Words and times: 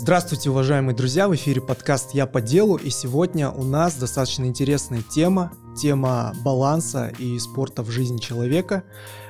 Здравствуйте, 0.00 0.48
уважаемые 0.50 0.94
друзья! 0.94 1.26
В 1.28 1.34
эфире 1.34 1.60
подкаст 1.60 2.14
«Я 2.14 2.26
по 2.26 2.40
делу» 2.40 2.76
и 2.76 2.88
сегодня 2.88 3.50
у 3.50 3.64
нас 3.64 3.96
достаточно 3.96 4.44
интересная 4.44 5.02
тема, 5.02 5.52
тема 5.76 6.32
баланса 6.44 7.12
и 7.18 7.36
спорта 7.40 7.82
в 7.82 7.90
жизни 7.90 8.18
человека. 8.18 8.84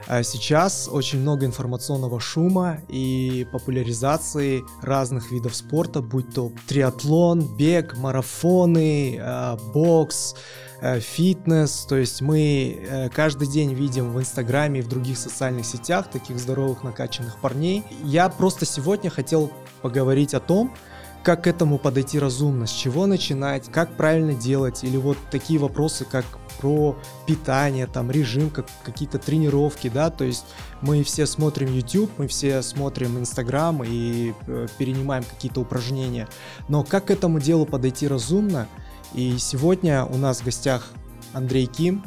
А 0.06 0.22
сейчас 0.22 0.86
очень 0.92 1.20
много 1.20 1.46
информационного 1.46 2.20
шума 2.20 2.80
и 2.86 3.46
популяризации 3.50 4.62
разных 4.82 5.32
видов 5.32 5.56
спорта, 5.56 6.02
будь 6.02 6.34
то 6.34 6.52
триатлон, 6.68 7.56
бег, 7.56 7.96
марафоны, 7.96 9.18
а, 9.22 9.56
бокс, 9.72 10.34
фитнес. 10.80 11.86
То 11.88 11.96
есть 11.96 12.20
мы 12.20 12.78
э, 12.80 13.08
каждый 13.10 13.48
день 13.48 13.74
видим 13.74 14.12
в 14.12 14.18
Инстаграме 14.18 14.80
и 14.80 14.82
в 14.82 14.88
других 14.88 15.18
социальных 15.18 15.66
сетях 15.66 16.10
таких 16.10 16.38
здоровых 16.38 16.82
накачанных 16.82 17.38
парней. 17.38 17.84
Я 18.02 18.28
просто 18.28 18.64
сегодня 18.64 19.10
хотел 19.10 19.50
поговорить 19.82 20.34
о 20.34 20.40
том, 20.40 20.74
как 21.22 21.44
к 21.44 21.46
этому 21.46 21.78
подойти 21.78 22.18
разумно, 22.18 22.66
с 22.66 22.70
чего 22.70 23.06
начинать, 23.06 23.70
как 23.70 23.96
правильно 23.96 24.34
делать, 24.34 24.84
или 24.84 24.96
вот 24.96 25.18
такие 25.30 25.58
вопросы, 25.58 26.04
как 26.04 26.24
про 26.60 26.96
питание, 27.26 27.86
там, 27.86 28.10
режим, 28.10 28.50
как, 28.50 28.66
какие-то 28.82 29.18
тренировки, 29.18 29.88
да, 29.88 30.10
то 30.10 30.24
есть 30.24 30.44
мы 30.80 31.02
все 31.02 31.26
смотрим 31.26 31.72
YouTube, 31.72 32.10
мы 32.18 32.28
все 32.28 32.62
смотрим 32.62 33.18
Instagram 33.18 33.82
и 33.84 34.32
э, 34.46 34.66
перенимаем 34.78 35.24
какие-то 35.24 35.60
упражнения, 35.60 36.28
но 36.68 36.82
как 36.82 37.06
к 37.06 37.10
этому 37.10 37.40
делу 37.40 37.66
подойти 37.66 38.08
разумно, 38.08 38.66
и 39.14 39.36
сегодня 39.38 40.04
у 40.04 40.16
нас 40.16 40.40
в 40.40 40.44
гостях 40.44 40.90
Андрей 41.32 41.66
Ким, 41.66 42.04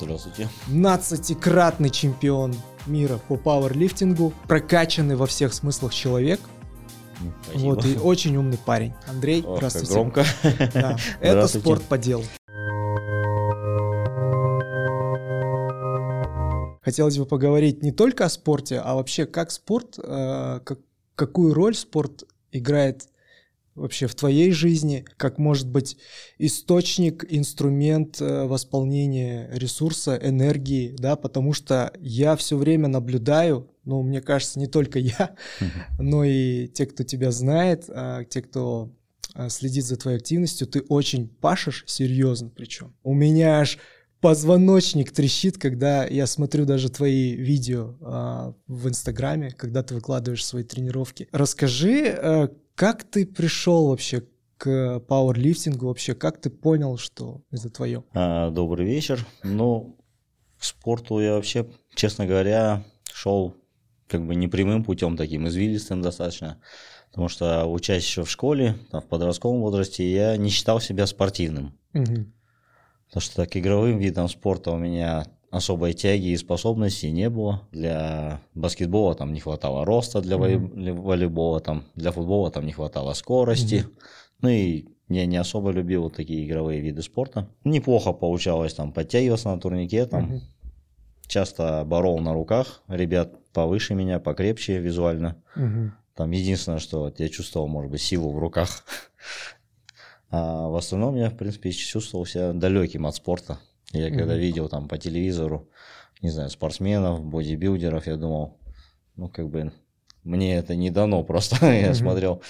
Здравствуйте. 0.00 0.48
15-кратный 0.68 1.90
чемпион 1.90 2.54
мира 2.86 3.18
по 3.28 3.36
пауэрлифтингу, 3.36 4.32
прокачанный 4.48 5.14
во 5.14 5.26
всех 5.26 5.54
смыслах 5.54 5.94
человек, 5.94 6.40
Спасибо. 7.44 7.68
вот, 7.74 7.84
и 7.84 7.96
очень 7.98 8.36
умный 8.36 8.58
парень. 8.58 8.94
Андрей, 9.08 9.44
Ох, 9.46 9.58
здравствуйте. 9.58 9.92
громко. 9.92 10.24
Да, 10.74 10.96
это 11.20 11.46
спорт 11.60 11.82
по 11.84 11.96
делу. 11.98 12.24
Хотелось 16.82 17.16
бы 17.16 17.26
поговорить 17.26 17.82
не 17.84 17.92
только 17.92 18.24
о 18.24 18.28
спорте, 18.28 18.80
а 18.80 18.94
вообще 18.96 19.24
как 19.24 19.52
спорт, 19.52 20.00
э, 20.02 20.60
как- 20.64 20.80
какую 21.14 21.54
роль 21.54 21.76
спорт 21.76 22.24
играет 22.50 23.06
вообще 23.74 24.06
в 24.06 24.14
твоей 24.14 24.50
жизни, 24.50 25.04
как 25.16 25.38
может 25.38 25.68
быть 25.68 25.96
источник, 26.38 27.24
инструмент 27.28 28.20
э, 28.20 28.44
восполнения 28.44 29.50
ресурса, 29.52 30.18
энергии, 30.22 30.94
да, 30.98 31.16
потому 31.16 31.52
что 31.52 31.92
я 32.00 32.36
все 32.36 32.56
время 32.56 32.88
наблюдаю, 32.88 33.70
ну, 33.84 34.02
мне 34.02 34.20
кажется, 34.20 34.58
не 34.58 34.66
только 34.66 34.98
я, 34.98 35.34
но 35.98 36.24
и 36.24 36.68
те, 36.68 36.86
кто 36.86 37.04
тебя 37.04 37.30
знает, 37.30 37.84
а, 37.88 38.24
те, 38.24 38.42
кто 38.42 38.92
а, 39.34 39.48
следит 39.48 39.84
за 39.84 39.96
твоей 39.96 40.18
активностью, 40.18 40.66
ты 40.66 40.80
очень 40.82 41.28
пашешь 41.28 41.84
серьезно 41.86 42.50
причем. 42.54 42.94
У 43.02 43.14
меня 43.14 43.60
аж 43.60 43.78
позвоночник 44.20 45.10
трещит, 45.10 45.58
когда 45.58 46.04
я 46.04 46.26
смотрю 46.26 46.64
даже 46.64 46.88
твои 46.90 47.34
видео 47.34 47.96
а, 48.00 48.54
в 48.66 48.88
Инстаграме, 48.88 49.50
когда 49.50 49.82
ты 49.82 49.94
выкладываешь 49.94 50.44
свои 50.44 50.62
тренировки. 50.62 51.28
Расскажи, 51.32 52.06
а, 52.08 52.48
как 52.74 53.04
ты 53.04 53.26
пришел 53.26 53.88
вообще 53.88 54.24
к 54.56 55.00
пауэрлифтингу, 55.00 55.86
вообще 55.86 56.14
как 56.14 56.40
ты 56.40 56.50
понял, 56.50 56.96
что 56.96 57.42
это 57.50 57.68
твое? 57.68 58.04
А, 58.14 58.50
Добрый 58.50 58.86
вечер. 58.86 59.26
Ну, 59.42 59.96
к 60.58 60.64
спорту 60.64 61.18
я 61.20 61.34
вообще, 61.34 61.68
честно 61.94 62.26
говоря, 62.26 62.84
шел 63.12 63.56
как 64.06 64.26
бы 64.26 64.34
не 64.34 64.46
прямым 64.46 64.84
путем 64.84 65.16
таким, 65.16 65.48
извилистым 65.48 66.02
достаточно. 66.02 66.60
Потому 67.10 67.28
что 67.28 67.66
учась 67.66 68.04
еще 68.04 68.24
в 68.24 68.30
школе, 68.30 68.78
там, 68.90 69.00
в 69.00 69.06
подростковом 69.06 69.60
возрасте, 69.60 70.10
я 70.10 70.36
не 70.36 70.50
считал 70.50 70.80
себя 70.80 71.06
спортивным. 71.06 71.78
Мгм. 71.92 72.32
Потому 73.06 73.20
что 73.20 73.46
к 73.46 73.56
игровым 73.56 73.98
видам 73.98 74.28
спорта 74.28 74.70
у 74.70 74.78
меня 74.78 75.26
особой 75.52 75.92
тяги 75.92 76.28
и 76.28 76.36
способностей 76.36 77.12
не 77.12 77.28
было. 77.30 77.60
Для 77.70 78.40
баскетбола 78.54 79.14
там 79.14 79.32
не 79.34 79.40
хватало 79.40 79.84
роста, 79.84 80.20
для 80.22 80.38
для 80.38 80.94
волейбола 80.94 81.60
там, 81.60 81.84
для 81.94 82.10
футбола 82.10 82.50
там 82.50 82.64
не 82.66 82.72
хватало 82.72 83.12
скорости. 83.12 83.84
Ну 84.40 84.48
и 84.48 84.86
я 85.08 85.26
не 85.26 85.36
особо 85.36 85.70
любил 85.70 86.04
вот 86.04 86.16
такие 86.16 86.46
игровые 86.46 86.80
виды 86.80 87.02
спорта. 87.02 87.48
Неплохо 87.64 88.12
получалось 88.12 88.72
там 88.74 88.92
подтягиваться 88.92 89.50
на 89.50 89.60
турнике, 89.60 90.06
там 90.06 90.22
Мгм. 90.22 90.40
часто 91.26 91.84
борол 91.86 92.18
на 92.20 92.32
руках, 92.32 92.82
ребят 92.88 93.34
повыше 93.52 93.94
меня, 93.94 94.18
покрепче 94.20 94.78
визуально. 94.78 95.36
Мгм. 95.54 95.92
Там 96.16 96.30
единственное, 96.30 96.78
что 96.78 97.00
вот 97.00 97.20
я 97.20 97.28
чувствовал, 97.28 97.68
может 97.68 97.90
быть, 97.90 98.00
силу 98.00 98.32
в 98.32 98.38
руках. 98.38 98.84
А 100.34 100.68
в 100.68 100.76
остальном 100.76 101.14
я, 101.16 101.28
в 101.28 101.36
принципе, 101.36 101.70
чувствовал 101.72 102.24
себя 102.24 102.54
далеким 102.54 103.04
от 103.04 103.14
спорта. 103.14 103.58
Я 103.92 104.10
когда 104.10 104.34
видел 104.36 104.68
там 104.68 104.88
по 104.88 104.96
телевизору, 104.98 105.68
не 106.22 106.30
знаю, 106.30 106.50
спортсменов, 106.50 107.22
бодибилдеров, 107.24 108.06
я 108.06 108.16
думал, 108.16 108.58
ну, 109.16 109.28
как 109.28 109.48
бы, 109.48 109.72
мне 110.24 110.56
это 110.56 110.74
не 110.74 110.90
дано 110.90 111.22
просто. 111.24 111.56
Я 111.72 111.94
смотрел 111.94 112.42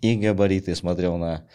и 0.00 0.16
габариты, 0.16 0.74
смотрел 0.74 1.16
на 1.16 1.46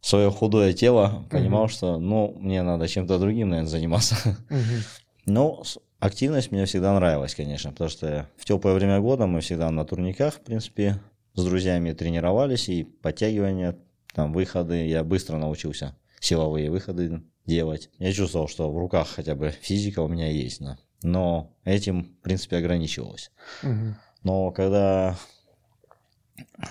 свое 0.00 0.30
худое 0.30 0.72
тело, 0.72 1.26
понимал, 1.30 1.68
что, 1.68 1.98
ну, 1.98 2.34
мне 2.38 2.62
надо 2.62 2.88
чем-то 2.88 3.18
другим, 3.18 3.50
наверное, 3.50 3.70
заниматься. 3.70 4.16
Мгм. 4.50 4.82
Ну, 5.26 5.64
с- 5.64 5.78
активность 5.98 6.52
мне 6.52 6.64
всегда 6.64 6.94
нравилась, 6.94 7.34
конечно, 7.34 7.70
потому 7.72 7.90
что 7.90 8.28
в 8.36 8.44
теплое 8.44 8.74
время 8.74 9.00
года 9.00 9.26
мы 9.26 9.40
всегда 9.40 9.70
на 9.70 9.84
турниках, 9.84 10.34
в 10.34 10.40
принципе, 10.40 11.00
с 11.34 11.44
друзьями 11.44 11.92
тренировались, 11.92 12.68
и 12.68 12.84
подтягивания, 12.84 13.76
там, 14.14 14.32
выходы, 14.32 14.86
я 14.86 15.02
быстро 15.02 15.36
научился 15.38 15.96
силовые 16.20 16.70
выходы 16.70 17.22
делать. 17.46 17.90
Я 17.98 18.12
чувствовал, 18.12 18.48
что 18.48 18.70
в 18.70 18.78
руках 18.78 19.08
хотя 19.08 19.34
бы 19.34 19.50
физика 19.50 20.00
у 20.00 20.08
меня 20.08 20.28
есть, 20.30 20.60
да. 20.60 20.78
но 21.02 21.52
этим, 21.64 22.04
в 22.04 22.22
принципе, 22.22 22.56
ограничивалось. 22.56 23.30
Мгм. 23.62 23.96
Но 24.22 24.50
когда 24.52 25.16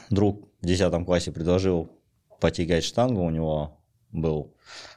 друг 0.09 0.49
в 0.61 0.65
10 0.65 1.05
классе 1.05 1.31
предложил 1.31 1.91
потягать 2.39 2.83
штангу, 2.83 3.21
у 3.23 3.29
него 3.29 3.79
был 4.11 4.53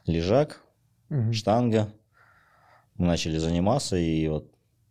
лежак, 0.07 0.63
Мгм. 1.09 1.33
штанга. 1.33 1.93
Мы 2.97 3.07
начали 3.07 3.37
заниматься, 3.39 3.97
и 3.97 4.27
вот 4.29 4.51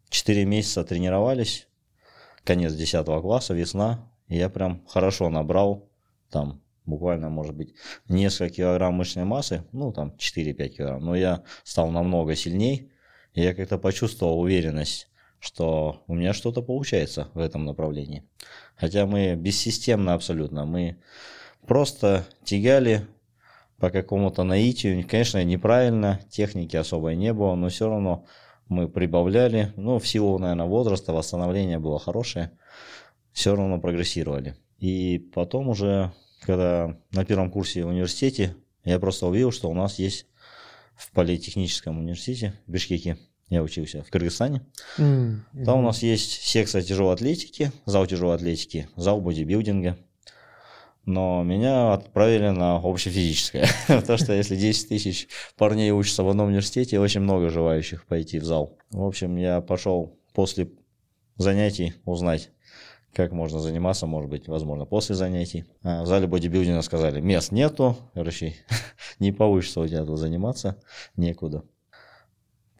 4 0.09 0.45
месяца 0.45 0.83
тренировались. 0.83 1.67
Конец 2.43 2.73
10 2.73 3.21
класса, 3.21 3.53
весна. 3.53 4.07
И 4.27 4.37
я 4.37 4.49
прям 4.49 4.85
хорошо 4.87 5.29
набрал, 5.29 5.89
там 6.29 6.61
буквально, 6.85 7.29
может 7.29 7.55
быть, 7.55 7.73
несколько 8.07 8.55
килограмм 8.55 8.95
мышечной 8.95 9.25
массы, 9.25 9.63
ну, 9.71 9.91
там 9.91 10.15
4-5 10.17 10.67
килограмм. 10.69 11.05
Но 11.05 11.15
я 11.15 11.43
стал 11.63 11.91
намного 11.91 12.35
сильней, 12.35 12.91
и 13.33 13.41
я 13.41 13.53
как-то 13.53 13.77
почувствовал 13.77 14.39
уверенность, 14.39 15.09
что 15.39 16.03
у 16.07 16.15
меня 16.15 16.33
что-то 16.33 16.61
получается 16.61 17.29
в 17.33 17.39
этом 17.39 17.65
направлении. 17.65 18.23
Хотя 18.75 19.05
мы 19.05 19.35
бессистемно 19.35 20.13
абсолютно, 20.13 20.65
мы 20.65 20.97
просто 21.67 22.25
тягали 22.43 23.07
по 23.77 23.89
какому-то 23.89 24.43
наитию, 24.43 25.05
конечно, 25.07 25.43
неправильно, 25.43 26.21
техники 26.29 26.75
особой 26.75 27.15
не 27.15 27.33
было, 27.33 27.55
но 27.55 27.69
все 27.69 27.89
равно 27.89 28.25
мы 28.67 28.87
прибавляли, 28.87 29.73
ну, 29.75 29.99
в 29.99 30.07
силу, 30.07 30.39
наверное, 30.39 30.65
возраста, 30.65 31.13
восстановление 31.13 31.77
было 31.77 31.99
хорошее, 31.99 32.51
все 33.31 33.55
равно 33.55 33.79
прогрессировали. 33.79 34.55
И 34.79 35.19
потом 35.33 35.69
уже, 35.69 36.13
когда 36.45 36.97
на 37.11 37.25
первом 37.25 37.51
курсе 37.51 37.83
в 37.83 37.87
университете, 37.87 38.55
я 38.83 38.99
просто 38.99 39.27
увидел, 39.27 39.51
что 39.51 39.69
у 39.69 39.73
нас 39.73 39.99
есть 39.99 40.27
в 40.95 41.11
политехническом 41.11 41.99
университете 41.99 42.53
в 42.67 42.71
Бишкеке, 42.71 43.17
я 43.49 43.61
учился 43.61 44.03
в 44.03 44.09
Кыргызстане, 44.09 44.61
М, 44.97 45.45
там 45.65 45.79
у 45.79 45.81
нас 45.81 46.01
есть 46.01 46.41
секция 46.43 46.81
тяжелой 46.81 47.13
атлетики, 47.13 47.71
зал 47.85 48.05
тяжелой 48.07 48.35
атлетики, 48.35 48.87
зал 48.95 49.21
бодибилдинга. 49.21 49.97
Но 51.05 51.43
меня 51.43 51.93
отправили 51.93 52.49
на 52.49 52.77
общефизическое. 52.77 53.67
Потому 53.87 54.17
что 54.17 54.33
если 54.33 54.55
10 54.55 54.89
тысяч 54.89 55.27
парней 55.55 55.91
учатся 55.91 56.23
в 56.23 56.29
одном 56.29 56.47
университете, 56.47 56.99
очень 56.99 57.21
много 57.21 57.49
желающих 57.49 58.07
пойти 58.07 58.39
в 58.39 58.43
зал. 58.43 58.75
В 58.89 59.03
общем, 59.03 59.35
я 59.35 59.61
пошел 59.61 60.17
после 60.33 60.71
занятий 61.37 61.93
узнать, 62.05 62.49
как 63.15 63.31
можно 63.31 63.59
заниматься, 63.59 64.05
может 64.07 64.29
быть, 64.29 64.47
возможно, 64.49 64.85
после 64.85 65.15
занятий. 65.15 65.65
А 65.81 66.03
в 66.03 66.05
зале 66.05 66.27
бодибилдинга 66.27 66.81
сказали, 66.81 67.21
мест 67.21 67.51
нету, 67.51 67.95
короче, 68.13 68.55
не 69.19 69.31
получится 69.31 69.79
у 69.79 69.87
тебя 69.87 70.03
тут 70.03 70.19
заниматься, 70.19 70.81
некуда. 71.15 71.63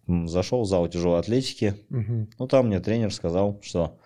Зашел 0.08 0.62
в 0.62 0.68
зал 0.68 0.88
тяжелой 0.88 1.20
атлетики, 1.20 1.76
ну, 1.90 2.48
там 2.48 2.68
мне 2.68 2.80
тренер 2.80 3.14
сказал, 3.14 3.60
что 3.64 3.98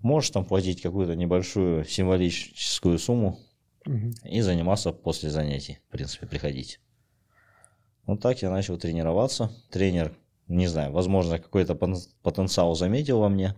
можешь 0.00 0.30
там 0.30 0.44
платить 0.44 0.82
какую-то 0.82 1.14
небольшую 1.14 1.84
символическую 1.84 2.98
сумму 2.98 3.38
и 4.24 4.40
заниматься 4.40 4.92
после 4.92 5.30
занятий, 5.30 5.78
в 5.88 5.92
принципе, 5.92 6.26
приходить. 6.26 6.80
Вот 8.04 8.20
так 8.20 8.42
я 8.42 8.50
начал 8.50 8.76
тренироваться. 8.78 9.52
Тренер, 9.70 10.12
не 10.48 10.66
знаю, 10.66 10.92
возможно, 10.92 11.38
какой-то 11.38 11.76
потенциал 11.76 12.74
заметил 12.74 13.20
во 13.20 13.28
мне. 13.28 13.54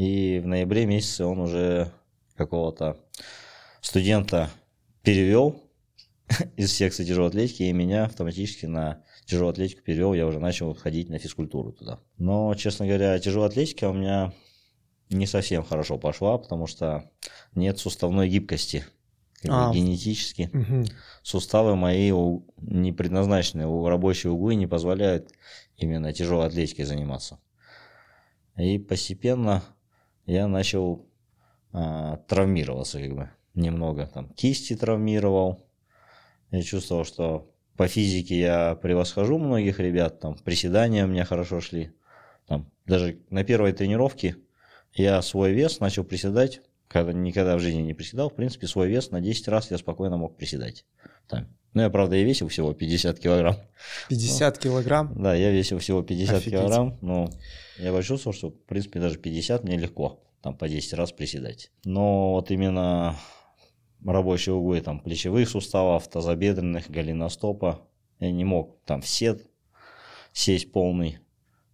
И 0.00 0.38
в 0.38 0.46
ноябре 0.46 0.86
месяце 0.86 1.26
он 1.26 1.40
уже 1.40 1.92
какого-то 2.34 2.96
студента 3.82 4.48
перевел 5.02 5.62
из 6.56 6.72
секции 6.72 7.04
тяжелой 7.04 7.28
атлетики, 7.28 7.64
и 7.64 7.72
меня 7.74 8.06
автоматически 8.06 8.64
на 8.64 9.04
тяжелую 9.26 9.50
атлетику 9.50 9.82
перевел, 9.82 10.14
я 10.14 10.26
уже 10.26 10.40
начал 10.40 10.74
ходить 10.74 11.10
на 11.10 11.18
физкультуру 11.18 11.72
туда. 11.72 12.00
Но, 12.16 12.54
честно 12.54 12.86
говоря, 12.86 13.18
тяжелая 13.18 13.50
атлетика 13.50 13.90
у 13.90 13.92
меня 13.92 14.32
не 15.10 15.26
совсем 15.26 15.62
хорошо 15.64 15.98
пошла, 15.98 16.38
потому 16.38 16.66
что 16.66 17.10
нет 17.54 17.78
суставной 17.78 18.30
гибкости. 18.30 18.86
А, 19.46 19.70
генетически. 19.70 20.48
Угу. 20.54 20.84
Суставы 21.22 21.76
мои 21.76 22.10
не 22.56 22.92
предназначены, 22.92 23.66
у 23.66 23.86
рабочие 23.86 24.32
углы 24.32 24.54
не 24.54 24.66
позволяют 24.66 25.30
именно 25.76 26.14
тяжелой 26.14 26.46
атлетикой 26.46 26.86
заниматься. 26.86 27.38
И 28.56 28.78
постепенно 28.78 29.62
я 30.30 30.46
начал 30.46 31.06
а, 31.72 32.18
травмироваться, 32.28 33.00
как 33.00 33.14
бы 33.14 33.30
немного 33.54 34.06
там 34.06 34.28
кисти 34.28 34.76
травмировал. 34.76 35.66
Я 36.50 36.62
чувствовал, 36.62 37.04
что 37.04 37.50
по 37.76 37.88
физике 37.88 38.38
я 38.38 38.74
превосхожу 38.76 39.38
многих 39.38 39.80
ребят, 39.80 40.20
там 40.20 40.36
приседания 40.36 41.04
у 41.04 41.08
меня 41.08 41.24
хорошо 41.24 41.60
шли. 41.60 41.92
Там, 42.46 42.70
даже 42.86 43.18
на 43.30 43.42
первой 43.42 43.72
тренировке 43.72 44.36
я 44.94 45.20
свой 45.22 45.52
вес 45.52 45.80
начал 45.80 46.04
приседать, 46.04 46.62
когда 46.90 47.12
никогда 47.12 47.56
в 47.56 47.60
жизни 47.60 47.82
не 47.82 47.94
приседал, 47.94 48.30
в 48.30 48.34
принципе, 48.34 48.66
свой 48.66 48.88
вес 48.88 49.12
на 49.12 49.20
10 49.20 49.46
раз 49.46 49.70
я 49.70 49.78
спокойно 49.78 50.16
мог 50.16 50.36
приседать. 50.36 50.84
Там. 51.28 51.46
Ну, 51.72 51.82
я, 51.82 51.88
правда, 51.88 52.16
и 52.16 52.24
весил 52.24 52.48
всего 52.48 52.74
50 52.74 53.20
килограмм. 53.20 53.54
50 54.08 54.56
ну, 54.56 54.60
килограмм? 54.60 55.22
Да, 55.22 55.32
я 55.36 55.52
весил 55.52 55.78
всего 55.78 56.02
50 56.02 56.34
Офигеть. 56.34 56.58
килограмм, 56.58 56.98
но 57.00 57.30
я 57.78 57.92
почувствовал, 57.92 58.34
что, 58.34 58.50
в 58.50 58.64
принципе, 58.64 58.98
даже 58.98 59.18
50 59.18 59.62
мне 59.62 59.76
легко 59.76 60.20
там 60.42 60.58
по 60.58 60.68
10 60.68 60.94
раз 60.94 61.12
приседать. 61.12 61.70
Но 61.84 62.32
вот 62.32 62.50
именно 62.50 63.14
рабочие 64.04 64.56
углы 64.56 64.80
там 64.80 64.98
плечевых 64.98 65.48
суставов, 65.48 66.08
тазобедренных, 66.08 66.90
голеностопа, 66.90 67.86
я 68.18 68.32
не 68.32 68.44
мог 68.44 68.82
там 68.84 69.00
в 69.00 69.06
сет 69.06 69.48
сесть 70.32 70.72
полный, 70.72 71.18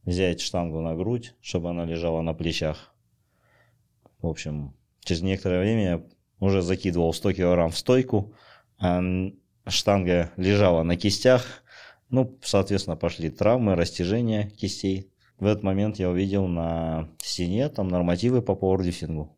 взять 0.04 0.42
штангу 0.42 0.82
на 0.82 0.94
грудь, 0.94 1.32
чтобы 1.40 1.70
она 1.70 1.86
лежала 1.86 2.20
на 2.20 2.34
плечах. 2.34 2.92
В 4.20 4.26
общем, 4.26 4.74
через 5.06 5.22
некоторое 5.22 5.60
время 5.60 5.82
я 5.82 6.02
уже 6.40 6.60
закидывал 6.60 7.14
100 7.14 7.32
килограмм 7.32 7.70
в 7.70 7.78
стойку, 7.78 8.34
а 8.78 9.00
штанга 9.66 10.32
лежала 10.36 10.82
на 10.82 10.96
кистях. 10.96 11.62
Ну, 12.10 12.38
соответственно, 12.42 12.96
пошли 12.96 13.30
травмы, 13.30 13.74
растяжения 13.74 14.50
кистей. 14.50 15.10
В 15.38 15.46
этот 15.46 15.62
момент 15.62 15.98
я 15.98 16.10
увидел 16.10 16.46
на 16.46 17.08
стене 17.22 17.68
там 17.68 17.88
нормативы 17.88 18.42
по 18.42 18.54
пауэрлифтингу. 18.54 19.36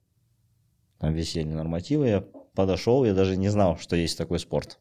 Там 0.98 1.14
висели 1.14 1.48
нормативы, 1.48 2.08
я 2.08 2.20
подошел, 2.54 3.04
я 3.04 3.14
даже 3.14 3.36
не 3.36 3.48
знал, 3.48 3.78
что 3.78 3.94
есть 3.94 4.18
такой 4.18 4.38
спорт. 4.38 4.80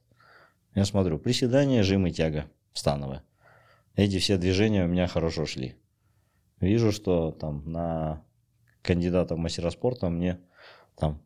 Я 0.74 0.86
смотрю, 0.86 1.20
приседания, 1.20 1.84
жим 1.84 2.08
и 2.08 2.12
тяга 2.12 2.46
становая. 2.74 3.24
Эти 3.96 4.20
все 4.20 4.38
движения 4.38 4.86
у 4.86 4.88
меня 4.88 5.08
хорошо 5.08 5.46
шли. 5.46 5.76
Вижу, 6.60 6.92
что 6.92 7.32
там 7.32 7.72
на 7.72 8.24
кандидата 8.82 9.36
в 9.36 9.38
мастера 9.38 9.70
спорта 9.70 10.10
мне 10.10 10.40
там, 10.98 11.22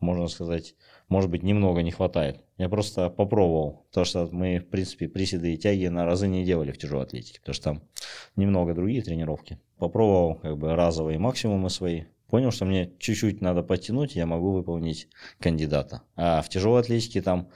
можно 0.00 0.26
сказать, 0.28 0.74
может 1.08 1.30
быть, 1.30 1.42
немного 1.42 1.82
не 1.82 1.92
хватает. 1.92 2.42
Я 2.58 2.68
просто 2.68 3.08
попробовал, 3.08 3.86
потому 3.88 4.04
что 4.04 4.28
мы, 4.32 4.58
в 4.58 4.68
принципе, 4.68 5.08
приседы 5.08 5.54
и 5.54 5.58
тяги 5.58 5.86
на 5.86 6.04
разы 6.04 6.26
не 6.26 6.44
делали 6.44 6.72
в 6.72 6.78
тяжелой 6.78 7.04
атлетике, 7.04 7.40
потому 7.40 7.54
что 7.54 7.64
там 7.64 7.82
немного 8.34 8.74
другие 8.74 9.02
тренировки. 9.02 9.60
Попробовал 9.78 10.36
как 10.36 10.58
бы 10.58 10.74
разовые 10.74 11.18
максимумы 11.18 11.70
свои, 11.70 12.04
понял, 12.28 12.50
что 12.50 12.64
мне 12.64 12.92
чуть-чуть 12.98 13.40
надо 13.40 13.62
подтянуть, 13.62 14.16
я 14.16 14.26
могу 14.26 14.52
выполнить 14.52 15.08
кандидата. 15.38 16.02
А 16.16 16.42
в 16.42 16.48
тяжелой 16.48 16.80
атлетике 16.80 17.22
там 17.22 17.50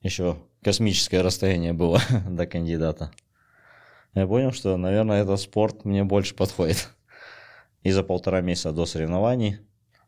еще 0.00 0.36
космическое 0.62 1.22
расстояние 1.22 1.72
было 1.72 2.00
до 2.28 2.46
кандидата. 2.46 3.10
Я 4.14 4.28
понял, 4.28 4.52
что, 4.52 4.76
наверное, 4.76 5.22
этот 5.22 5.40
спорт 5.40 5.84
мне 5.84 6.04
больше 6.04 6.36
подходит. 6.36 6.88
И 7.82 7.90
за 7.90 8.04
полтора 8.04 8.40
месяца 8.40 8.72
до 8.72 8.86
соревнований 8.86 9.58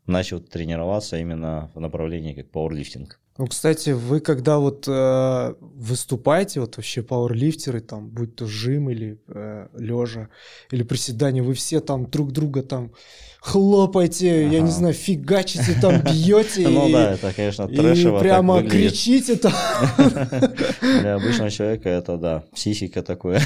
начал 0.07 0.39
тренироваться 0.39 1.17
именно 1.17 1.69
в 1.75 1.79
направлении 1.79 2.33
как 2.33 2.49
пауэрлифтинг. 2.49 3.19
Ну, 3.37 3.45
кстати, 3.45 3.91
вы 3.91 4.19
когда 4.19 4.57
вот 4.57 4.87
э, 4.87 5.53
выступаете, 5.59 6.59
вот 6.59 6.77
вообще 6.77 7.03
пауэрлифтеры, 7.03 7.81
там, 7.81 8.09
будь 8.09 8.35
то 8.35 8.47
жим 8.47 8.89
или 8.89 9.19
э, 9.27 9.67
лежа, 9.77 10.29
или 10.71 10.81
приседания, 10.81 11.43
вы 11.43 11.53
все 11.53 11.79
там 11.79 12.09
друг 12.09 12.31
друга 12.31 12.63
там 12.63 12.93
хлопаете, 13.39 14.45
ага. 14.45 14.55
я 14.55 14.61
не 14.61 14.71
знаю, 14.71 14.93
фигачите, 14.93 15.79
там 15.79 16.01
бьете. 16.03 16.67
Ну 16.67 16.91
да, 16.91 17.13
это, 17.13 17.33
конечно, 17.33 17.67
трэшево 17.67 18.17
И 18.17 18.21
прямо 18.21 18.63
кричите 18.63 19.35
там. 19.35 19.53
Для 20.81 21.15
обычного 21.15 21.49
человека 21.49 21.89
это, 21.89 22.17
да, 22.17 22.43
психика 22.53 23.03
такое 23.03 23.41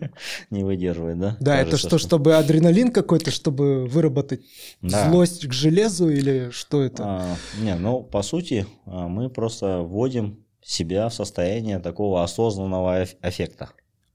не 0.50 0.64
выдерживает, 0.64 1.18
да? 1.18 1.36
Да, 1.40 1.60
это 1.60 1.76
что, 1.76 1.98
чтобы 1.98 2.36
адреналин 2.36 2.92
какой-то, 2.92 3.30
чтобы 3.30 3.86
выработать 3.86 4.42
злость 4.82 5.46
к 5.46 5.52
железу 5.52 6.08
или 6.08 6.50
что 6.50 6.82
это? 6.82 7.02
А, 7.04 7.36
не, 7.60 7.74
ну, 7.76 8.02
по 8.02 8.22
сути, 8.22 8.66
а, 8.86 9.08
мы 9.08 9.30
просто 9.30 9.78
вводим 9.80 10.44
себя 10.62 11.08
в 11.08 11.14
состояние 11.14 11.78
такого 11.78 12.22
осознанного 12.22 13.06
аффекта. 13.20 13.70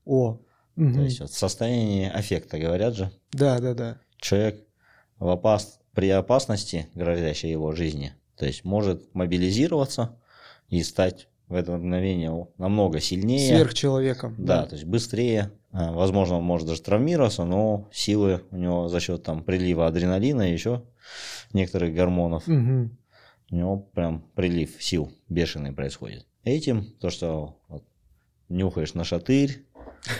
О. 0.05 0.39
То 0.75 1.01
есть 1.01 1.21
вот 1.21 1.31
состояние 1.31 2.11
аффекта, 2.11 2.59
говорят 2.59 2.95
же. 2.95 3.09
Да, 3.31 3.59
да, 3.59 3.73
да. 3.73 3.97
Человек 4.19 4.64
в 5.19 5.27
опас... 5.29 5.79
при 5.93 6.09
опасности, 6.09 6.89
грозящей 6.93 7.51
его 7.51 7.71
жизни, 7.73 8.13
то 8.37 8.45
есть 8.45 8.63
может 8.63 9.13
мобилизироваться 9.13 10.17
и 10.69 10.83
стать 10.83 11.27
в 11.47 11.55
это 11.55 11.77
мгновение 11.77 12.47
намного 12.57 12.99
сильнее. 12.99 13.55
Сверхчеловеком. 13.55 14.35
Да, 14.37 14.61
да, 14.61 14.67
то 14.67 14.75
есть 14.75 14.85
быстрее. 14.85 15.51
А, 15.71 15.91
возможно, 15.91 16.37
он 16.37 16.43
может 16.43 16.67
даже 16.67 16.81
травмироваться, 16.81 17.43
но 17.43 17.87
силы 17.91 18.41
у 18.51 18.55
него 18.55 18.87
за 18.87 18.99
счет 18.99 19.23
там 19.23 19.43
прилива 19.43 19.87
адреналина 19.87 20.49
и 20.49 20.53
еще 20.53 20.83
некоторых 21.53 21.93
гормонов, 21.93 22.47
угу. 22.47 22.89
у 23.51 23.55
него 23.55 23.77
прям 23.77 24.25
прилив 24.35 24.81
сил 24.81 25.11
бешеный 25.29 25.71
происходит. 25.71 26.25
Этим, 26.43 26.85
то, 26.99 27.09
что 27.09 27.59
вот, 27.67 27.83
нюхаешь 28.49 28.93
на 28.93 29.03
шатырь, 29.03 29.65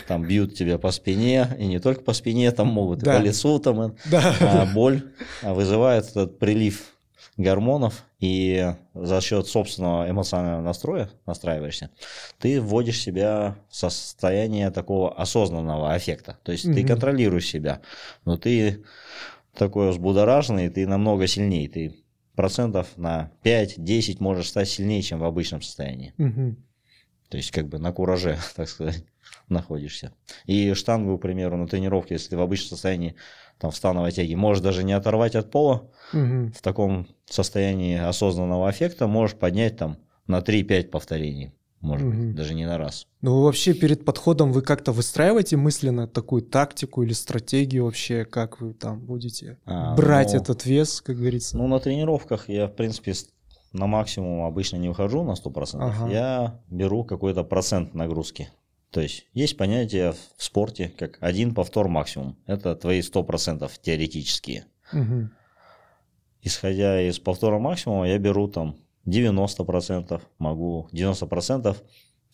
там 0.06 0.22
бьют 0.22 0.54
тебя 0.54 0.78
по 0.78 0.90
спине, 0.90 1.48
и 1.58 1.66
не 1.66 1.78
только 1.78 2.02
по 2.02 2.12
спине, 2.12 2.50
там 2.52 2.68
могут 2.68 3.00
да. 3.00 3.16
и 3.16 3.20
по 3.20 3.24
лицу, 3.24 3.58
там 3.58 3.96
да. 4.10 4.34
а, 4.40 4.66
боль 4.72 5.02
а, 5.42 5.54
вызывает 5.54 6.08
этот 6.08 6.38
прилив 6.38 6.96
гормонов, 7.36 8.04
и 8.18 8.74
за 8.94 9.20
счет 9.20 9.46
собственного 9.46 10.08
эмоционального 10.08 10.62
настроя, 10.62 11.10
настраиваешься, 11.26 11.90
ты 12.38 12.60
вводишь 12.60 13.00
себя 13.00 13.56
в 13.68 13.76
состояние 13.76 14.70
такого 14.70 15.14
осознанного 15.14 15.92
аффекта. 15.92 16.38
То 16.42 16.52
есть 16.52 16.64
угу. 16.64 16.74
ты 16.74 16.86
контролируешь 16.86 17.46
себя, 17.46 17.82
но 18.24 18.38
ты 18.38 18.84
такой 19.54 19.90
взбудораженный, 19.90 20.70
ты 20.70 20.86
намного 20.86 21.26
сильнее, 21.26 21.68
ты 21.68 21.94
процентов 22.34 22.88
на 22.96 23.32
5-10 23.44 24.16
можешь 24.20 24.48
стать 24.48 24.68
сильнее, 24.68 25.02
чем 25.02 25.18
в 25.18 25.24
обычном 25.24 25.62
состоянии. 25.62 26.14
Угу. 26.18 26.56
То 27.28 27.36
есть 27.36 27.50
как 27.50 27.68
бы 27.68 27.78
на 27.78 27.92
кураже, 27.92 28.38
так 28.56 28.68
сказать 28.68 29.04
находишься. 29.48 30.12
И 30.46 30.74
штангу, 30.74 31.18
к 31.18 31.22
примеру, 31.22 31.56
на 31.56 31.66
тренировке, 31.66 32.14
если 32.14 32.30
ты 32.30 32.36
в 32.36 32.40
обычном 32.40 32.70
состоянии 32.70 33.14
там, 33.58 33.70
в 33.70 33.76
становой 33.76 34.12
тяге 34.12 34.36
можешь 34.36 34.62
даже 34.62 34.84
не 34.84 34.92
оторвать 34.92 35.34
от 35.34 35.50
пола, 35.50 35.90
угу. 36.12 36.52
в 36.54 36.60
таком 36.62 37.08
состоянии 37.26 37.98
осознанного 37.98 38.70
эффекта 38.70 39.06
можешь 39.06 39.36
поднять 39.36 39.76
там 39.76 39.98
на 40.26 40.40
3-5 40.40 40.88
повторений. 40.88 41.52
Может 41.80 42.08
угу. 42.08 42.16
быть, 42.16 42.34
даже 42.34 42.54
не 42.54 42.66
на 42.66 42.78
раз. 42.78 43.06
Ну, 43.20 43.42
вообще 43.42 43.74
перед 43.74 44.04
подходом 44.04 44.50
вы 44.50 44.62
как-то 44.62 44.92
выстраиваете 44.92 45.56
мысленно 45.56 46.08
такую 46.08 46.42
тактику 46.42 47.02
или 47.02 47.12
стратегию 47.12 47.84
вообще, 47.84 48.24
как 48.24 48.60
вы 48.60 48.72
там 48.72 49.00
будете 49.00 49.58
а, 49.66 49.94
брать 49.94 50.32
ну, 50.32 50.40
этот 50.40 50.64
вес, 50.64 51.00
как 51.00 51.16
говорится? 51.16 51.56
Ну, 51.56 51.68
на 51.68 51.78
тренировках 51.78 52.48
я, 52.48 52.66
в 52.66 52.74
принципе, 52.74 53.12
на 53.72 53.86
максимум 53.86 54.44
обычно 54.44 54.76
не 54.76 54.88
выхожу 54.88 55.22
на 55.22 55.32
100%. 55.32 55.76
Ага. 55.80 56.10
Я 56.10 56.60
беру 56.70 57.04
какой-то 57.04 57.44
процент 57.44 57.94
нагрузки. 57.94 58.48
То 58.96 59.02
есть 59.02 59.26
есть 59.34 59.58
понятие 59.58 60.12
в 60.12 60.42
спорте 60.42 60.88
как 60.88 61.18
один 61.20 61.54
повтор 61.54 61.86
максимум. 61.86 62.38
Это 62.46 62.74
твои 62.74 63.00
100% 63.00 63.70
теоретические. 63.82 64.64
Угу. 64.90 65.28
Исходя 66.40 67.02
из 67.02 67.18
повтора 67.18 67.58
максимума, 67.58 68.08
я 68.08 68.16
беру 68.16 68.48
там 68.48 68.78
90%, 69.04 70.22
могу 70.38 70.88
90% 70.94 71.76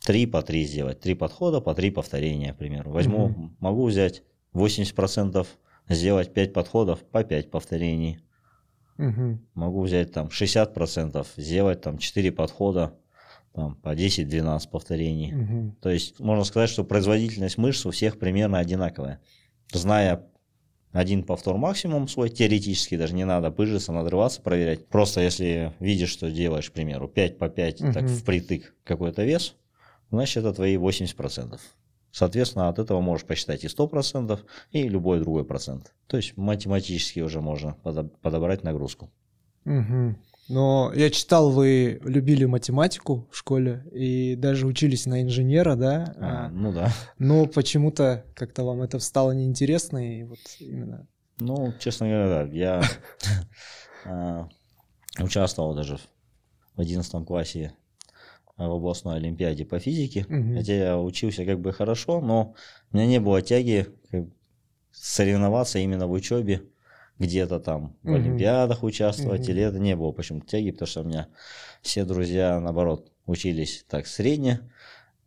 3 0.07 0.27
по 0.27 0.43
3 0.43 0.65
сделать. 0.65 1.01
3 1.01 1.15
подхода 1.15 1.61
по 1.61 1.75
3 1.75 1.91
повторения, 1.91 2.53
к 2.53 2.59
примеру. 2.59 2.93
Возьму, 2.93 3.25
угу. 3.25 3.51
могу 3.59 3.87
взять 3.87 4.23
80%, 4.55 5.45
сделать 5.89 6.33
5 6.33 6.53
подходов 6.53 7.01
по 7.01 7.25
5 7.25 7.51
повторений. 7.51 8.21
Угу. 8.99 9.41
Могу 9.55 9.83
взять 9.83 10.13
там 10.13 10.29
60%, 10.29 11.27
сделать 11.37 11.81
там 11.81 11.99
4 11.99 12.31
подхода 12.31 12.97
там, 13.55 13.77
по 13.77 13.95
10-12 13.95 14.69
повторений. 14.71 15.35
Угу. 15.35 15.77
То 15.81 15.91
есть 15.91 16.21
можно 16.21 16.45
сказать, 16.45 16.71
что 16.71 16.85
производительность 16.85 17.59
мышц 17.59 17.87
у 17.87 17.91
всех 17.91 18.19
примерно 18.19 18.59
одинаковая. 18.59 19.21
Зная 19.73 20.27
один 20.93 21.23
повтор 21.25 21.57
максимум 21.57 22.07
свой, 22.07 22.29
теоретически 22.29 22.97
даже 22.97 23.15
не 23.15 23.25
надо 23.25 23.51
пыжиться, 23.51 23.93
надрываться, 23.93 24.43
проверять. 24.43 24.87
Просто 24.89 25.23
если 25.23 25.73
видишь, 25.81 26.11
что 26.11 26.31
делаешь, 26.31 26.71
к 26.71 26.73
примеру, 26.73 27.09
5 27.09 27.39
по 27.39 27.49
5, 27.49 27.81
угу. 27.81 27.93
так 27.93 28.09
впритык 28.09 28.75
какой-то 28.85 29.25
вес, 29.25 29.57
значит 30.11 30.45
это 30.45 30.55
твои 30.55 30.77
80%. 30.77 31.59
Соответственно, 32.11 32.69
от 32.69 32.79
этого 32.79 33.01
можешь 33.01 33.27
посчитать 33.27 33.65
и 33.65 33.69
100%, 33.69 34.39
и 34.73 34.87
любой 34.87 35.21
другой 35.21 35.47
процент. 35.47 35.95
То 36.07 36.19
есть 36.19 36.37
математически 36.37 37.21
уже 37.21 37.41
можно 37.41 37.75
подобрать 38.21 38.63
нагрузку. 38.63 39.11
Угу. 39.65 40.17
Но 40.49 40.93
я 40.95 41.11
читал, 41.11 41.51
вы 41.51 42.01
любили 42.03 42.45
математику 42.45 43.29
в 43.31 43.37
школе 43.37 43.85
и 43.93 44.35
даже 44.37 44.67
учились 44.67 45.07
на 45.07 45.23
инженера, 45.23 45.77
да? 45.77 46.15
А, 46.19 46.49
ну 46.51 46.73
да. 46.73 46.93
Но 47.19 47.47
почему-то 47.47 48.25
как-то 48.35 48.65
вам 48.65 48.83
это 48.83 48.99
стало 48.99 49.33
неинтересно 49.33 50.19
и 50.19 50.25
вот 50.25 50.41
именно. 50.59 51.07
Ну, 51.39 51.73
честно 51.79 52.09
говоря, 52.09 52.29
да. 52.29 52.53
Я 52.53 52.83
а, 54.05 54.49
участвовал 55.21 55.75
даже 55.75 55.99
в 56.77 56.81
11 56.81 57.25
классе 57.25 57.73
в 58.57 58.63
областной 58.71 59.17
олимпиаде 59.17 59.65
по 59.65 59.79
физике. 59.79 60.27
Угу. 60.29 60.57
Хотя 60.57 60.75
я 60.75 60.99
учился 60.99 61.45
как 61.45 61.61
бы 61.61 61.73
хорошо, 61.73 62.21
но 62.21 62.55
у 62.91 62.97
меня 62.97 63.07
не 63.07 63.21
было 63.21 63.43
тяги 63.43 63.87
соревноваться 64.91 65.79
именно 65.79 66.07
в 66.07 66.13
учебе 66.13 66.63
где-то 67.23 67.61
там 67.61 67.97
в 68.03 68.13
Олимпиадах 68.13 68.83
участвовать, 68.83 69.49
или 69.49 69.63
это 69.63 69.79
не 69.79 69.97
было. 69.97 70.13
Почему-то 70.13 70.47
тяги, 70.47 70.73
потому 70.73 70.87
что 70.87 71.01
у 71.03 71.05
меня 71.05 71.29
все 71.81 72.05
друзья, 72.05 72.61
наоборот, 72.61 73.13
учились 73.27 73.85
так 73.89 74.07
средне, 74.07 74.61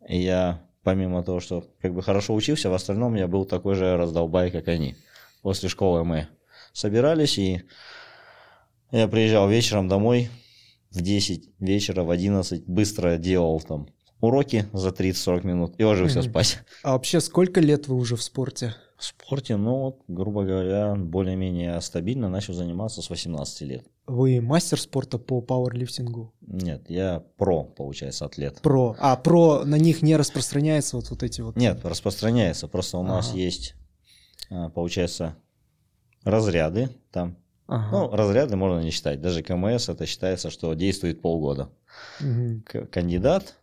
и 0.06 0.20
я, 0.20 0.62
помимо 0.82 1.22
того, 1.22 1.40
что 1.40 1.64
как 1.80 1.94
бы 1.94 2.02
хорошо 2.02 2.34
учился, 2.34 2.70
в 2.70 2.74
остальном 2.74 3.14
я 3.14 3.26
был 3.26 3.46
такой 3.46 3.74
же 3.74 3.96
раздолбай, 3.96 4.50
как 4.50 4.68
они. 4.68 4.94
После 5.42 5.68
школы 5.68 6.04
мы 6.04 6.28
собирались, 6.72 7.38
и 7.38 7.62
я 8.90 9.08
приезжал 9.08 9.48
вечером 9.48 9.88
домой 9.88 10.28
в 10.90 11.00
10 11.00 11.50
вечера, 11.60 12.02
в 12.02 12.10
11, 12.10 12.66
быстро 12.66 13.16
делал 13.16 13.60
там 13.60 13.88
уроки 14.20 14.66
за 14.72 14.90
30-40 14.90 15.46
минут 15.46 15.74
и 15.78 15.84
ложился 15.84 16.20
mm 16.20 16.30
спать. 16.30 16.58
А 16.82 16.92
вообще 16.92 17.20
сколько 17.20 17.60
лет 17.60 17.88
вы 17.88 17.96
уже 17.96 18.16
в 18.16 18.22
спорте? 18.22 18.74
В 18.96 19.04
спорте, 19.04 19.56
ну, 19.56 19.76
вот, 19.76 20.00
грубо 20.08 20.44
говоря, 20.44 20.94
более-менее 20.94 21.78
стабильно 21.82 22.30
начал 22.30 22.54
заниматься 22.54 23.02
с 23.02 23.10
18 23.10 23.60
лет. 23.62 23.86
Вы 24.06 24.40
мастер 24.40 24.80
спорта 24.80 25.18
по 25.18 25.42
пауэрлифтингу? 25.42 26.32
Нет, 26.40 26.88
я 26.88 27.22
про, 27.36 27.64
получается, 27.64 28.24
атлет. 28.24 28.62
Про. 28.62 28.96
А 28.98 29.16
про 29.16 29.64
на 29.64 29.74
них 29.74 30.00
не 30.00 30.16
распространяется 30.16 30.96
вот, 30.96 31.10
вот 31.10 31.22
эти 31.22 31.42
вот? 31.42 31.56
Нет, 31.56 31.84
распространяется. 31.84 32.68
Просто 32.68 32.96
у 32.96 33.02
ага. 33.02 33.16
нас 33.16 33.34
есть, 33.34 33.74
а, 34.48 34.70
получается, 34.70 35.36
разряды 36.24 36.88
там. 37.10 37.36
Ага. 37.66 37.88
Ну, 37.90 38.16
разряды 38.16 38.56
можно 38.56 38.80
не 38.80 38.92
считать. 38.92 39.20
Даже 39.20 39.42
КМС 39.42 39.90
это 39.90 40.06
считается, 40.06 40.48
что 40.50 40.72
действует 40.72 41.20
полгода. 41.20 41.68
Угу. 42.20 42.86
Кандидат 42.90 43.56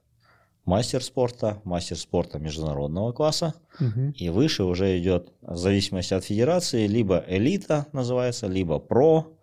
мастер 0.66 1.04
спорта, 1.04 1.62
мастер 1.64 1.98
спорта 1.98 2.40
международного 2.40 3.12
класса, 3.12 3.54
угу. 3.80 4.14
и 4.16 4.30
выше 4.30 4.64
уже 4.64 4.98
идет, 5.00 5.32
в 5.42 5.58
зависимости 5.58 6.14
от 6.14 6.24
федерации, 6.24 6.88
либо 6.88 7.24
элита 7.28 7.88
называется, 7.92 8.48
либо 8.48 8.80
про, 8.80 9.34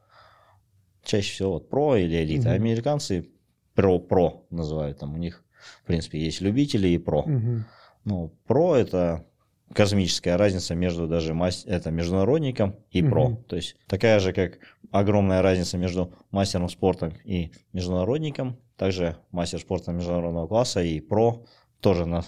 чаще 1.05 1.33
всего 1.33 1.53
вот 1.53 1.69
про 1.69 1.97
или 1.97 2.23
элита. 2.23 2.49
Угу. 2.49 2.55
Американцы 2.55 3.31
про-про 3.75 4.45
называют, 4.51 4.99
там 4.99 5.15
у 5.15 5.19
них, 5.19 5.45
в 5.83 5.87
принципе, 5.87 6.19
есть 6.19 6.41
любители 6.41 6.89
и 6.89 6.99
про. 6.99 7.21
Угу. 7.21 7.65
Ну, 8.05 8.35
про 8.47 8.77
это 8.77 9.27
космическая 9.73 10.37
разница 10.37 10.75
между 10.75 11.07
даже 11.07 11.35
мастер, 11.35 11.71
это 11.71 11.91
международником 11.91 12.77
и 12.91 13.03
про. 13.03 13.29
Угу. 13.29 13.45
То 13.45 13.57
есть 13.57 13.77
такая 13.87 14.19
же, 14.21 14.33
как 14.33 14.59
огромная 14.91 15.43
разница 15.43 15.79
между 15.79 16.13
мастером 16.31 16.69
спорта 16.69 17.13
и 17.25 17.53
международником, 17.73 18.59
также 18.81 19.15
мастер 19.31 19.61
спорта 19.61 19.93
международного 19.93 20.47
класса 20.47 20.81
и 20.81 21.01
про 21.01 21.45
тоже 21.81 22.07
на, 22.07 22.25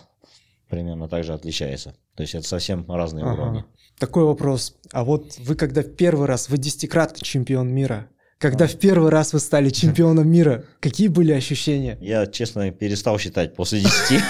примерно 0.68 1.08
так 1.08 1.24
же 1.24 1.32
отличается. 1.32 1.94
То 2.14 2.24
есть 2.24 2.34
это 2.34 2.46
совсем 2.46 2.84
разные 2.92 3.24
ага. 3.24 3.32
уровни. 3.32 3.64
Такой 3.98 4.24
вопрос. 4.24 4.76
А 4.92 5.02
вот 5.02 5.38
вы 5.38 5.54
когда 5.54 5.80
в 5.80 5.94
первый 5.94 6.26
раз, 6.26 6.50
вы 6.50 6.58
десятикратный 6.58 7.20
чемпион 7.22 7.72
мира, 7.72 8.10
когда 8.36 8.66
в 8.66 8.74
первый 8.74 9.08
раз 9.08 9.32
вы 9.32 9.40
стали 9.40 9.70
чемпионом 9.70 10.28
мира, 10.28 10.66
какие 10.80 11.08
были 11.08 11.32
ощущения? 11.32 11.96
Я, 12.02 12.26
честно, 12.26 12.70
перестал 12.70 13.18
считать 13.18 13.54
после 13.54 13.80
10. 14.10 14.22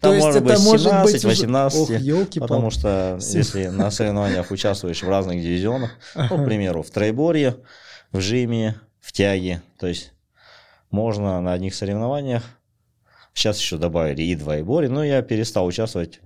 Там 0.00 0.16
может 0.16 0.42
быть 0.42 0.58
17, 0.58 1.24
18. 1.24 2.40
Потому 2.40 2.70
что 2.70 3.18
если 3.20 3.66
на 3.66 3.90
соревнованиях 3.90 4.50
участвуешь 4.50 5.02
в 5.02 5.08
разных 5.10 5.42
дивизионах, 5.42 5.90
ну, 6.14 6.42
к 6.42 6.44
примеру, 6.46 6.82
в 6.82 6.90
трейборе, 6.90 7.56
в 8.12 8.20
жиме, 8.20 8.80
в 8.98 9.12
тяге, 9.12 9.60
то 9.78 9.86
есть 9.86 10.14
можно 10.90 11.40
на 11.40 11.52
одних 11.52 11.74
соревнованиях. 11.74 12.44
Сейчас 13.34 13.60
еще 13.60 13.78
добавили 13.78 14.22
и 14.22 14.34
двоеборе, 14.34 14.88
но 14.88 15.04
я 15.04 15.22
перестал 15.22 15.66
участвовать. 15.66 16.20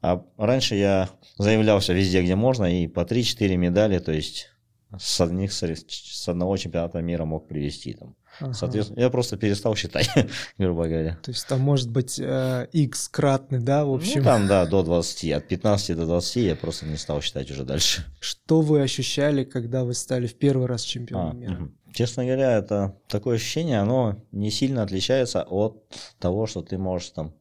А 0.00 0.24
раньше 0.36 0.74
я 0.74 1.08
заявлялся 1.38 1.92
везде, 1.92 2.22
где 2.22 2.34
можно, 2.34 2.64
и 2.64 2.86
по 2.86 3.00
3-4 3.00 3.56
медали, 3.56 3.98
то 3.98 4.12
есть 4.12 4.48
с, 4.96 5.20
одних, 5.20 5.52
с 5.52 6.28
одного 6.28 6.56
чемпионата 6.56 7.00
мира 7.00 7.24
мог 7.24 7.48
привести 7.48 7.94
там. 7.94 8.14
Ага. 8.40 8.52
Соответственно, 8.52 9.00
я 9.00 9.10
просто 9.10 9.36
перестал 9.36 9.74
считать, 9.74 10.08
грубо 10.58 10.86
говоря. 10.86 11.18
То 11.22 11.30
есть 11.30 11.46
там 11.46 11.60
может 11.60 11.90
быть 11.90 12.18
э, 12.20 12.68
x 12.72 13.08
кратный, 13.08 13.58
да, 13.58 13.84
в 13.84 13.92
общем? 13.92 14.20
Ну, 14.20 14.24
там, 14.24 14.46
да, 14.46 14.64
до 14.64 14.82
20, 14.82 15.32
от 15.32 15.48
15 15.48 15.96
до 15.96 16.06
20 16.06 16.36
я 16.36 16.56
просто 16.56 16.86
не 16.86 16.96
стал 16.96 17.20
считать 17.20 17.50
уже 17.50 17.64
дальше. 17.64 18.04
Что 18.20 18.60
вы 18.60 18.80
ощущали, 18.80 19.44
когда 19.44 19.84
вы 19.84 19.94
стали 19.94 20.26
в 20.26 20.34
первый 20.34 20.66
раз 20.66 20.82
чемпионом 20.82 21.30
а, 21.30 21.34
мира? 21.34 21.54
Угу. 21.54 21.72
Честно 21.92 22.24
говоря, 22.24 22.52
это 22.52 22.96
такое 23.08 23.36
ощущение, 23.36 23.80
оно 23.80 24.22
не 24.30 24.50
сильно 24.50 24.82
отличается 24.82 25.42
от 25.42 25.82
того, 26.18 26.46
что 26.46 26.62
ты 26.62 26.78
можешь 26.78 27.10
там 27.10 27.34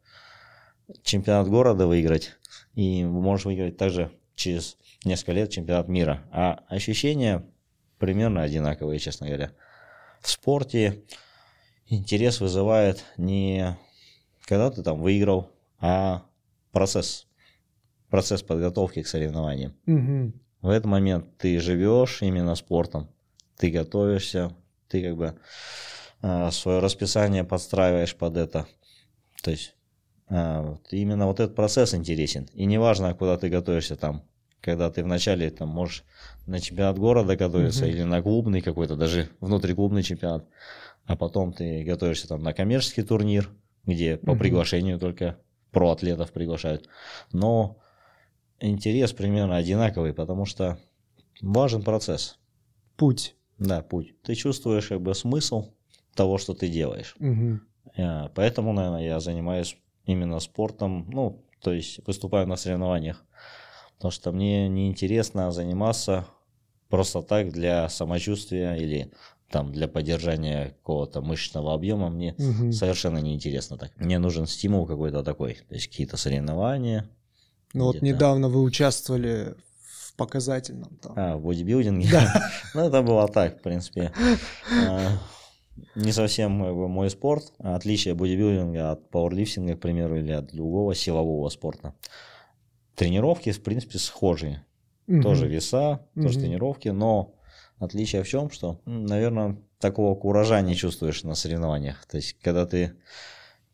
чемпионат 1.04 1.48
города 1.48 1.86
выиграть, 1.86 2.32
и 2.74 3.04
можешь 3.04 3.46
выиграть 3.46 3.77
также 3.77 4.12
через 4.36 4.77
несколько 5.04 5.34
лет 5.34 5.50
чемпионат 5.50 5.88
мира. 5.88 6.24
А 6.32 6.63
ощущения 6.70 7.46
примерно 8.00 8.44
одинаковые, 8.44 9.00
честно 9.00 9.27
говоря. 9.27 9.51
В 10.22 10.30
спорте 10.30 11.04
интерес 11.88 12.39
вызывает 12.39 13.04
не 13.18 13.77
когда 14.48 14.72
ты 14.72 14.82
там 14.82 15.01
выиграл, 15.01 15.51
а 15.80 16.24
процесс. 16.72 17.27
Процесс 18.10 18.42
подготовки 18.42 19.04
к 19.04 19.08
соревнованиям. 19.08 19.75
Угу. 19.86 20.32
В 20.62 20.70
этот 20.70 20.86
момент 20.86 21.38
ты 21.38 21.60
живешь 21.60 22.22
именно 22.22 22.56
спортом. 22.56 23.10
Ты 23.58 23.72
готовишься, 23.72 24.56
ты 24.88 25.04
как 25.04 25.18
бы 25.18 25.40
э, 26.22 26.52
свое 26.52 26.80
расписание 26.80 27.44
подстраиваешь 27.44 28.16
под 28.16 28.38
это. 28.38 28.68
То 29.42 29.52
есть 29.52 29.76
э, 30.30 30.62
вот 30.62 30.88
именно 30.92 31.28
вот 31.28 31.40
этот 31.40 31.56
процесс 31.56 31.94
интересен. 31.94 32.48
И 32.54 32.66
неважно, 32.66 33.14
куда 33.14 33.38
ты 33.38 33.50
готовишься 33.50 33.96
там, 33.96 34.24
когда 34.62 34.90
ты 34.90 35.04
вначале 35.04 35.50
там 35.50 35.70
можешь 35.70 36.04
на 36.46 36.60
чемпионат 36.60 36.98
города 36.98 37.36
готовиться 37.36 37.86
угу. 37.86 37.92
или 37.92 38.04
на 38.04 38.22
клубный 38.22 38.62
какой-то, 38.62 38.96
даже 38.96 39.30
внутриклубный 39.40 40.04
чемпионат, 40.04 40.46
а 41.06 41.16
потом 41.16 41.54
ты 41.54 41.84
готовишься 41.84 42.28
там 42.28 42.44
на 42.44 42.54
коммерческий 42.54 43.04
турнир, 43.04 43.50
где 43.86 44.18
по 44.18 44.32
угу. 44.32 44.40
приглашению 44.40 45.00
только 45.00 45.38
про 45.72 45.92
атлетов 45.92 46.32
приглашают. 46.32 46.88
Но 47.32 47.78
интерес 48.60 49.14
примерно 49.14 49.58
одинаковый, 49.58 50.14
потому 50.14 50.46
что 50.46 50.78
важен 51.42 51.84
процесс. 51.84 52.38
Путь. 52.96 53.36
Да, 53.60 53.82
путь. 53.82 54.14
Ты 54.22 54.36
чувствуешь 54.36 54.88
как 54.88 55.02
бы 55.02 55.16
смысл 55.16 55.72
того, 56.16 56.38
что 56.38 56.54
ты 56.54 56.68
делаешь. 56.68 57.16
Угу. 57.20 57.60
Поэтому, 58.36 58.74
наверное, 58.74 59.06
я 59.06 59.20
занимаюсь 59.20 59.78
именно 60.06 60.40
спортом, 60.40 61.10
ну, 61.10 61.44
то 61.62 61.74
есть 61.74 62.06
выступаю 62.06 62.48
на 62.48 62.56
соревнованиях 62.56 63.24
потому 63.98 64.12
что 64.12 64.32
мне 64.32 64.70
неинтересно 64.70 65.52
заниматься 65.52 66.28
просто 66.90 67.22
так 67.22 67.52
для 67.52 67.90
самочувствия 67.90 68.76
или 68.76 69.12
там 69.50 69.72
для 69.72 69.88
поддержания 69.88 70.76
какого-то 70.80 71.22
мышечного 71.22 71.74
объема 71.74 72.10
мне 72.10 72.36
угу. 72.38 72.72
совершенно 72.72 73.18
неинтересно 73.18 73.78
так. 73.78 73.92
Мне 73.98 74.20
нужен 74.20 74.46
стимул 74.46 74.86
какой-то 74.86 75.24
такой, 75.24 75.56
то 75.68 75.76
есть 75.76 75.88
какие-то 75.88 76.18
соревнования. 76.18 77.10
Ну 77.74 77.86
вот 77.86 78.02
недавно 78.02 78.50
вы 78.50 78.62
участвовали 78.62 79.56
в 79.77 79.77
показательном 80.18 80.98
там. 80.98 81.14
А, 81.16 81.38
в 81.38 81.44
бодибилдинге? 81.44 82.10
Да. 82.12 82.52
ну 82.74 82.88
это 82.88 83.02
было 83.02 83.28
так, 83.28 83.60
в 83.60 83.62
принципе. 83.62 84.12
А, 84.90 85.18
не 85.96 86.12
совсем 86.12 86.52
мой 86.52 87.10
спорт. 87.10 87.54
Отличие 87.60 88.14
бодибилдинга 88.14 88.92
от 88.92 89.10
пауэрлифтинга, 89.10 89.76
к 89.76 89.80
примеру, 89.80 90.18
или 90.18 90.32
от 90.32 90.48
другого 90.54 90.94
силового 90.96 91.48
спорта 91.50 91.94
тренировки, 92.98 93.52
в 93.52 93.64
принципе, 93.64 94.00
схожие. 94.00 94.66
Угу. 95.08 95.22
Тоже 95.22 95.48
веса, 95.48 96.02
угу. 96.16 96.26
тоже 96.26 96.40
тренировки, 96.40 96.90
но 96.90 97.36
отличие 97.80 98.24
в 98.24 98.28
чем, 98.28 98.50
что, 98.50 98.82
наверное, 98.86 99.58
такого 99.80 100.16
куража 100.16 100.60
не 100.62 100.76
чувствуешь 100.76 101.24
на 101.24 101.36
соревнованиях. 101.36 102.06
То 102.08 102.18
есть, 102.18 102.34
когда 102.42 102.66
ты 102.66 102.96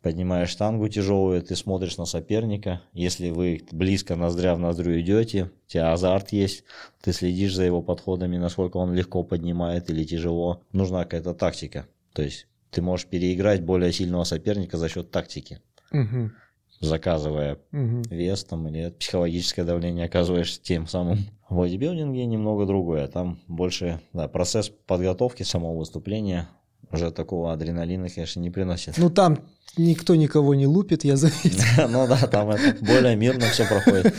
поднимаешь 0.03 0.49
штангу 0.49 0.87
тяжелую, 0.89 1.41
ты 1.41 1.55
смотришь 1.55 1.97
на 1.97 2.05
соперника. 2.05 2.81
Если 2.91 3.29
вы 3.29 3.63
близко 3.71 4.15
ноздря 4.15 4.53
в 4.53 4.59
ноздрю 4.59 4.99
идете, 4.99 5.45
у 5.45 5.69
тебя 5.69 5.93
азарт 5.93 6.33
есть, 6.33 6.65
ты 7.01 7.13
следишь 7.13 7.55
за 7.55 7.63
его 7.63 7.81
подходами, 7.81 8.37
насколько 8.37 8.77
он 8.77 8.93
легко 8.93 9.23
поднимает 9.23 9.89
или 9.89 10.03
тяжело. 10.03 10.61
Нужна 10.73 11.05
какая-то 11.05 11.33
тактика. 11.33 11.87
То 12.13 12.21
есть 12.21 12.47
ты 12.69 12.81
можешь 12.81 13.07
переиграть 13.07 13.63
более 13.63 13.93
сильного 13.93 14.25
соперника 14.25 14.77
за 14.77 14.89
счет 14.89 15.09
тактики. 15.09 15.61
Угу. 15.91 16.31
Заказывая 16.81 17.59
Угу. 17.71 18.03
вес 18.09 18.43
там 18.43 18.67
или 18.67 18.89
психологическое 18.89 19.63
давление 19.63 20.05
оказываешь 20.05 20.59
тем 20.59 20.85
самым. 20.85 21.19
В 21.49 21.55
бодибилдинге 21.55 22.25
немного 22.25 22.65
другое. 22.65 23.07
Там 23.07 23.39
больше 23.47 24.01
да, 24.11 24.27
процесс 24.27 24.69
подготовки 24.69 25.43
самого 25.43 25.77
выступления 25.77 26.49
уже 26.93 27.11
такого 27.11 27.51
адреналина, 27.53 28.09
конечно, 28.09 28.39
не 28.39 28.49
приносит. 28.49 28.97
Ну 28.97 29.09
там 29.09 29.39
никто 29.77 30.15
никого 30.15 30.55
не 30.55 30.67
лупит, 30.67 31.03
я 31.03 31.15
заметил. 31.15 31.63
Ну 31.89 32.07
да, 32.07 32.17
там 32.27 32.51
это 32.51 32.83
более 32.83 33.15
мирно 33.15 33.45
все 33.47 33.67
проходит. 33.67 34.13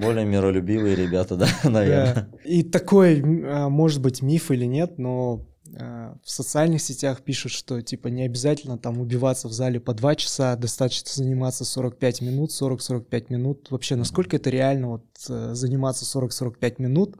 Более 0.00 0.24
миролюбивые 0.24 0.94
ребята, 0.94 1.36
да, 1.36 1.48
наверное. 1.64 2.28
И 2.44 2.62
такой, 2.62 3.22
а, 3.22 3.68
может 3.68 4.00
быть, 4.00 4.22
миф 4.22 4.50
или 4.50 4.64
нет, 4.64 4.98
но 4.98 5.46
а, 5.76 6.16
в 6.24 6.30
социальных 6.30 6.82
сетях 6.82 7.22
пишут, 7.22 7.52
что 7.52 7.80
типа 7.80 8.08
не 8.08 8.22
обязательно 8.22 8.78
там 8.78 9.00
убиваться 9.00 9.48
в 9.48 9.52
зале 9.52 9.80
по 9.80 9.94
2 9.94 10.16
часа, 10.16 10.56
достаточно 10.56 11.10
заниматься 11.12 11.64
45 11.64 12.20
минут, 12.22 12.50
40-45 12.50 13.26
минут. 13.30 13.70
Вообще, 13.70 13.96
насколько 13.96 14.36
это 14.36 14.50
реально 14.50 14.88
вот 14.88 15.04
э, 15.28 15.54
заниматься 15.54 16.04
40-45 16.04 16.74
минут, 16.78 17.16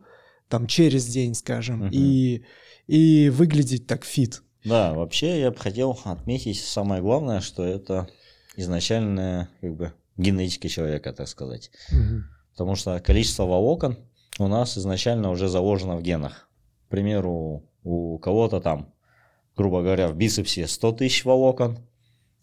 там 0.49 0.67
через 0.67 1.07
день, 1.07 1.35
скажем, 1.35 1.89
и, 1.93 2.43
и 2.87 3.31
выглядеть 3.31 3.87
так 3.87 4.05
фит? 4.05 4.43
Да, 4.65 4.93
вообще 4.95 5.41
я 5.41 5.51
бы 5.51 5.57
хотел 5.57 5.99
отметить 6.05 6.61
самое 6.61 7.01
главное, 7.03 7.41
что 7.41 7.65
это 7.65 8.09
изначальная 8.57 9.49
как 9.61 9.77
бы 9.77 9.93
генетика 10.17 10.69
человека, 10.69 11.13
так 11.13 11.29
сказать. 11.29 11.71
Мгм. 11.91 12.25
Потому 12.53 12.75
что 12.75 12.99
количество 13.01 13.45
волокон 13.45 13.99
у 14.39 14.49
нас 14.49 14.77
изначально 14.77 15.31
уже 15.31 15.49
заложено 15.49 15.97
в 15.97 16.03
генах. 16.03 16.49
К 16.87 16.91
примеру, 16.91 17.65
у 17.85 18.19
кого-то 18.19 18.61
там, 18.61 18.93
грубо 19.57 19.83
говоря, 19.83 20.09
в 20.09 20.17
бицепсе 20.17 20.67
100 20.67 20.93
тысяч 20.93 21.25
волокон 21.25 21.79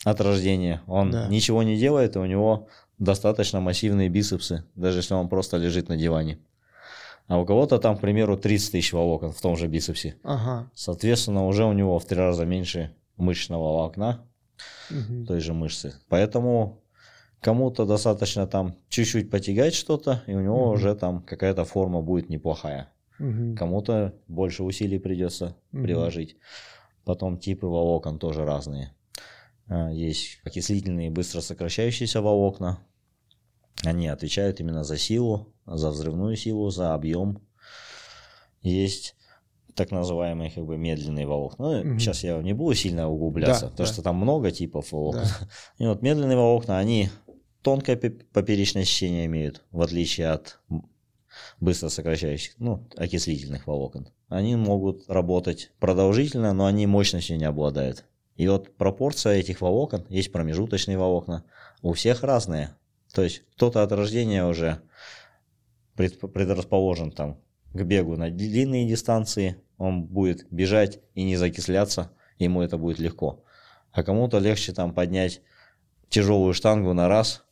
от 0.04 0.22
рождения. 0.22 0.82
Он 0.88 1.12
Да. 1.12 1.28
ничего 1.28 1.64
не 1.64 1.78
делает, 1.78 2.16
и 2.16 2.20
у 2.20 2.26
него 2.26 2.68
достаточно 2.98 3.60
массивные 3.60 4.08
бицепсы, 4.08 4.64
даже 4.76 5.00
если 5.00 5.14
он 5.14 5.28
просто 5.28 5.58
лежит 5.58 5.90
на 5.90 5.98
диване. 5.98 6.40
А 7.28 7.40
у 7.40 7.46
кого-то 7.46 7.80
там, 7.80 7.98
к 7.98 8.02
примеру, 8.02 8.38
30 8.38 8.72
тысяч 8.74 8.94
волокон 8.94 9.32
в 9.32 9.42
том 9.42 9.58
же 9.58 9.68
бицепсе. 9.68 10.16
Ага. 10.24 10.70
Соответственно, 10.76 11.48
уже 11.48 11.66
у 11.66 11.74
него 11.74 11.98
в 11.98 12.06
три 12.06 12.18
раза 12.18 12.46
меньше 12.46 12.92
мышечного 13.18 13.64
волокна, 13.64 14.26
Мгм. 14.92 15.26
той 15.26 15.40
же 15.40 15.54
мышцы. 15.54 15.96
Поэтому 16.08 16.82
кому-то 17.42 17.86
достаточно 17.86 18.46
там 18.48 18.76
чуть-чуть 18.90 19.32
потягать 19.32 19.74
что-то, 19.74 20.24
и 20.28 20.34
у 20.36 20.42
него 20.42 20.66
Мгм. 20.68 20.74
уже 20.76 20.96
там 20.96 21.24
какая-то 21.24 21.66
форма 21.66 22.02
будет 22.02 22.30
неплохая. 22.30 22.90
Мгм. 23.18 23.56
Кому-то 23.56 24.14
больше 24.28 24.64
усилий 24.64 25.00
придется 25.00 25.56
Мгм. 25.72 25.84
приложить. 25.84 26.36
Потом 27.06 27.38
типы 27.40 27.66
волокон 27.66 28.20
тоже 28.20 28.46
разные. 28.46 28.94
А, 29.68 29.90
Есть 29.92 30.40
окислительные 30.44 31.10
быстро 31.10 31.42
сокращающиеся 31.42 32.22
волокна. 32.22 32.80
Они 33.84 34.08
отвечают 34.08 34.60
именно 34.60 34.84
за 34.84 34.98
силу, 34.98 35.54
за 35.66 35.90
взрывную 35.92 36.36
силу, 36.38 36.70
за 36.70 36.94
объем. 36.94 37.42
Есть 38.62 39.16
так 39.76 39.92
называемые 39.92 40.52
как 40.52 40.66
бы 40.66 40.78
медленные 40.78 41.28
волокна. 41.28 41.84
Ну, 41.84 41.84
Мгм. 41.90 42.00
Сейчас 42.00 42.24
я 42.24 42.42
не 42.42 42.54
буду 42.54 42.74
сильно 42.76 43.10
углубляться, 43.10 43.66
Да, 43.66 43.72
потому 43.72 43.88
да. 43.88 43.94
что 43.94 44.02
там 44.02 44.16
много 44.16 44.52
типов 44.52 44.92
волокон. 44.92 45.24
Да. 45.24 45.48
И 45.84 45.88
вот 45.88 46.02
медленные 46.02 46.38
волокна, 46.38 46.80
они 46.80 47.10
тонкое 47.62 47.96
пе- 47.98 48.10
поперечное 48.10 48.86
сечение 48.86 49.26
имеют, 49.26 49.64
в 49.72 49.82
отличие 49.82 50.30
от 50.30 50.60
быстро 51.60 51.90
сокращающих, 51.90 52.54
ну, 52.58 52.88
окислительных 52.96 53.68
волокон. 53.68 54.08
Они 54.30 54.56
могут 54.56 55.10
работать 55.10 55.72
продолжительно, 55.80 56.54
но 56.54 56.66
они 56.66 56.88
мощностью 56.88 57.38
не 57.38 57.44
обладают. 57.46 58.06
И 58.38 58.48
вот 58.48 58.76
пропорция 58.78 59.34
этих 59.36 59.60
волокон, 59.62 60.06
есть 60.10 60.32
промежуточные 60.32 60.98
волокна, 60.98 61.44
у 61.82 61.92
всех 61.94 62.24
разные. 62.24 62.70
То 63.16 63.24
есть 63.24 63.44
кто-то 63.56 63.82
от 63.82 63.94
рождения 63.94 64.46
уже 64.46 64.82
пред- 65.96 66.20
предрасположен 66.20 67.12
там 67.12 67.40
к 67.74 67.82
бегу 67.82 68.18
на 68.18 68.30
длинные 68.30 68.86
дистанции, 68.86 69.56
он 69.78 70.04
будет 70.04 70.46
бежать 70.52 71.00
и 71.14 71.24
не 71.24 71.38
закисляться, 71.38 72.12
ему 72.40 72.62
это 72.62 72.78
будет 72.78 73.00
легко. 73.00 73.46
А 73.94 74.04
кому-то 74.04 74.40
легче 74.40 74.74
там 74.74 74.94
поднять 74.94 75.42
тяжелую 76.10 76.54
штангу 76.54 76.92
на 76.92 77.08
раз 77.08 77.46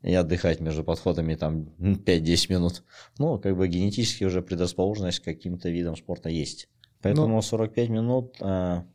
и 0.00 0.14
отдыхать 0.14 0.60
между 0.60 0.82
подходами 0.82 1.34
там 1.34 1.68
5-10 1.78 2.50
минут. 2.50 2.82
Ну, 3.18 3.38
как 3.38 3.54
бы 3.54 3.68
генетически 3.68 4.24
уже 4.24 4.40
предрасположенность 4.40 5.20
к 5.20 5.24
каким-то 5.24 5.68
видам 5.68 5.94
спорта 5.94 6.30
есть. 6.30 6.70
Поэтому 7.02 7.42
45 7.42 7.88
минут 7.90 8.36
а, 8.40 8.86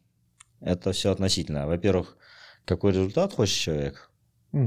это 0.62 0.94
все 0.94 1.12
относительно. 1.12 1.68
Во-первых, 1.68 2.18
какой 2.66 2.92
результат 2.92 3.34
хочет 3.34 3.56
человек, 3.56 4.12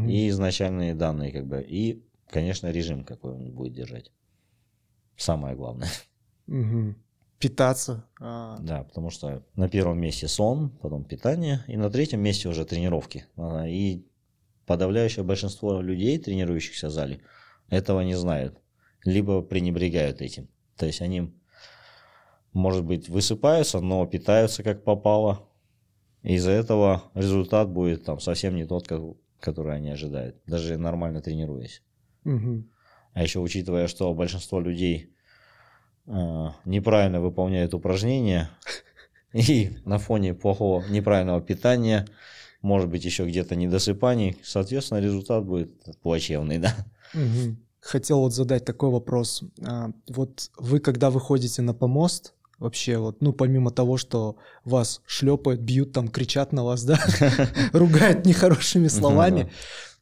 И 0.09 0.29
изначальные 0.29 0.95
данные, 0.95 1.33
как 1.33 1.47
бы, 1.47 1.63
и, 1.63 2.03
конечно, 2.29 2.71
режим, 2.71 3.05
какой 3.05 3.33
он 3.35 3.51
будет 3.53 3.73
держать. 3.75 4.13
Самое 5.17 5.55
главное. 5.57 5.89
Питаться. 7.39 8.05
а, 8.21 8.59
Да, 8.61 8.85
потому 8.85 9.11
что 9.11 9.43
на 9.57 9.69
первом 9.69 9.99
месте 9.99 10.29
сон, 10.29 10.71
потом 10.83 11.05
питание, 11.05 11.65
и 11.69 11.77
на 11.77 11.89
третьем 11.91 12.21
месте 12.21 12.49
уже 12.49 12.65
тренировки. 12.67 13.25
А, 13.37 13.67
И 13.67 14.05
подавляющее 14.67 15.25
большинство 15.25 15.81
людей, 15.81 16.19
тренирующихся 16.19 16.89
в 16.89 16.91
зале, 16.91 17.23
этого 17.71 18.01
не 18.03 18.15
знают, 18.15 18.61
либо 19.05 19.43
пренебрегают 19.43 20.21
этим. 20.21 20.49
То 20.77 20.87
есть 20.87 21.01
они, 21.01 21.33
может 22.53 22.85
быть, 22.85 23.09
высыпаются, 23.09 23.81
но 23.81 24.07
питаются 24.07 24.63
как 24.63 24.85
попало. 24.85 25.49
Из-за 26.23 26.51
этого 26.51 27.05
результат 27.15 27.71
будет 27.71 28.05
там 28.05 28.21
совсем 28.21 28.55
не 28.55 28.67
тот, 28.67 28.87
как- 28.87 29.03
который 29.41 29.77
они 29.77 29.91
ожидают, 29.91 30.37
даже 30.47 30.77
нормально 30.77 31.21
тренируясь. 31.21 31.83
мгм. 32.25 32.71
А 33.13 33.23
еще 33.23 33.41
учитывая, 33.41 33.89
что 33.89 34.13
большинство 34.15 34.61
людей 34.61 35.13
э, 36.07 36.47
неправильно 36.65 37.21
выполняют 37.21 37.75
упражнения, 37.75 38.51
и 39.33 39.79
на 39.85 39.99
фоне 39.99 40.35
плохого 40.35 40.85
неправильного 40.89 41.41
питания, 41.41 42.07
может 42.63 42.89
быть, 42.89 43.05
еще 43.05 43.27
где-то 43.27 43.57
недосыпаний, 43.57 44.37
соответственно, 44.43 44.99
результат 44.99 45.45
будет 45.45 45.71
плачевный, 46.03 46.59
да. 46.59 46.75
Мгм. 47.15 47.59
Хотел 47.81 48.21
вот 48.21 48.35
задать 48.35 48.65
такой 48.65 48.91
вопрос. 48.91 49.43
А, 49.67 49.91
Вот 50.09 50.51
вы, 50.59 50.81
когда 50.81 51.11
выходите 51.11 51.63
на 51.63 51.73
помост, 51.75 52.35
вообще 52.61 52.99
вот, 52.99 53.21
ну, 53.23 53.33
помимо 53.33 53.73
того, 53.73 53.97
что 53.97 54.37
вас 54.65 55.03
шлепают, 55.07 55.61
бьют, 55.61 55.93
там, 55.93 56.07
кричат 56.09 56.53
на 56.53 56.63
вас, 56.63 56.85
да, 56.85 57.01
ругают 57.73 58.25
нехорошими 58.27 58.87
словами, 58.87 59.51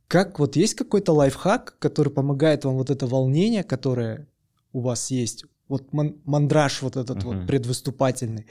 как 0.08 0.38
вот 0.38 0.56
есть 0.56 0.74
какой-то 0.74 1.12
лайфхак, 1.12 1.76
который 1.78 2.12
помогает 2.12 2.64
вам 2.64 2.74
вот 2.74 2.90
это 2.90 3.06
волнение, 3.06 3.62
которое 3.62 4.26
у 4.72 4.80
вас 4.80 5.10
есть, 5.10 5.44
вот 5.68 5.92
ман- 5.92 6.16
мандраж 6.24 6.82
вот 6.82 6.96
этот 6.96 7.22
вот 7.22 7.46
предвыступательный, 7.46 8.46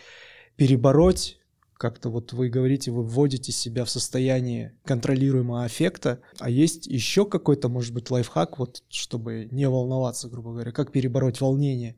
перебороть, 0.55 1.37
как-то 1.73 2.09
вот 2.09 2.33
вы 2.33 2.49
говорите, 2.49 2.89
вы 2.91 3.03
вводите 3.03 3.51
себя 3.51 3.85
в 3.85 3.89
состояние 3.89 4.73
контролируемого 4.83 5.63
аффекта, 5.63 6.21
а 6.39 6.49
есть 6.49 6.87
еще 6.87 7.25
какой-то, 7.25 7.69
может 7.69 7.93
быть, 7.93 8.09
лайфхак, 8.09 8.57
вот, 8.57 8.83
чтобы 8.89 9.47
не 9.51 9.69
волноваться, 9.69 10.27
грубо 10.27 10.53
говоря, 10.53 10.71
как 10.71 10.91
перебороть 10.91 11.39
волнение? 11.41 11.95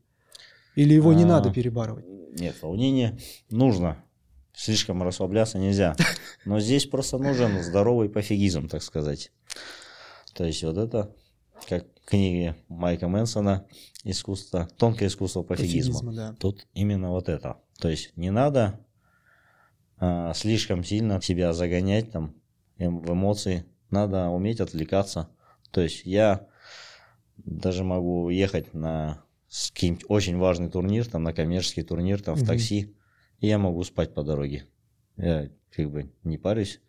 Или 0.80 0.94
его 0.94 1.12
не 1.12 1.24
А, 1.24 1.28
надо 1.28 1.52
перебарывать? 1.52 2.06
Нет, 2.40 2.56
волнение 2.62 3.18
нужно. 3.50 4.02
Слишком 4.54 5.04
расслабляться 5.04 5.58
нельзя. 5.60 5.94
Но 6.46 6.62
здесь 6.62 6.86
просто 6.86 7.18
нужен 7.18 7.62
здоровый 7.62 8.08
пофигизм, 8.08 8.70
так 8.70 8.82
сказать. 8.82 9.34
То 10.34 10.46
есть 10.46 10.64
вот 10.64 10.78
это, 10.78 11.14
как 11.68 11.86
в 12.02 12.06
книге 12.06 12.56
Майка 12.70 13.10
Мэнсона 13.10 13.68
«Искусство, 14.06 14.70
тонкое 14.78 15.10
искусство 15.10 15.44
пофигизма». 15.44 15.96
Пофигизма, 16.00 16.14
да. 16.14 16.36
Тут 16.40 16.66
именно 16.74 17.10
вот 17.10 17.28
это. 17.28 17.58
То 17.78 17.90
есть 17.90 18.16
не 18.16 18.32
надо 18.32 18.80
а, 19.98 20.34
слишком 20.34 20.86
сильно 20.86 21.22
себя 21.22 21.52
загонять 21.52 22.12
там 22.14 22.36
эм- 22.78 23.02
в 23.02 23.12
эмоции. 23.12 23.66
Надо 23.90 24.30
уметь 24.30 24.62
отвлекаться. 24.62 25.28
То 25.72 25.82
есть 25.82 26.06
я 26.06 26.48
даже 27.36 27.84
могу 27.84 28.30
ехать 28.30 28.74
на 28.74 29.26
с 29.50 29.72
каким-нибудь 29.72 30.06
очень 30.08 30.38
важный 30.38 30.70
турнир, 30.70 31.06
там 31.08 31.24
на 31.24 31.34
коммерческий 31.34 31.82
турнир, 31.84 32.22
там 32.22 32.36
в 32.36 32.46
такси, 32.46 32.96
и 33.40 33.48
я 33.48 33.58
могу 33.58 33.84
спать 33.84 34.14
по 34.14 34.24
дороге. 34.24 34.66
Я 35.18 35.50
как 35.76 35.90
бы 35.92 36.12
не 36.24 36.38
парюсь. 36.38 36.80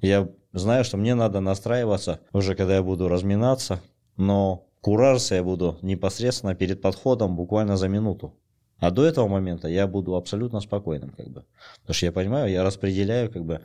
Я 0.00 0.28
знаю, 0.52 0.84
что 0.84 0.96
мне 0.96 1.14
надо 1.14 1.40
настраиваться 1.40 2.20
уже, 2.32 2.54
когда 2.54 2.76
я 2.76 2.82
буду 2.82 3.08
разминаться, 3.08 3.80
но 4.16 4.66
куражиться 4.80 5.34
я 5.34 5.42
буду 5.42 5.78
непосредственно 5.82 6.54
перед 6.54 6.80
подходом 6.80 7.36
буквально 7.36 7.76
за 7.76 7.88
минуту. 7.88 8.34
А 8.78 8.90
до 8.90 9.04
этого 9.04 9.28
момента 9.28 9.68
я 9.68 9.86
буду 9.86 10.14
абсолютно 10.14 10.60
спокойным, 10.60 11.10
как 11.10 11.28
бы. 11.28 11.44
Потому 11.80 11.94
что 11.94 12.06
я 12.06 12.12
понимаю, 12.12 12.50
я 12.50 12.64
распределяю 12.64 13.30
как 13.30 13.44
бы 13.44 13.60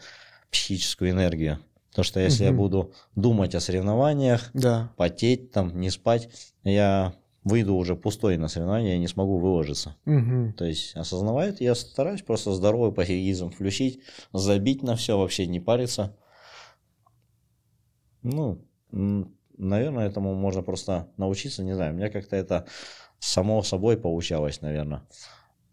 психическую 0.52 1.12
энергию. 1.12 1.60
Потому 1.90 2.04
что 2.04 2.20
если 2.20 2.44
я 2.44 2.50
Мгм. 2.52 2.58
буду 2.58 2.94
думать 3.16 3.56
о 3.56 3.62
соревнованиях, 3.62 4.52
Да. 4.54 4.92
потеть, 4.98 5.52
там, 5.52 5.80
не 5.80 5.90
спать, 5.90 6.28
я 6.64 7.14
выйду 7.46 7.76
уже 7.76 7.96
пустой 7.96 8.38
на 8.38 8.50
соревнования, 8.50 8.94
я 8.94 8.98
не 8.98 9.08
смогу 9.08 9.38
выложиться. 9.38 9.96
Мгм. 10.04 10.54
То 10.54 10.66
есть 10.66 10.96
осознавает, 10.96 11.62
я 11.62 11.76
стараюсь 11.76 12.24
просто 12.24 12.52
здоровый 12.52 12.92
пофигизм 12.92 13.52
включить, 13.52 14.02
забить 14.34 14.84
на 14.84 14.96
все, 14.98 15.18
вообще 15.18 15.46
не 15.46 15.62
париться. 15.62 16.18
Ну, 18.24 18.66
наверное, 19.58 20.08
этому 20.08 20.34
можно 20.34 20.64
просто 20.64 21.08
научиться, 21.18 21.64
не 21.64 21.74
знаю, 21.74 21.94
у 21.94 21.96
меня 21.96 22.10
как-то 22.10 22.36
это 22.36 22.66
само 23.20 23.62
собой 23.62 23.98
получалось, 23.98 24.62
наверное. 24.62 25.04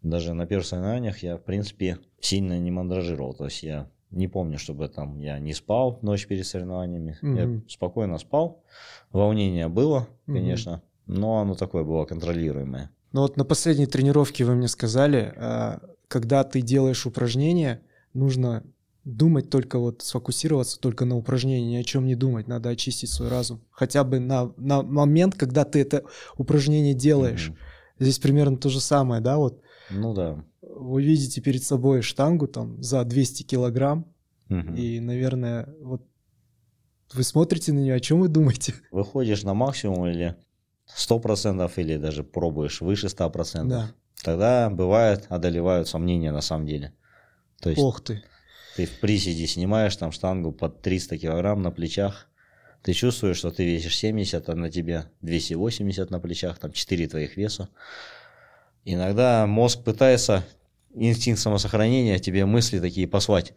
Даже 0.03 0.33
на 0.33 0.45
первых 0.45 0.67
соревнованиях 0.67 1.23
я, 1.23 1.37
в 1.37 1.41
принципе, 1.41 1.97
сильно 2.19 2.59
не 2.59 2.69
мандражировал, 2.69 3.33
то 3.33 3.45
есть 3.45 3.63
я 3.63 3.89
не 4.11 4.27
помню, 4.27 4.59
чтобы 4.59 4.89
там 4.89 5.19
я 5.19 5.39
не 5.39 5.53
спал 5.53 5.97
ночь 6.03 6.27
перед 6.27 6.45
соревнованиями, 6.45 7.17
Мгм. 7.21 7.35
я 7.35 7.61
спокойно 7.67 8.19
спал, 8.19 8.63
волнение 9.11 9.69
было, 9.69 10.07
конечно, 10.27 10.83
но 11.05 11.39
оно 11.39 11.55
такое 11.55 11.83
было 11.83 12.05
контролируемое. 12.05 12.89
Ну 13.11 13.21
вот 13.21 13.37
на 13.37 13.45
последней 13.45 13.85
тренировке 13.85 14.43
вы 14.45 14.55
мне 14.55 14.67
сказали, 14.67 15.33
а, 15.35 15.81
когда 16.07 16.43
ты 16.43 16.61
делаешь 16.61 17.05
упражнения, 17.05 17.81
нужно 18.13 18.63
думать 19.03 19.49
только 19.49 19.79
вот, 19.79 20.01
сфокусироваться 20.01 20.79
только 20.79 21.05
на 21.05 21.17
упражнении, 21.17 21.73
ни 21.73 21.75
о 21.75 21.83
чем 21.83 22.05
не 22.05 22.15
думать, 22.15 22.47
надо 22.47 22.69
очистить 22.69 23.09
свой 23.09 23.29
разум. 23.29 23.61
Хотя 23.69 24.03
бы 24.03 24.19
на, 24.19 24.53
на 24.57 24.81
момент, 24.81 25.35
когда 25.35 25.65
ты 25.65 25.81
это 25.81 26.03
упражнение 26.37 26.93
делаешь. 26.93 27.49
Мгм. 27.49 27.57
Здесь 27.99 28.19
примерно 28.19 28.57
то 28.57 28.69
же 28.69 28.79
самое, 28.79 29.21
да, 29.21 29.37
вот 29.37 29.61
Ну 29.91 30.13
да. 30.13 30.43
вы 30.61 31.03
видите 31.03 31.41
перед 31.41 31.63
собой 31.63 32.01
штангу 32.01 32.47
там 32.47 32.81
за 32.81 33.03
200 33.03 33.43
килограмм, 33.43 34.07
Мгм. 34.49 34.75
и, 34.75 34.99
наверное, 34.99 35.69
вот 35.81 36.01
вы 37.13 37.23
смотрите 37.23 37.73
на 37.73 37.79
нее, 37.79 37.93
о 37.95 37.99
чем 37.99 38.19
вы 38.21 38.27
думаете? 38.29 38.73
выходишь 38.91 39.43
на 39.43 39.53
максимум 39.53 40.07
или 40.07 40.35
100% 40.97 41.71
или 41.77 41.97
даже 41.97 42.23
пробуешь 42.23 42.81
выше 42.81 43.07
100%, 43.07 43.67
Да. 43.67 43.91
тогда 44.23 44.69
бывает 44.69 45.25
одолевают 45.29 45.87
сомнения 45.87 46.31
на 46.31 46.41
самом 46.41 46.65
деле. 46.67 46.93
То 47.61 47.69
есть 47.69 47.81
Ох 47.81 48.01
ты. 48.01 48.23
ты 48.75 48.85
в 48.85 48.99
приседе 48.99 49.47
снимаешь 49.47 49.95
там 49.95 50.11
штангу 50.11 50.51
под 50.51 50.81
300 50.81 51.17
килограмм 51.17 51.61
на 51.61 51.71
плечах, 51.71 52.27
ты 52.83 52.91
чувствуешь, 52.93 53.37
что 53.37 53.49
ты 53.51 53.63
весишь 53.63 53.97
70, 53.97 54.49
а 54.49 54.55
на 54.55 54.69
тебе 54.69 55.05
280 55.21 56.09
на 56.11 56.19
плечах, 56.19 56.59
там 56.59 56.71
4 56.73 57.07
твоих 57.07 57.37
веса. 57.37 57.69
Иногда 58.85 59.47
мозг 59.47 59.83
пытается, 59.83 60.43
инстинкт 60.93 61.39
самосохранения, 61.39 62.19
тебе 62.19 62.45
мысли 62.45 62.79
такие 62.79 63.07
послать. 63.07 63.53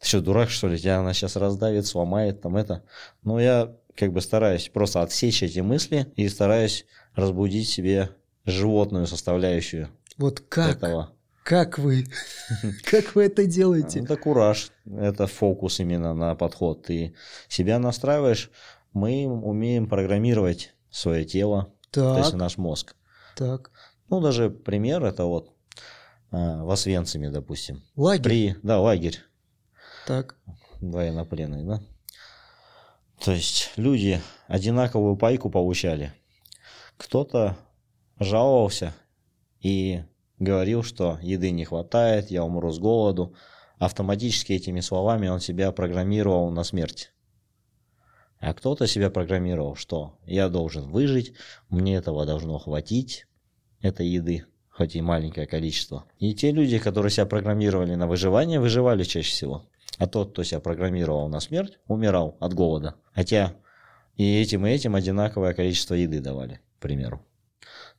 Ты 0.00 0.08
что, 0.08 0.20
дурак, 0.22 0.48
что 0.50 0.68
ли? 0.68 0.78
Тебя 0.78 0.98
она 0.98 1.12
сейчас 1.12 1.36
раздавит, 1.36 1.86
сломает, 1.86 2.40
там 2.40 2.56
это. 2.56 2.82
Но 3.22 3.38
я 3.38 3.76
как 3.96 4.12
бы 4.12 4.20
стараюсь 4.20 4.68
просто 4.68 5.02
отсечь 5.02 5.42
эти 5.42 5.60
мысли 5.60 6.12
и 6.16 6.28
стараюсь 6.28 6.86
разбудить 7.14 7.68
себе 7.68 8.10
животную 8.44 9.06
составляющую 9.06 9.88
Вот 10.18 10.40
как? 10.40 10.76
этого. 10.76 11.12
Как 11.44 11.78
вы? 11.78 12.06
Как 12.84 13.16
вы 13.16 13.24
это 13.24 13.46
делаете? 13.46 14.00
Это 14.00 14.16
кураж, 14.16 14.70
это 14.86 15.26
фокус 15.26 15.80
именно 15.80 16.14
на 16.14 16.34
подход. 16.36 16.84
Ты 16.86 17.14
себя 17.48 17.80
настраиваешь, 17.80 18.50
мы 18.92 19.26
умеем 19.26 19.88
программировать 19.88 20.72
свое 20.90 21.24
тело, 21.24 21.72
то 21.90 22.16
есть 22.18 22.30
Так, 22.30 22.38
наш 22.40 22.58
мозг. 22.58 22.94
так. 23.36 23.70
Ну, 24.08 24.20
даже 24.20 24.50
пример, 24.50 25.02
это 25.04 25.24
вот 25.24 25.50
а, 26.30 26.62
в 26.64 26.70
Освенциме, 26.70 27.30
допустим. 27.30 27.82
Лагерь. 27.96 28.22
При, 28.22 28.56
да, 28.62 28.78
лагерь 28.80 29.18
Так. 30.06 30.36
военнопленный, 30.80 31.64
да. 31.64 31.82
То 33.24 33.30
есть 33.30 33.70
люди 33.76 34.20
одинаковую 34.48 35.16
пайку 35.16 35.48
получали. 35.48 36.12
Кто-то 36.96 37.56
жаловался 38.18 38.94
и 39.60 40.02
говорил, 40.40 40.82
что 40.82 41.18
еды 41.22 41.52
не 41.52 41.64
хватает, 41.64 42.32
я 42.32 42.42
умру 42.42 42.72
с 42.72 42.80
голоду. 42.80 43.34
Автоматически 43.78 44.52
этими 44.54 44.80
словами 44.80 45.28
он 45.28 45.38
себя 45.38 45.70
программировал 45.70 46.50
на 46.50 46.64
смерть. 46.64 47.12
А 48.40 48.54
кто-то 48.54 48.88
себя 48.88 49.08
программировал, 49.08 49.76
что 49.76 50.18
я 50.26 50.48
должен 50.48 50.90
выжить, 50.90 51.34
мне 51.68 51.94
этого 51.94 52.26
должно 52.26 52.58
хватить, 52.58 53.26
этой 53.80 54.08
еды, 54.08 54.46
хоть 54.68 54.96
и 54.96 55.00
маленькое 55.00 55.46
количество. 55.46 56.06
И 56.18 56.34
те 56.34 56.50
люди, 56.50 56.78
которые 56.78 57.12
себя 57.12 57.26
программировали 57.26 57.94
на 57.94 58.08
выживание, 58.08 58.58
выживали 58.58 59.04
чаще 59.04 59.30
всего. 59.30 59.64
А 60.02 60.08
тот, 60.08 60.32
кто 60.32 60.42
себя 60.42 60.58
программировал 60.58 61.28
на 61.28 61.38
смерть, 61.38 61.78
умирал 61.86 62.36
от 62.40 62.54
голода. 62.54 62.96
Хотя 63.12 63.54
и 64.16 64.40
этим, 64.40 64.66
и 64.66 64.70
этим 64.70 64.96
одинаковое 64.96 65.54
количество 65.54 65.94
еды 65.94 66.18
давали, 66.18 66.60
к 66.78 66.82
примеру. 66.82 67.24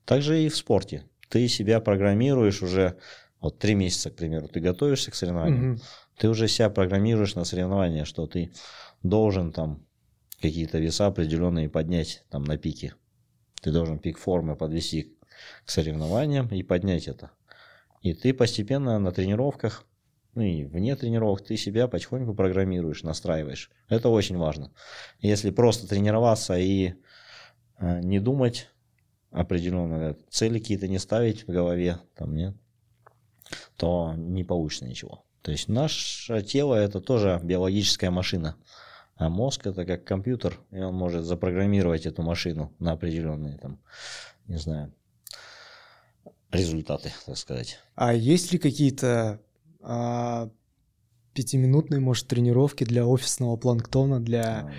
Также 0.03 0.43
и 0.43 0.49
в 0.49 0.57
спорте. 0.57 1.05
Ты 1.29 1.47
себя 1.47 1.79
программируешь 1.79 2.61
уже, 2.61 2.97
вот 3.39 3.57
три 3.57 3.73
месяца, 3.73 4.09
к 4.11 4.17
примеру, 4.17 4.49
ты 4.49 4.59
готовишься 4.59 5.11
к 5.11 5.15
соревнованиям, 5.15 5.71
Мгм. 5.71 5.81
ты 6.17 6.27
уже 6.27 6.49
себя 6.49 6.69
программируешь 6.69 7.35
на 7.35 7.45
соревнования, 7.45 8.03
что 8.03 8.27
ты 8.27 8.51
должен 9.01 9.53
там 9.53 9.85
какие-то 10.41 10.79
веса 10.79 11.05
определенные 11.05 11.69
поднять 11.69 12.25
там 12.29 12.43
на 12.43 12.57
пике. 12.57 12.95
Ты 13.61 13.71
должен 13.71 13.97
пик 13.97 14.17
формы 14.17 14.57
подвести 14.57 15.15
к 15.63 15.69
соревнованиям 15.69 16.49
и 16.49 16.63
поднять 16.63 17.07
это. 17.07 17.31
И 18.01 18.13
ты 18.13 18.33
постепенно 18.33 18.99
на 18.99 19.13
тренировках, 19.13 19.85
ну 20.35 20.41
и 20.41 20.65
вне 20.65 20.95
тренировок, 20.95 21.43
ты 21.43 21.57
себя 21.57 21.87
потихоньку 21.87 22.33
программируешь, 22.33 23.03
настраиваешь. 23.03 23.69
Это 23.87 24.09
очень 24.09 24.37
важно. 24.37 24.71
Если 25.19 25.51
просто 25.51 25.87
тренироваться 25.87 26.57
и 26.57 26.93
э, 27.77 27.99
не 28.01 28.19
думать 28.19 28.69
определенно, 29.31 30.15
цели 30.29 30.59
какие-то 30.59 30.87
не 30.87 30.99
ставить 30.99 31.47
в 31.47 31.51
голове, 31.51 31.99
там 32.15 32.35
нет, 32.35 32.55
то 33.77 34.13
не 34.15 34.43
получится 34.43 34.85
ничего. 34.85 35.23
То 35.41 35.51
есть 35.51 35.67
наше 35.67 36.41
тело 36.41 36.75
это 36.75 37.01
тоже 37.01 37.39
биологическая 37.43 38.11
машина. 38.11 38.55
А 39.15 39.29
мозг 39.29 39.67
это 39.67 39.85
как 39.85 40.03
компьютер, 40.03 40.59
и 40.71 40.79
он 40.79 40.95
может 40.95 41.25
запрограммировать 41.25 42.07
эту 42.07 42.23
машину 42.23 42.73
на 42.79 42.93
определенные 42.93 43.57
там, 43.57 43.79
не 44.47 44.57
знаю, 44.57 44.91
результаты, 46.51 47.13
так 47.25 47.37
сказать. 47.37 47.79
А 47.95 48.13
есть 48.13 48.51
ли 48.51 48.57
какие-то 48.57 49.39
а, 49.83 50.49
пятиминутные, 51.33 51.99
может, 51.99 52.27
тренировки 52.27 52.83
для 52.83 53.05
офисного 53.05 53.57
планктона, 53.57 54.19
для... 54.19 54.71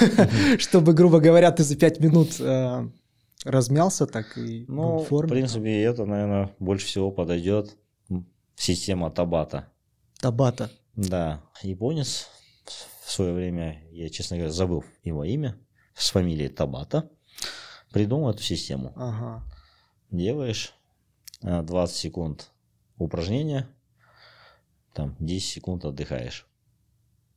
Чтобы, 0.58 0.92
грубо 0.94 1.20
говоря, 1.20 1.50
ты 1.52 1.62
за 1.64 1.76
пять 1.76 2.00
минут 2.00 2.36
а, 2.40 2.88
размялся 3.44 4.06
так 4.06 4.36
и 4.38 4.64
Ну, 4.68 4.98
в 4.98 5.04
в 5.04 5.08
форме? 5.08 5.30
принципе, 5.30 5.82
это, 5.82 6.04
наверное, 6.04 6.54
больше 6.58 6.86
всего 6.86 7.10
подойдет 7.10 7.76
система 8.56 9.10
Табата. 9.10 9.68
Табата. 10.20 10.70
Да, 10.94 11.42
японец 11.62 12.28
в 13.04 13.10
свое 13.12 13.32
время, 13.32 13.82
я, 13.92 14.08
честно 14.08 14.36
говоря, 14.36 14.52
забыл 14.52 14.84
его 15.04 15.24
имя, 15.24 15.56
с 15.94 16.10
фамилией 16.10 16.48
Табата, 16.48 17.10
придумал 17.92 18.30
эту 18.30 18.42
систему. 18.42 18.92
Ага. 18.96 19.44
Делаешь 20.10 20.72
а, 21.42 21.62
20 21.62 21.96
секунд 21.96 22.50
упражнения, 22.98 23.68
там 24.96 25.14
10 25.20 25.48
секунд 25.48 25.84
отдыхаешь. 25.84 26.46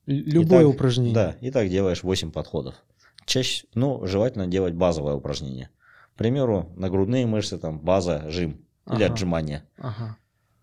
Любое 0.06 0.62
И 0.62 0.64
так- 0.64 0.74
упражнение. 0.76 1.14
Да, 1.14 1.36
и 1.42 1.52
так 1.52 1.70
делаешь 1.70 2.02
8 2.04 2.32
подходов. 2.32 2.76
Чаще, 3.26 3.68
ну, 3.76 4.06
желательно 4.08 4.48
делать 4.48 4.74
базовое 4.74 5.14
упражнение. 5.14 5.70
К 6.16 6.18
примеру, 6.18 6.72
на 6.76 6.90
грудные 6.90 7.28
мышцы 7.28 7.58
там 7.60 7.80
база, 7.80 8.30
жим 8.30 8.66
или 8.88 9.04
Ага. 9.04 9.14
отжимания. 9.14 9.70
Ага. 9.78 10.18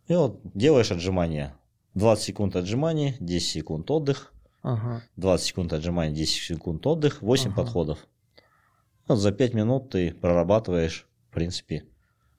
И 0.08 0.14
вот 0.14 0.40
делаешь 0.54 0.90
отжимания. 0.90 1.54
20 1.94 2.24
секунд 2.24 2.56
отжиманий, 2.56 3.16
10 3.20 3.48
секунд 3.52 3.90
отдых, 3.90 4.32
Ага. 4.62 5.02
20 5.16 5.46
секунд 5.46 5.72
отжиманий, 5.72 6.14
10 6.14 6.42
секунд 6.42 6.84
отдых, 6.86 7.22
8 7.22 7.50
Ага. 7.52 7.56
подходов. 7.62 8.06
Вот 9.06 9.16
за 9.16 9.30
5 9.30 9.54
минут 9.54 9.90
ты 9.90 10.12
прорабатываешь, 10.12 11.06
в 11.30 11.34
принципе, 11.34 11.84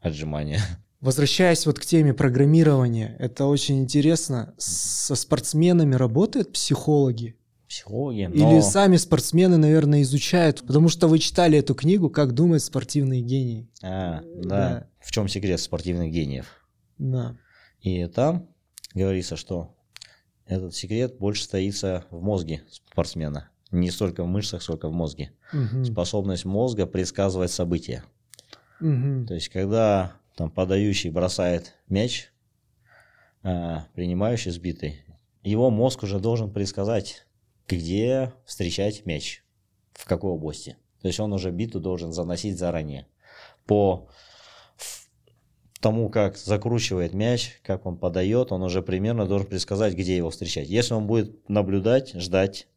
отжимания. 0.01 0.59
Возвращаясь 0.99 1.65
вот 1.65 1.79
к 1.79 1.86
теме 1.86 2.13
программирования, 2.13 3.15
это 3.19 3.45
очень 3.45 3.79
интересно. 3.79 4.53
Со 4.57 5.15
спортсменами 5.15 5.95
работают 5.95 6.53
психологи? 6.53 7.36
Психологи, 7.67 8.21
Или 8.21 8.41
но 8.41 8.62
сами 8.62 8.95
спортсмены, 8.95 9.57
наверное, 9.57 10.01
изучают? 10.01 10.63
Потому 10.65 10.88
что 10.89 11.07
вы 11.07 11.19
читали 11.19 11.60
эту 11.60 11.75
книгу 11.75 12.10
«Как 12.10 12.33
думают 12.33 12.63
спортивные 12.63 13.21
гении». 13.21 13.69
А, 13.83 14.21
да. 14.36 14.49
Да. 14.49 14.88
В 15.01 15.12
чем 15.12 15.27
секрет 15.27 15.60
спортивных 15.60 16.12
гениев? 16.12 16.45
Да. 16.97 17.36
И 17.81 18.05
там 18.07 18.49
говорится, 18.93 19.36
что 19.36 19.75
этот 20.45 20.73
секрет 20.73 21.17
больше 21.19 21.43
стоится 21.43 22.05
в 22.10 22.21
мозге 22.21 22.63
спортсмена. 22.71 23.49
Не 23.69 23.91
столько 23.91 24.23
в 24.23 24.27
мышцах, 24.27 24.62
сколько 24.62 24.88
в 24.88 24.93
мозге. 24.93 25.31
Мгм. 25.51 25.83
Способность 25.86 26.45
мозга 26.45 26.86
предсказывать 26.86 27.51
события. 27.51 28.03
Мгм. 28.79 29.27
То 29.27 29.33
есть, 29.33 29.49
когда 29.49 30.13
там 30.38 30.50
подающий 30.50 31.10
бросает 31.10 31.76
мяч, 31.89 32.32
а, 33.43 33.88
принимающий 33.95 34.52
сбитый, 34.52 35.04
его 35.43 35.69
мозг 35.69 36.04
уже 36.04 36.19
должен 36.19 36.54
предсказать 36.54 37.28
где 37.67 38.34
встречать 38.45 39.06
мяч, 39.06 39.43
в 39.93 40.06
какой 40.06 40.32
области. 40.32 40.78
То 41.02 41.08
есть 41.08 41.19
он 41.19 41.34
уже 41.34 41.52
биту 41.52 41.80
должен 41.80 42.12
заносить 42.12 42.58
заранее. 42.58 43.08
По 43.65 44.08
тому, 45.82 46.10
как 46.10 46.38
закручивает 46.38 47.13
мяч, 47.13 47.60
как 47.63 47.86
он 47.86 47.97
подает, 47.97 48.52
он 48.52 48.63
уже 48.63 48.82
примерно 48.82 49.26
должен 49.26 49.47
предсказать, 49.47 49.93
где 49.93 50.15
его 50.15 50.30
встречать. 50.30 50.69
Если 50.69 50.93
он 50.93 51.08
будет 51.08 51.47
наблюдать, 51.50 52.13
ждать, 52.13 52.67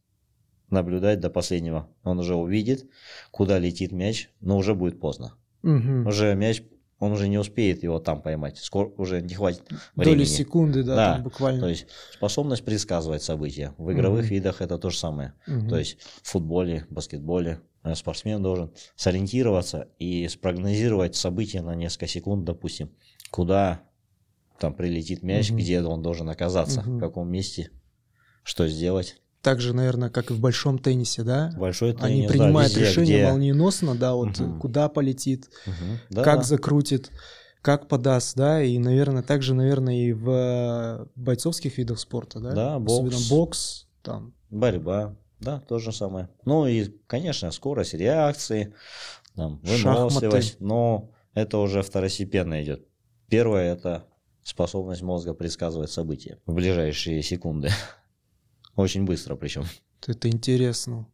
наблюдать 0.69 1.21
до 1.21 1.31
последнего, 1.31 1.89
он 2.03 2.19
уже 2.19 2.35
увидит, 2.35 2.91
куда 3.31 3.59
летит 3.59 3.93
мяч, 3.93 4.31
но 4.41 4.59
уже 4.59 4.75
будет 4.75 5.01
поздно. 5.01 5.35
Угу. 5.63 6.09
Уже 6.09 6.35
мяч, 6.35 6.63
он 7.01 7.13
уже 7.13 7.27
не 7.29 7.39
успеет 7.39 7.83
его 7.83 7.99
там 7.99 8.23
поймать, 8.23 8.59
скоро 8.59 8.89
уже 8.99 9.21
не 9.23 9.35
хватит 9.35 9.63
времени. 9.97 10.19
Доли 10.19 10.25
секунды, 10.25 10.83
да, 10.85 10.95
Да, 10.95 11.13
там 11.15 11.23
буквально. 11.25 11.61
То 11.61 11.69
есть 11.69 11.87
способность 12.13 12.65
предсказывать 12.65 13.23
события. 13.23 13.75
В 13.79 13.91
игровых 13.93 14.27
Мгм. 14.27 14.31
видах 14.35 14.61
это 14.61 14.79
то 14.79 14.91
же 14.91 14.99
самое. 14.99 15.33
Мгм. 15.47 15.69
То 15.71 15.79
есть 15.79 15.99
в 16.23 16.29
футболе, 16.31 16.87
баскетболе 16.91 17.61
э, 17.83 17.95
спортсмен 17.95 18.43
должен 18.43 18.71
сориентироваться 18.95 19.89
и 19.99 20.29
спрогнозировать 20.29 21.17
события 21.17 21.63
на 21.63 21.75
несколько 21.75 22.07
секунд, 22.07 22.45
допустим, 22.45 22.91
куда 23.31 23.83
там 24.59 24.75
прилетит 24.75 25.23
мяч, 25.23 25.49
Мгм. 25.51 25.59
где 25.59 25.81
он 25.83 26.03
должен 26.03 26.29
оказаться, 26.29 26.83
Мгм. 26.83 26.99
в 26.99 27.01
каком 27.01 27.31
месте, 27.31 27.71
что 28.43 28.69
сделать. 28.69 29.17
Так 29.43 29.61
же, 29.61 29.73
наверное, 29.75 30.11
как 30.11 30.31
и 30.31 30.35
в 30.35 30.41
большом 30.41 30.79
теннисе, 30.79 31.23
да? 31.23 31.51
Большой 31.57 31.93
Они 31.93 32.27
теннис, 32.27 32.27
да, 32.27 32.33
принимают 32.33 32.73
везде, 32.73 32.85
решение 32.91 33.17
где- 33.19 33.31
молниеносно, 33.31 33.95
да, 33.95 34.15
вот 34.15 34.39
Мгм. 34.39 34.61
куда 34.61 34.89
полетит. 34.91 35.49
Да, 36.11 36.23
как 36.23 36.39
да. 36.41 36.43
закрутит, 36.45 37.11
как 37.63 37.89
подаст, 37.89 38.37
да, 38.37 38.63
и, 38.63 38.77
наверное, 38.79 39.23
также, 39.23 39.55
наверное, 39.55 39.95
и 39.95 40.13
в 40.13 41.09
бойцовских 41.17 41.79
видах 41.79 41.99
спорта, 41.99 42.39
да? 42.41 42.53
Да, 42.53 42.77
Особенно 42.77 43.11
бокс. 43.17 43.29
бокс, 43.31 43.87
там. 44.03 44.35
Борьба, 44.51 45.17
да, 45.41 45.61
то 45.61 45.79
же 45.79 45.93
самое. 45.93 46.29
Ну 46.45 46.67
и, 46.67 46.91
конечно, 47.07 47.51
скорость 47.51 47.95
реакции, 47.95 48.75
там, 49.37 49.63
Шахматы. 49.65 49.99
выносливость, 50.17 50.61
но 50.61 51.11
это 51.33 51.57
уже 51.59 51.83
второстепенно 51.83 52.63
идет. 52.63 52.87
Первое– 53.31 53.73
это 53.75 54.05
способность 54.43 55.01
мозга 55.03 55.33
предсказывать 55.33 55.91
события 55.91 56.39
в 56.45 56.53
ближайшие 56.53 57.23
секунды. 57.23 57.71
Очень 58.77 59.05
быстро 59.05 59.37
причем. 59.37 59.65
Это 60.07 60.29
интересно. 60.29 61.07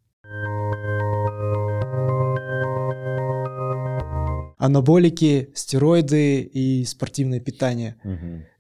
Анаболики, 4.59 5.51
стероиды 5.55 6.41
и 6.41 6.85
спортивное 6.85 7.41
питание. 7.41 7.97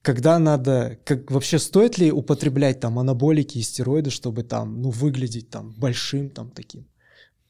Когда 0.02 0.38
надо, 0.38 0.98
как 1.04 1.30
вообще 1.30 1.58
стоит 1.58 1.98
ли 1.98 2.12
употреблять 2.12 2.80
там 2.80 2.98
анаболики 2.98 3.58
и 3.58 3.62
стероиды, 3.62 4.10
чтобы 4.10 4.42
там, 4.44 4.82
ну, 4.82 4.90
выглядеть 4.90 5.48
там 5.50 5.72
большим 5.76 6.30
там 6.30 6.50
таким? 6.50 6.86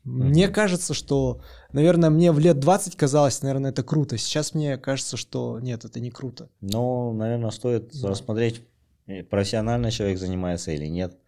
Мне 0.04 0.44
Мгм. 0.46 0.54
кажется, 0.54 0.94
что, 0.94 1.40
наверное, 1.72 2.10
мне 2.10 2.30
в 2.30 2.38
лет 2.38 2.60
20 2.60 2.94
казалось, 2.96 3.42
наверное, 3.42 3.72
это 3.72 3.82
круто. 3.82 4.16
Сейчас 4.16 4.54
мне 4.54 4.76
кажется, 4.78 5.16
что 5.16 5.58
нет, 5.60 5.84
это 5.84 5.98
не 5.98 6.10
круто. 6.12 6.48
Но, 6.60 7.12
наверное, 7.12 7.50
стоит 7.50 7.90
Да. 8.00 8.08
рассмотреть, 8.10 8.62
э, 9.08 9.24
профессионально 9.24 9.90
человек 9.90 10.18
занимается 10.18 10.70
или 10.70 10.86
нет. 10.86 11.18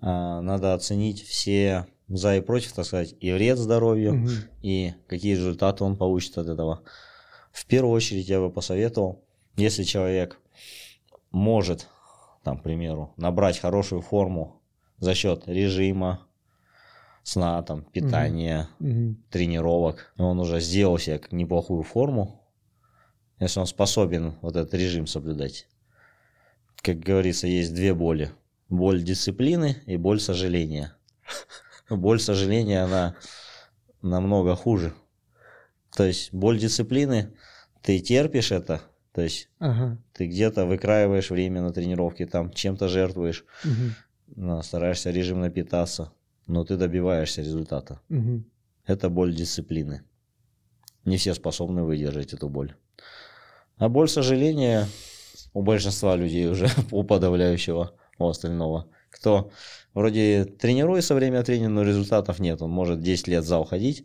А, 0.00 0.40
Надо 0.40 0.74
оценить 0.74 1.22
все 1.22 1.86
за 2.08 2.36
и 2.36 2.40
против, 2.40 2.72
так 2.72 2.84
сказать, 2.84 3.14
и 3.20 3.32
вред 3.32 3.58
здоровью, 3.58 4.14
Мгм. 4.14 4.30
и 4.62 4.94
какие 5.06 5.34
результаты 5.34 5.84
он 5.84 5.96
получит 5.96 6.38
от 6.38 6.46
этого. 6.48 6.82
В 7.52 7.66
первую 7.66 7.92
очередь 7.94 8.28
я 8.28 8.40
бы 8.40 8.50
посоветовал, 8.50 9.24
если 9.56 9.82
человек 9.82 10.38
может, 11.30 11.88
там, 12.42 12.58
к 12.58 12.62
примеру, 12.62 13.12
набрать 13.16 13.58
хорошую 13.58 14.00
форму 14.02 14.60
за 14.98 15.14
счет 15.14 15.44
режима, 15.46 16.26
сна, 17.22 17.62
там, 17.62 17.82
питания, 17.82 18.68
Мгм. 18.78 19.22
тренировок, 19.30 20.12
и 20.16 20.22
он 20.22 20.40
уже 20.40 20.60
сделал 20.60 20.98
себе 20.98 21.20
неплохую 21.30 21.82
форму, 21.82 22.40
если 23.38 23.60
он 23.60 23.66
способен 23.66 24.34
вот 24.42 24.56
этот 24.56 24.74
режим 24.74 25.06
соблюдать. 25.06 25.68
Как 26.82 26.98
говорится, 26.98 27.46
есть 27.46 27.74
две 27.74 27.94
боли. 27.94 28.32
Боль 28.70 29.02
дисциплины 29.02 29.76
и 29.86 29.96
боль 29.96 30.20
сожаления. 30.20 30.94
Ну, 31.88 31.96
Боль 31.96 32.20
сожаления, 32.20 32.82
она 32.84 33.16
намного 34.00 34.54
хуже. 34.54 34.94
То 35.96 36.04
есть 36.04 36.32
боль 36.32 36.58
дисциплины, 36.58 37.32
ты 37.82 37.98
терпишь 37.98 38.52
это, 38.52 38.80
то 39.12 39.22
есть 39.22 39.48
Ага. 39.58 39.98
ты 40.12 40.26
где-то 40.26 40.66
выкраиваешь 40.66 41.30
время 41.30 41.62
на 41.62 41.72
тренировке, 41.72 42.26
там 42.26 42.52
чем-то 42.52 42.88
жертвуешь, 42.88 43.44
ну, 44.36 44.62
стараешься 44.62 45.10
режимно 45.10 45.50
питаться, 45.50 46.12
но 46.46 46.64
ты 46.64 46.76
добиваешься 46.76 47.42
результата. 47.42 48.00
Мгм. 48.08 48.44
Это 48.86 49.08
боль 49.10 49.34
дисциплины. 49.34 50.04
Не 51.04 51.16
все 51.16 51.34
способны 51.34 51.82
выдержать 51.82 52.32
эту 52.34 52.48
боль. 52.48 52.76
А 53.78 53.88
боль 53.88 54.08
сожаления 54.08 54.86
у 55.54 55.62
большинства 55.62 56.14
людей 56.14 56.46
уже, 56.46 56.68
у 56.92 57.02
подавляющего, 57.02 57.94
у 58.26 58.28
остального. 58.28 58.86
Кто 59.10 59.50
вроде 59.94 60.44
тренируется 60.44 61.14
время 61.14 61.40
от 61.40 61.48
времени, 61.48 61.66
но 61.66 61.82
результатов 61.82 62.38
нет. 62.38 62.62
Он 62.62 62.70
может 62.70 63.02
10 63.02 63.28
лет 63.28 63.44
в 63.44 63.46
зал 63.46 63.64
ходить 63.64 64.04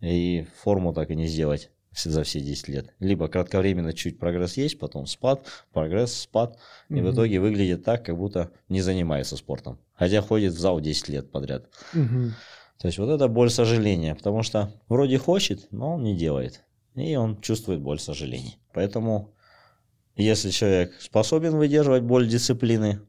и 0.00 0.46
форму 0.62 0.92
так 0.92 1.10
и 1.10 1.16
не 1.16 1.26
сделать 1.26 1.70
за 1.96 2.24
все 2.24 2.40
10 2.40 2.68
лет. 2.68 2.94
Либо 2.98 3.28
кратковременно 3.28 3.92
чуть 3.92 4.18
прогресс 4.18 4.56
есть, 4.56 4.78
потом 4.78 5.06
спад, 5.06 5.46
прогресс, 5.72 6.12
спад. 6.12 6.58
И 6.88 6.94
в 6.94 6.96
Мгм. 7.04 7.12
итоге 7.12 7.40
выглядит 7.40 7.84
так, 7.84 8.04
как 8.04 8.18
будто 8.18 8.50
не 8.68 8.80
занимается 8.80 9.36
спортом. 9.36 9.78
Хотя 9.94 10.20
ходит 10.20 10.52
в 10.52 10.58
зал 10.58 10.80
10 10.80 11.08
лет 11.08 11.30
подряд. 11.30 11.68
Мгм. 11.92 12.34
То 12.80 12.88
есть 12.88 12.98
вот 12.98 13.08
это 13.08 13.28
боль 13.28 13.50
сожаления, 13.50 14.14
потому 14.14 14.42
что 14.42 14.72
вроде 14.88 15.18
хочет, 15.18 15.68
но 15.70 15.94
он 15.94 16.02
не 16.02 16.16
делает. 16.16 16.64
И 16.96 17.16
он 17.16 17.40
чувствует 17.40 17.80
боль 17.80 18.00
сожаления. 18.00 18.54
Поэтому, 18.72 19.32
если 20.16 20.50
человек 20.50 20.94
способен 21.00 21.56
выдерживать 21.56 22.02
боль 22.02 22.28
дисциплины, 22.28 23.00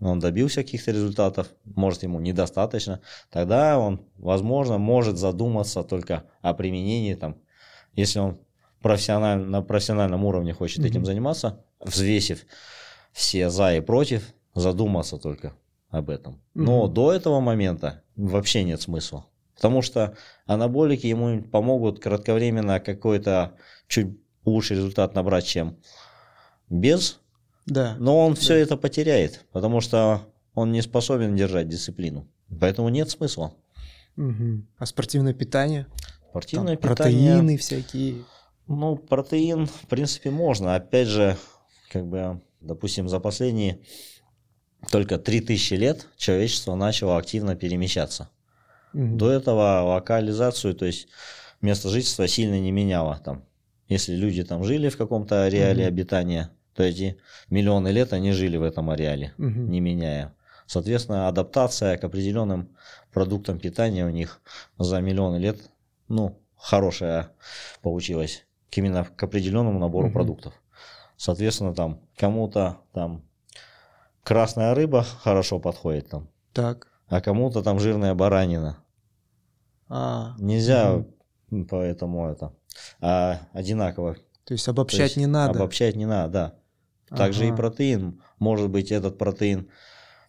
он 0.00 0.18
добился 0.18 0.62
каких-то 0.62 0.92
результатов, 0.92 1.48
может 1.64 2.02
ему 2.02 2.20
недостаточно, 2.20 3.00
тогда 3.30 3.78
он, 3.78 4.00
возможно, 4.16 4.78
может 4.78 5.18
задуматься 5.18 5.82
только 5.82 6.24
о 6.40 6.54
применении 6.54 7.14
там, 7.14 7.36
если 7.94 8.18
он 8.18 8.38
профессиональ- 8.82 9.42
на 9.44 9.62
профессиональном 9.62 10.24
уровне 10.24 10.54
хочет 10.54 10.84
этим 10.84 11.00
Мгм. 11.00 11.06
заниматься, 11.06 11.64
взвесив 11.80 12.46
все 13.12 13.50
за 13.50 13.74
и 13.74 13.80
против, 13.80 14.32
задуматься 14.54 15.18
только 15.18 15.52
об 15.90 16.08
этом. 16.08 16.40
Но 16.54 16.84
Мгм. 16.84 16.94
до 16.94 17.12
этого 17.12 17.40
момента 17.40 18.02
вообще 18.16 18.64
нет 18.64 18.80
смысла. 18.80 19.26
Потому 19.54 19.82
что 19.82 20.16
анаболики 20.46 21.06
ему 21.06 21.42
помогут 21.42 22.00
кратковременно 22.00 22.80
какой-то 22.80 23.56
чуть 23.88 24.16
лучший 24.46 24.76
результат 24.78 25.14
набрать, 25.14 25.44
чем 25.44 25.76
без, 26.70 27.20
Да. 27.70 27.96
но 27.98 28.18
он 28.26 28.34
все 28.34 28.54
это 28.56 28.76
потеряет, 28.76 29.46
потому 29.52 29.80
что 29.80 30.22
он 30.54 30.72
не 30.72 30.82
способен 30.82 31.36
держать 31.36 31.68
дисциплину. 31.68 32.28
Поэтому 32.60 32.88
нет 32.88 33.08
смысла. 33.10 33.54
Мгм. 34.16 34.66
А 34.76 34.86
спортивное 34.86 35.32
питание? 35.32 35.84
Там 35.84 36.30
Спортивное 36.30 36.76
питание... 36.76 36.96
протеины 37.34 37.56
всякие. 37.56 38.24
Ну, 38.66 38.96
протеин, 38.96 39.66
в 39.66 39.86
принципе, 39.88 40.30
можно. 40.30 40.74
Опять 40.74 41.08
же, 41.08 41.36
как 41.90 42.06
бы, 42.06 42.40
допустим, 42.60 43.08
за 43.08 43.18
последние 43.20 43.80
только 44.90 45.18
3000 45.18 45.74
лет 45.74 46.06
человечество 46.16 46.74
начало 46.74 47.16
активно 47.18 47.54
перемещаться. 47.56 48.28
Мгм. 48.92 49.18
До 49.18 49.30
этого 49.30 49.82
локализацию, 49.94 50.74
то 50.74 50.86
есть 50.86 51.08
место 51.60 51.88
жительства 51.88 52.26
сильно 52.26 52.58
не 52.60 52.72
меняло. 52.72 53.20
Там, 53.24 53.44
если 53.88 54.14
люди 54.14 54.42
там 54.44 54.64
жили 54.64 54.88
в 54.88 54.96
каком-то 54.96 55.44
ареале 55.44 55.84
Мгм. 55.84 55.88
обитания, 55.88 56.50
то 56.74 56.82
эти 56.82 57.18
миллионы 57.48 57.88
лет 57.88 58.12
они 58.12 58.32
жили 58.32 58.56
в 58.56 58.62
этом 58.62 58.90
ареале, 58.90 59.32
Мгм. 59.38 59.70
не 59.70 59.80
меняя. 59.80 60.34
Соответственно, 60.66 61.26
адаптация 61.28 61.96
к 61.98 62.04
определенным 62.04 62.76
продуктам 63.12 63.58
питания 63.58 64.06
у 64.06 64.10
них 64.10 64.40
за 64.78 65.00
миллионы 65.00 65.36
лет, 65.36 65.58
ну, 66.08 66.38
хорошая 66.56 67.30
получилась 67.82 68.44
к 68.70 68.78
именно 68.78 69.04
к 69.04 69.22
определенному 69.22 69.78
набору 69.78 70.06
Мгм. 70.06 70.14
продуктов. 70.14 70.54
Соответственно, 71.16 71.74
там 71.74 72.00
кому-то 72.16 72.78
там 72.92 73.24
красная 74.22 74.74
рыба 74.74 75.02
хорошо 75.02 75.58
подходит 75.58 76.08
там, 76.08 76.28
Так. 76.52 76.88
а 77.08 77.20
кому-то 77.20 77.62
там 77.62 77.80
жирная 77.80 78.14
баранина. 78.14 78.78
А, 79.88 80.36
Нельзя 80.38 81.02
Мгм. 81.50 81.66
поэтому 81.66 82.30
это 82.30 82.52
а, 83.00 83.40
одинаково. 83.52 84.16
то 84.44 84.54
есть 84.54 84.64
То 84.66 84.70
обобщать 84.70 85.00
есть 85.00 85.16
не 85.16 85.26
надо. 85.26 85.58
Обобщать 85.58 85.96
не 85.96 86.06
надо, 86.06 86.32
да. 86.32 86.54
Также 87.16 87.44
и 87.44 87.48
Ага. 87.48 87.56
протеин. 87.56 88.22
Может 88.38 88.70
быть, 88.70 88.92
этот 88.92 89.18
протеин 89.18 89.68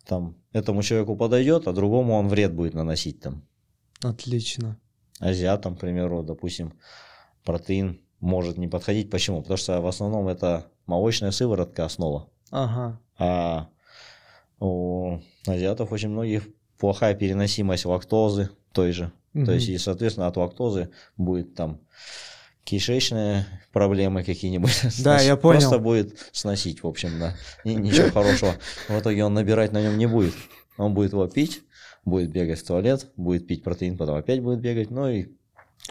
там 0.06 0.36
этому 0.52 0.82
человеку 0.82 1.16
подойдет, 1.16 1.68
а 1.68 1.74
другому 1.74 2.14
он 2.16 2.28
вред 2.28 2.54
будет 2.54 2.74
наносить 2.74 3.22
там. 3.22 3.44
Отлично. 4.02 4.80
Азиатам, 5.20 5.76
к 5.76 5.80
примеру, 5.80 6.24
допустим, 6.24 6.74
протеин 7.44 8.02
может 8.20 8.58
не 8.58 8.68
подходить. 8.68 9.12
Почему? 9.12 9.42
Потому 9.42 9.58
что 9.58 9.80
в 9.82 9.88
основном 9.88 10.28
это 10.28 10.66
молочная 10.88 11.32
сыворотка 11.32 11.86
основа. 11.86 12.30
Ага. 12.50 13.00
А 13.20 13.70
у 14.60 15.20
азиатов 15.46 15.92
очень 15.92 16.10
многих 16.10 16.48
плохая 16.80 17.14
переносимость 17.14 17.86
лактозы 17.86 18.50
той 18.74 18.92
же. 18.92 19.12
Мгм. 19.34 19.46
То 19.46 19.52
есть, 19.54 19.70
и, 19.70 19.78
соответственно, 19.78 20.28
от 20.28 20.38
лактозы 20.38 20.90
будет 21.18 21.56
там 21.56 21.80
кишечные 22.64 23.46
проблемы 23.72 24.24
какие-нибудь. 24.24 24.72
Да, 25.04 25.20
я 25.20 25.36
понял. 25.36 25.60
Просто 25.60 25.80
будет 25.80 26.30
сносить, 26.32 26.84
в 26.84 26.88
общем, 26.88 27.20
да. 27.20 27.36
И 27.64 27.74
ничего 27.76 28.10
хорошего. 28.14 28.54
В 28.88 29.00
итоге 29.00 29.24
он 29.26 29.34
набирать 29.34 29.72
на 29.72 29.82
нем 29.82 29.98
не 29.98 30.08
будет. 30.08 30.34
Он 30.78 30.94
будет 30.94 31.12
его 31.14 31.28
пить, 31.28 31.64
будет 32.06 32.32
бегать 32.32 32.60
в 32.60 32.66
туалет, 32.66 33.12
будет 33.16 33.48
пить 33.48 33.64
протеин, 33.64 33.98
потом 33.98 34.16
опять 34.16 34.42
будет 34.42 34.60
бегать. 34.60 34.90
Ну 34.90 35.08
и 35.10 35.28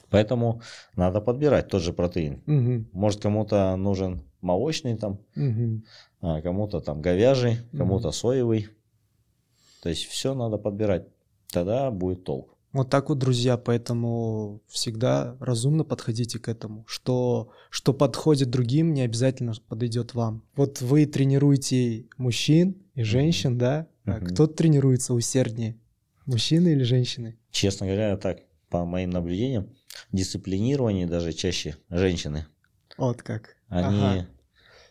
поэтому 0.08 0.62
надо 0.96 1.20
подбирать 1.20 1.68
тот 1.68 1.82
же 1.82 1.92
протеин. 1.92 2.42
Мгм. 2.46 2.88
Может, 2.92 3.20
кому-то 3.20 3.76
нужен 3.76 4.22
молочный 4.40 4.96
там, 4.96 5.20
Мгм. 5.34 5.84
а 6.20 6.40
кому-то 6.40 6.80
там 6.80 7.00
говяжий, 7.02 7.58
кому-то 7.76 8.10
соевый. 8.10 8.68
То 9.82 9.88
есть 9.88 10.04
все 10.06 10.34
надо 10.34 10.58
подбирать. 10.58 11.06
Тогда 11.52 11.90
будет 11.90 12.24
толк. 12.24 12.56
Вот 12.72 12.88
так 12.88 13.08
вот, 13.08 13.18
друзья, 13.18 13.56
поэтому 13.56 14.62
всегда 14.68 15.36
разумно 15.40 15.82
подходите 15.82 16.38
к 16.38 16.48
этому. 16.48 16.84
Что, 16.86 17.50
что 17.68 17.92
подходит 17.92 18.50
другим, 18.50 18.94
не 18.94 19.02
обязательно 19.02 19.54
подойдет 19.68 20.14
вам. 20.14 20.44
Вот 20.54 20.80
вы 20.80 21.06
тренируете 21.06 22.06
мужчин 22.16 22.76
и 22.94 23.02
женщин, 23.02 23.58
да? 23.58 23.88
А 24.04 24.20
кто 24.20 24.46
тренируется 24.46 25.14
усерднее? 25.14 25.76
Мужчины 26.26 26.68
или 26.68 26.84
женщины? 26.84 27.36
Честно 27.50 27.86
говоря, 27.86 28.16
так, 28.16 28.38
по 28.68 28.84
моим 28.84 29.10
наблюдениям, 29.10 29.74
дисциплинирование 30.12 31.06
даже 31.06 31.32
чаще 31.32 31.76
женщины. 31.88 32.46
Вот 32.96 33.22
как. 33.22 33.56
Они 33.68 33.96
Ага. 33.96 34.28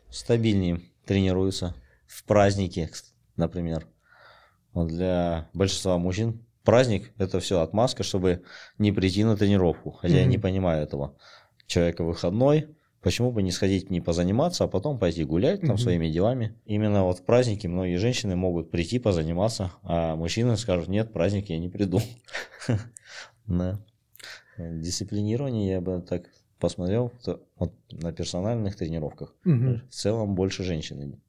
стабильнее 0.09 0.81
тренируются 1.05 1.75
в 2.07 2.25
праздники, 2.25 2.89
например. 3.37 3.87
Вот 4.73 4.89
для 4.89 5.49
большинства 5.53 5.97
мужчин 5.97 6.45
праздник– 6.69 7.11
это 7.17 7.39
все 7.39 7.61
отмазка, 7.61 8.03
чтобы 8.03 8.43
не 8.77 8.91
прийти 8.91 9.23
на 9.23 9.35
тренировку. 9.35 9.91
Хотя 9.91 10.17
я 10.19 10.25
не 10.25 10.37
понимаю 10.37 10.83
этого. 10.83 11.15
Человека 11.67 12.03
выходной, 12.03 12.67
почему 13.01 13.31
бы 13.31 13.41
не 13.43 13.51
сходить, 13.51 13.89
не 13.89 14.01
позаниматься, 14.01 14.63
а 14.63 14.67
потом 14.67 14.99
пойти 14.99 15.23
гулять 15.23 15.61
там 15.61 15.71
Мгм. 15.71 15.77
своими 15.77 16.07
делами. 16.09 16.55
Именно 16.65 17.03
вот 17.03 17.19
в 17.19 17.23
праздники 17.25 17.67
многие 17.67 17.97
женщины 17.97 18.35
могут 18.35 18.71
прийти 18.71 18.99
позаниматься, 18.99 19.71
а 19.83 20.15
мужчины 20.15 20.57
скажут, 20.57 20.87
нет, 20.89 21.13
праздник 21.13 21.49
я 21.49 21.59
не 21.59 21.69
приду. 21.69 21.99
Да. 23.45 23.79
Дисциплинирование 24.57 25.69
я 25.71 25.81
бы 25.81 26.01
так 26.01 26.23
посмотрел 26.59 27.11
вот 27.57 27.73
на 27.91 28.11
персональных 28.11 28.75
тренировках. 28.75 29.33
В 29.89 29.93
целом 29.93 30.35
больше 30.35 30.63
женщины. 30.63 31.19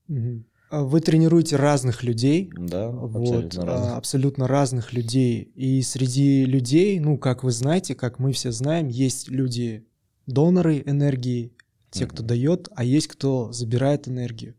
А 0.70 0.85
Вы 0.85 1.00
тренируете 1.00 1.56
разных 1.56 2.04
людей, 2.04 2.48
Да, 2.56 2.90
вот, 2.90 3.16
абсолютно 3.46 3.62
а, 3.62 3.66
разные. 3.66 3.92
абсолютно 3.96 4.46
разных 4.46 4.92
людей. 4.92 5.42
И 5.56 5.83
среди 5.83 6.44
людей, 6.44 7.00
ну, 7.00 7.18
как 7.18 7.42
вы 7.42 7.50
знаете, 7.50 7.96
как 7.96 8.20
мы 8.20 8.30
все 8.33 8.52
знаем, 8.52 8.87
есть 8.87 9.28
люди 9.28 9.85
доноры 10.26 10.80
энергии, 10.87 11.52
те, 11.90 12.06
кто 12.06 12.22
Мгм. 12.22 12.28
дает, 12.28 12.68
а 12.76 12.85
есть 12.85 13.09
кто 13.09 13.50
забирает 13.50 14.06
энергию. 14.06 14.54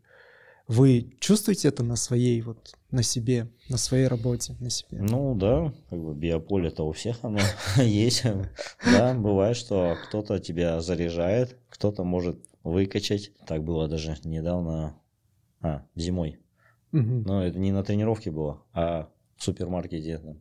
Вы 0.68 1.16
чувствуете 1.18 1.68
это 1.68 1.82
на 1.82 1.96
своей 1.96 2.42
вот 2.42 2.74
на 2.90 3.02
себе, 3.02 3.48
на 3.70 3.78
своей 3.78 4.06
работе, 4.06 4.54
на 4.60 4.68
себе? 4.68 4.98
Ну 5.00 5.34
да, 5.34 5.72
как 5.88 5.98
бы 5.98 6.14
биополе-то 6.14 6.86
у 6.86 6.92
всех 6.92 7.16
оно 7.22 7.40
есть. 7.82 8.22
Да, 8.84 9.14
бывает, 9.14 9.56
что 9.56 9.96
кто-то 10.08 10.38
тебя 10.40 10.80
заряжает, 10.82 11.56
кто-то 11.70 12.04
может 12.04 12.38
выкачать. 12.64 13.32
Так 13.46 13.64
было 13.64 13.88
даже 13.88 14.14
недавно, 14.24 14.94
а, 15.62 15.86
зимой. 15.94 16.38
Мгм. 16.92 17.22
Но 17.22 17.42
это 17.44 17.58
не 17.58 17.72
на 17.72 17.82
тренировке 17.82 18.30
было, 18.30 18.62
а 18.74 19.08
в 19.36 19.42
супермаркете. 19.44 20.18
Там. 20.18 20.40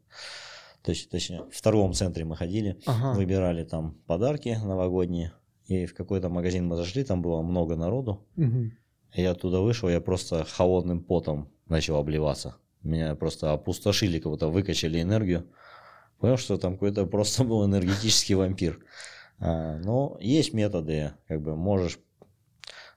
Точ- 0.83 1.07
Точнее, 1.09 1.43
в 1.51 1.61
торговом 1.61 1.93
центре 1.93 2.25
мы 2.25 2.35
ходили, 2.35 2.79
Ага. 2.85 3.13
выбирали 3.17 3.63
там 3.63 3.93
подарки 4.07 4.57
новогодние. 4.63 5.31
И 5.67 5.85
в 5.85 5.93
какой-то 5.93 6.27
магазин 6.29 6.67
мы 6.67 6.75
зашли, 6.75 7.03
там 7.03 7.21
было 7.21 7.41
много 7.41 7.75
народу. 7.75 8.25
Мгм. 8.35 8.73
Я 9.13 9.31
оттуда 9.31 9.59
вышел, 9.61 9.89
я 9.89 10.01
просто 10.01 10.43
холодным 10.43 11.03
потом 11.03 11.49
начал 11.67 11.97
обливаться. 11.97 12.55
Меня 12.81 13.15
просто 13.15 13.53
опустошили, 13.53 14.19
будто 14.19 14.47
выкачали 14.47 15.01
энергию. 15.01 15.45
Понял, 16.19 16.37
что 16.37 16.57
там 16.57 16.73
какой-то 16.73 17.05
просто 17.05 17.43
был 17.43 17.65
энергетический 17.65 18.35
вампир. 18.35 18.79
А, 19.39 19.77
но 19.79 20.17
есть 20.19 20.53
методы, 20.53 21.13
как 21.27 21.41
бы 21.41 21.55
можешь 21.55 21.99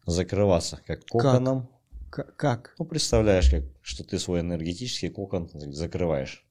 закрываться 0.06 0.80
как 0.86 1.04
коконом. 1.06 1.68
Как? 2.14 2.74
Ну, 2.78 2.84
представляешь, 2.84 3.50
как, 3.50 3.64
что 3.82 4.04
ты 4.04 4.18
свой 4.18 4.40
энергетический 4.40 5.10
кокон 5.10 5.48
закрываешь. 5.52 6.46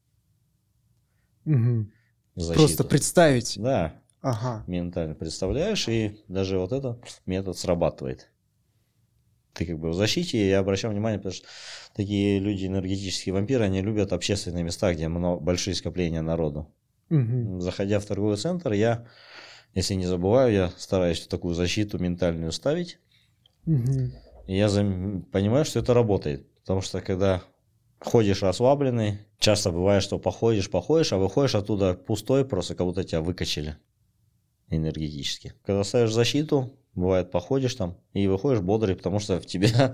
Мгм. 1.46 1.92
Защиту. 2.36 2.60
Просто 2.68 2.84
представить. 2.84 3.56
Да, 3.58 4.02
Ага. 4.22 4.64
ментально 4.68 5.16
представляешь, 5.16 5.88
и 5.88 6.22
даже 6.28 6.60
вот 6.60 6.74
этот 6.74 7.22
метод 7.26 7.58
срабатывает. 7.58 8.30
Ты 9.54 9.66
как 9.68 9.80
бы 9.80 9.90
в 9.92 9.94
защите, 9.94 10.38
и 10.38 10.50
я 10.50 10.60
обращаю 10.60 10.94
внимание, 10.94 11.20
потому 11.20 11.34
что 11.34 11.48
такие 11.96 12.40
люди, 12.40 12.66
энергетические 12.66 13.34
вампиры, 13.34 13.64
они 13.64 13.82
любят 13.82 14.12
общественные 14.12 14.64
места, 14.64 14.94
где 14.94 15.08
много, 15.08 15.40
большие 15.42 15.76
скопления 15.76 16.22
народу. 16.24 16.74
Мгм. 17.10 17.62
Заходя 17.62 18.00
в 18.00 18.06
торговый 18.06 18.38
центр, 18.38 18.74
я, 18.74 19.08
если 19.76 19.94
не 19.94 20.08
забываю, 20.08 20.52
я 20.52 20.72
стараюсь 20.78 21.28
такую 21.28 21.54
защиту 21.54 22.00
ментальную 22.00 22.52
ставить, 22.52 23.00
Мгм. 23.66 24.12
Я 24.48 24.68
понимаю, 24.68 25.66
что 25.66 25.80
это 25.80 25.94
работает. 25.94 26.48
Потому 26.62 26.82
что 26.82 27.02
когда 27.02 27.44
ходишь 28.00 28.42
расслабленный, 28.42 29.20
часто 29.40 29.72
бывает, 29.72 30.04
что 30.04 30.20
походишь, 30.20 30.70
походишь, 30.70 31.14
а 31.14 31.18
выходишь 31.18 31.56
оттуда 31.56 31.94
пустой, 31.94 32.46
просто 32.46 32.76
как 32.76 32.86
будто 32.86 33.04
тебя 33.04 33.22
выкачали 33.22 33.78
энергетически. 34.70 35.54
Когда 35.66 35.84
ставишь 35.84 36.14
защиту, 36.14 36.74
бывает, 36.96 37.32
походишь 37.32 37.76
там 37.76 37.98
и 38.14 38.28
выходишь 38.28 38.62
бодрый, 38.62 38.96
потому 38.96 39.20
что 39.20 39.40
в 39.40 39.46
тебя... 39.46 39.94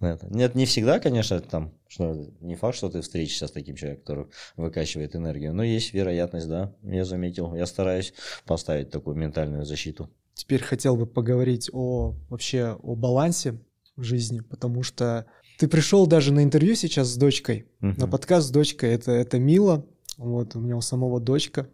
Нет, 0.00 0.54
не 0.54 0.66
всегда, 0.66 0.98
конечно, 1.00 1.40
там, 1.40 1.74
что 1.88 2.14
не 2.40 2.56
факт, 2.56 2.76
что 2.76 2.88
ты 2.88 3.00
встретишься 3.00 3.46
с 3.46 3.52
таким 3.52 3.76
человеком, 3.76 4.04
который 4.04 4.26
выкачивает 4.56 5.16
энергию, 5.16 5.54
но 5.54 5.62
есть 5.62 5.92
вероятность, 5.92 6.48
да, 6.48 6.74
я 6.82 7.04
заметил. 7.04 7.54
Я 7.54 7.66
стараюсь 7.66 8.14
поставить 8.44 8.90
такую 8.90 9.16
ментальную 9.16 9.64
защиту. 9.64 10.10
Теперь 10.34 10.62
хотел 10.62 10.96
бы 10.96 11.06
поговорить 11.06 11.70
о 11.72 12.14
вообще 12.28 12.76
о 12.82 12.94
балансе 12.94 13.58
в 13.96 14.02
жизни, 14.02 14.40
потому 14.40 14.82
что 14.82 15.26
ты 15.58 15.68
пришел 15.68 16.06
даже 16.06 16.32
на 16.32 16.42
интервью 16.44 16.74
сейчас 16.74 17.08
с 17.08 17.16
дочкой, 17.16 17.66
на 17.80 17.88
Мгм. 17.88 18.10
подкаст 18.10 18.48
с 18.48 18.50
дочкой. 18.50 18.90
Это 18.92 19.12
это 19.12 19.38
мило. 19.38 19.86
Вот 20.18 20.54
у 20.56 20.60
меня 20.60 20.76
у 20.76 20.80
самого 20.80 21.20
дочка, 21.20 21.68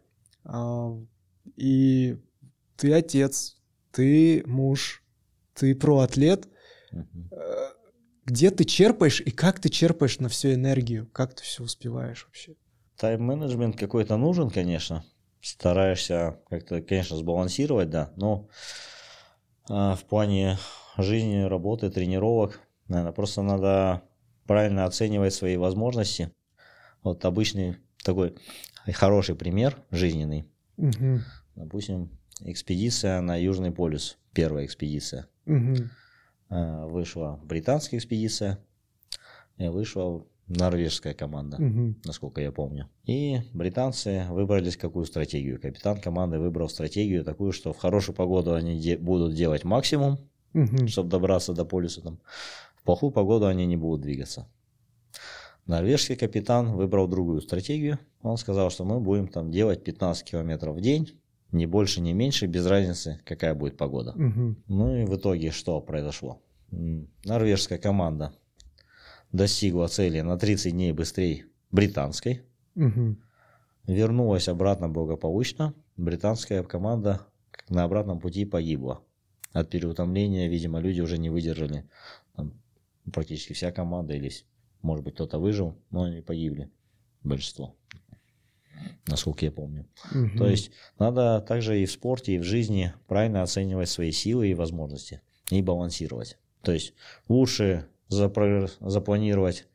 А, 0.44 0.92
и 1.56 2.16
ты 2.76 2.92
отец, 2.92 3.56
ты 3.92 4.42
муж, 4.46 5.04
ты 5.54 5.74
проатлет. 5.76 6.48
Э, 6.92 7.68
Где 8.24 8.50
ты 8.50 8.64
черпаешь 8.64 9.20
и 9.20 9.30
как 9.32 9.58
ты 9.60 9.68
черпаешь 9.68 10.18
на 10.20 10.28
всю 10.28 10.52
энергию? 10.54 11.08
Как 11.12 11.34
ты 11.34 11.42
все 11.42 11.62
успеваешь 11.64 12.24
вообще? 12.26 12.54
Тайм-менеджмент 12.98 13.76
какой-то 13.76 14.16
нужен, 14.16 14.48
конечно. 14.50 15.04
Стараешься 15.40 16.38
как-то, 16.48 16.80
конечно, 16.82 17.16
сбалансировать, 17.16 17.90
да, 17.90 18.12
но 18.16 18.48
а, 19.68 19.96
в 19.96 20.04
плане 20.04 20.56
жизни, 20.98 21.42
работы, 21.42 21.90
тренировок, 21.90 22.60
наверное, 22.88 23.12
просто 23.12 23.42
надо 23.42 24.02
правильно 24.46 24.84
оценивать 24.84 25.34
свои 25.34 25.56
возможности. 25.56 26.30
Вот 27.02 27.24
обычный 27.24 27.76
такой 28.04 28.34
хороший 28.92 29.34
пример 29.34 29.76
жизненный. 29.90 30.44
Мгм. 30.76 31.22
Допустим, 31.54 32.10
экспедиция 32.40 33.20
на 33.20 33.36
Южный 33.36 33.70
полюс, 33.70 34.18
первая 34.32 34.64
экспедиция. 34.66 35.28
А, 36.48 36.86
Вышла 36.86 37.40
британская 37.44 37.96
экспедиция, 37.98 38.58
и 39.58 39.68
вышла 39.68 40.24
норвежская 40.48 41.14
команда 41.14 41.56
Мгм. 41.62 41.96
насколько 42.04 42.40
я 42.40 42.52
помню. 42.52 42.88
И 43.04 43.40
британцы 43.54 44.24
выбрались 44.28 44.76
какую 44.76 45.06
стратегию. 45.06 45.60
Капитан 45.60 46.00
команды 46.00 46.38
выбрал 46.38 46.68
стратегию 46.68 47.24
такую, 47.24 47.52
что 47.52 47.72
в 47.72 47.78
хорошую 47.78 48.14
погоду 48.16 48.54
они 48.54 48.78
де- 48.78 48.98
будут 48.98 49.34
делать 49.34 49.64
максимум, 49.64 50.18
Мгм. 50.52 50.88
чтобы 50.88 51.08
добраться 51.08 51.52
до 51.52 51.64
полюса. 51.64 52.02
Там. 52.02 52.18
В 52.76 52.82
плохую 52.84 53.12
погоду 53.12 53.46
они 53.46 53.66
не 53.66 53.76
будут 53.76 54.02
двигаться. 54.02 54.48
Норвежский 55.66 56.16
капитан 56.16 56.72
выбрал 56.74 57.06
другую 57.06 57.40
стратегию. 57.40 57.98
Он 58.22 58.36
сказал, 58.36 58.70
что 58.70 58.84
мы 58.84 59.00
будем 59.00 59.28
там 59.28 59.50
делать 59.50 59.84
15 59.84 60.24
километров 60.24 60.76
в 60.76 60.80
день, 60.80 61.20
ни 61.52 61.66
больше, 61.66 62.00
ни 62.00 62.12
меньше, 62.12 62.46
без 62.46 62.66
разницы, 62.66 63.20
какая 63.24 63.54
будет 63.54 63.76
погода. 63.76 64.12
Мгм. 64.16 64.62
Ну 64.66 64.96
и 64.96 65.04
в 65.04 65.16
итоге 65.16 65.50
что 65.50 65.80
произошло? 65.80 66.42
Норвежская 67.24 67.78
команда 67.78 68.32
достигла 69.30 69.86
цели 69.88 70.20
на 70.20 70.38
30 70.38 70.72
дней 70.72 70.92
быстрее 70.92 71.46
британской. 71.70 72.42
Мгм. 72.74 73.22
Вернулась 73.86 74.48
обратно 74.48 74.88
благополучно. 74.88 75.74
Британская 75.96 76.62
команда 76.62 77.20
на 77.68 77.84
обратном 77.84 78.18
пути 78.20 78.44
погибла. 78.44 79.02
От 79.52 79.70
переутомления, 79.70 80.48
видимо, 80.48 80.80
люди 80.80 81.00
уже 81.00 81.18
не 81.18 81.30
выдержали. 81.30 81.84
Там 82.34 82.54
практически 83.12 83.52
вся 83.52 83.72
команда 83.72 84.14
или, 84.14 84.30
может 84.80 85.04
быть, 85.04 85.14
кто-то 85.14 85.38
выжил, 85.38 85.76
но 85.90 86.04
они 86.04 86.20
погибли. 86.20 86.70
большинство, 87.22 87.76
насколько 89.06 89.44
я 89.44 89.52
помню. 89.52 89.86
Мгм. 90.12 90.38
То 90.38 90.48
есть 90.48 90.70
надо 90.98 91.40
также 91.40 91.80
и 91.80 91.86
в 91.86 91.92
спорте, 91.92 92.34
и 92.34 92.38
в 92.38 92.42
жизни 92.42 92.92
правильно 93.06 93.42
оценивать 93.42 93.88
свои 93.88 94.10
силы 94.10 94.48
и 94.48 94.54
возможности 94.54 95.20
и 95.50 95.62
балансировать. 95.62 96.38
То 96.62 96.72
есть 96.72 96.94
лучше 97.28 97.86
запро- 98.08 98.70
запланировать 98.80 99.66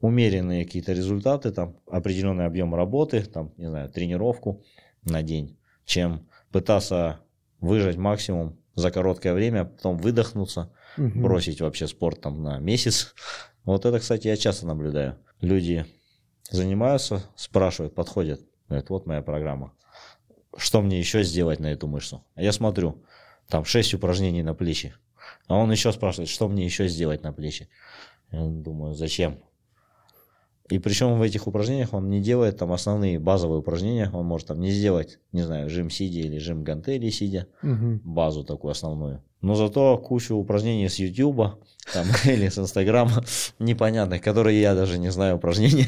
умеренные 0.00 0.64
какие-то 0.64 0.92
результаты, 0.92 1.52
там 1.52 1.76
определенный 1.86 2.46
объем 2.46 2.74
работы, 2.74 3.22
там, 3.22 3.52
не 3.56 3.68
знаю, 3.68 3.90
тренировку 3.90 4.62
на 5.04 5.22
день, 5.22 5.56
чем 5.84 6.28
пытаться 6.50 7.20
выжать 7.60 7.96
максимум 7.96 8.58
за 8.76 8.90
короткое 8.90 9.32
время, 9.34 9.64
потом 9.64 9.96
выдохнуться, 9.96 10.70
Мгм. 10.96 11.22
бросить 11.22 11.60
вообще 11.60 11.88
спорт 11.88 12.20
там 12.20 12.42
на 12.42 12.58
месяц. 12.58 13.14
Вот 13.64 13.84
это, 13.84 13.98
кстати, 13.98 14.28
я 14.28 14.36
часто 14.36 14.66
наблюдаю. 14.66 15.16
Люди 15.40 15.84
занимаются, 16.50 17.22
спрашивают, 17.34 17.94
подходят, 17.94 18.40
говорят, 18.68 18.88
вот 18.90 19.06
моя 19.06 19.22
программа. 19.22 19.72
Что 20.56 20.80
мне 20.80 20.98
еще 20.98 21.22
сделать 21.24 21.58
на 21.58 21.66
эту 21.72 21.88
мышцу? 21.88 22.24
А 22.34 22.42
я 22.42 22.52
смотрю, 22.52 23.02
там 23.48 23.64
6 23.64 23.94
упражнений 23.94 24.42
на 24.42 24.54
плечи. 24.54 24.94
А 25.48 25.56
он 25.56 25.70
еще 25.72 25.92
спрашивает, 25.92 26.28
что 26.28 26.48
мне 26.48 26.64
еще 26.64 26.86
сделать 26.88 27.22
на 27.22 27.32
плечи. 27.32 27.68
Я 28.30 28.40
думаю, 28.44 28.94
зачем? 28.94 29.38
И 30.68 30.78
причем 30.80 31.18
в 31.18 31.22
этих 31.22 31.46
упражнениях 31.46 31.92
он 31.94 32.10
не 32.10 32.20
делает 32.20 32.58
там 32.58 32.72
основные 32.72 33.18
базовые 33.20 33.60
упражнения. 33.60 34.10
Он 34.12 34.26
может 34.26 34.48
там 34.48 34.58
не 34.60 34.70
сделать, 34.72 35.20
не 35.32 35.42
знаю, 35.42 35.70
жим 35.70 35.90
сидя 35.90 36.20
или 36.20 36.38
жим 36.38 36.64
гантели 36.64 37.08
сидя 37.10 37.46
Мгм. 37.62 38.00
базу 38.04 38.42
такую 38.42 38.72
основную. 38.72 39.22
Но 39.42 39.54
зато 39.54 39.96
кучу 39.98 40.34
упражнений 40.34 40.88
с 40.88 40.96
Ютуба 40.96 41.58
там, 41.92 42.04
или 42.24 42.48
с 42.48 42.58
Инстаграма 42.58 43.22
непонятных, 43.60 44.22
которые 44.22 44.60
я 44.60 44.74
даже 44.74 44.98
не 44.98 45.10
знаю 45.12 45.36
упражнения. 45.36 45.86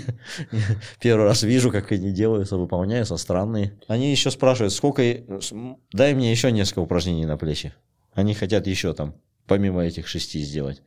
Первый 1.00 1.24
раз 1.26 1.42
вижу, 1.42 1.72
как 1.72 1.90
они 1.90 2.12
делаются, 2.12 2.56
выполняются, 2.56 3.16
странные. 3.16 3.72
Они 3.88 4.10
еще 4.12 4.30
спрашивают, 4.30 4.72
сколько... 4.72 5.02
м, 5.02 5.78
Дай 5.92 6.14
мне 6.14 6.30
еще 6.30 6.52
несколько 6.52 6.78
упражнений 6.80 7.26
на 7.26 7.36
плечи. 7.36 7.72
Они 8.12 8.32
хотят 8.34 8.68
еще 8.68 8.92
там, 8.94 9.14
помимо 9.48 9.82
этих 9.84 10.06
шести 10.06 10.40
сделать. 10.40 10.82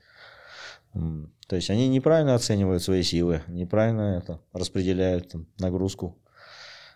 То 1.51 1.57
есть 1.57 1.69
они 1.69 1.89
неправильно 1.89 2.33
оценивают 2.33 2.81
свои 2.81 3.03
силы, 3.03 3.41
неправильно 3.49 4.17
это 4.17 4.39
распределяют 4.53 5.27
там, 5.31 5.47
нагрузку. 5.59 6.17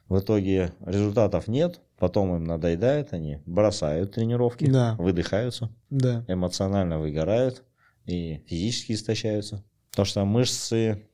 В 0.08 0.18
итоге 0.20 0.72
результатов 0.80 1.50
нет, 1.50 1.82
потом 1.98 2.34
им 2.38 2.46
надоедает, 2.46 3.12
они 3.12 3.42
бросают 3.46 4.14
тренировки, 4.14 4.64
Да. 4.72 4.96
выдыхаются, 4.98 5.76
Да. 5.90 6.24
эмоционально 6.30 7.00
выгорают 7.00 7.66
и 8.06 8.46
физически 8.48 8.94
истощаются. 8.94 9.62
Потому 9.92 10.06
что 10.06 10.24
мышцы 10.24 11.06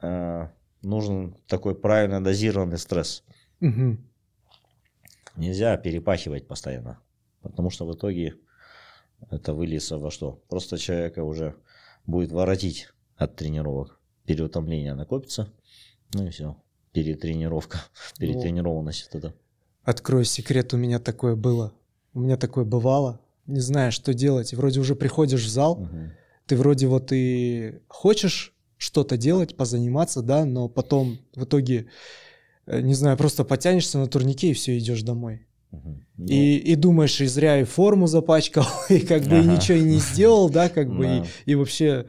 э, 0.00 0.48
нужен 0.82 1.36
такой 1.46 1.76
правильно 1.76 2.20
дозированный 2.20 2.78
стресс. 2.78 3.22
Мгм. 3.60 4.04
Нельзя 5.36 5.76
перепахивать 5.76 6.48
постоянно, 6.48 6.98
потому 7.42 7.70
что 7.70 7.86
в 7.86 7.94
итоге 7.94 8.34
это 9.30 9.54
выльется 9.54 9.98
во 9.98 10.10
что? 10.10 10.42
Просто 10.48 10.78
человека 10.78 11.22
уже 11.22 11.54
будет 12.06 12.32
воротить 12.32 12.88
от 13.16 13.36
тренировок. 13.36 13.98
Переутомление 14.26 14.94
накопится, 14.94 15.52
ну 16.14 16.26
и 16.26 16.30
все. 16.30 16.56
Перетренировка, 16.92 17.80
перетренированность 18.18 19.08
вот 19.12 19.24
это. 19.24 19.34
Открою 19.82 20.24
секрет, 20.24 20.74
у 20.74 20.76
меня 20.76 20.98
такое 20.98 21.34
было. 21.34 21.72
У 22.14 22.20
меня 22.20 22.36
такое 22.36 22.64
бывало. 22.64 23.20
Не 23.46 23.60
знаю, 23.60 23.90
что 23.90 24.14
делать. 24.14 24.54
Вроде 24.54 24.78
уже 24.80 24.94
приходишь 24.94 25.44
в 25.44 25.48
зал, 25.48 25.76
Мгм. 25.76 26.12
ты 26.46 26.56
вроде 26.56 26.86
вот 26.86 27.08
и 27.12 27.80
хочешь 27.88 28.54
что-то 28.76 29.16
делать, 29.16 29.56
позаниматься, 29.56 30.22
да, 30.22 30.44
но 30.44 30.68
потом 30.68 31.18
в 31.34 31.44
итоге, 31.44 31.86
э, 32.66 32.80
не 32.80 32.94
знаю, 32.94 33.16
просто 33.16 33.44
потянешься 33.44 33.98
на 33.98 34.06
турнике 34.06 34.50
и 34.50 34.54
все, 34.54 34.78
идешь 34.78 35.02
домой. 35.02 35.46
Мгм. 35.72 36.06
Ну, 36.18 36.26
И, 36.28 36.56
и 36.56 36.74
думаешь, 36.76 37.20
и 37.20 37.26
зря 37.26 37.60
и 37.60 37.64
форму 37.64 38.06
запачкал, 38.06 38.66
и 38.90 39.00
как 39.00 39.22
бы 39.24 39.36
и 39.36 39.40
Ага. 39.40 39.52
ничего 39.56 39.78
и 39.78 39.82
не 39.82 39.98
сделал, 39.98 40.48
да, 40.50 40.68
как 40.68 40.88
бы 40.94 41.04
и, 41.04 41.08
Да. 41.20 41.26
и 41.46 41.54
вообще 41.54 42.06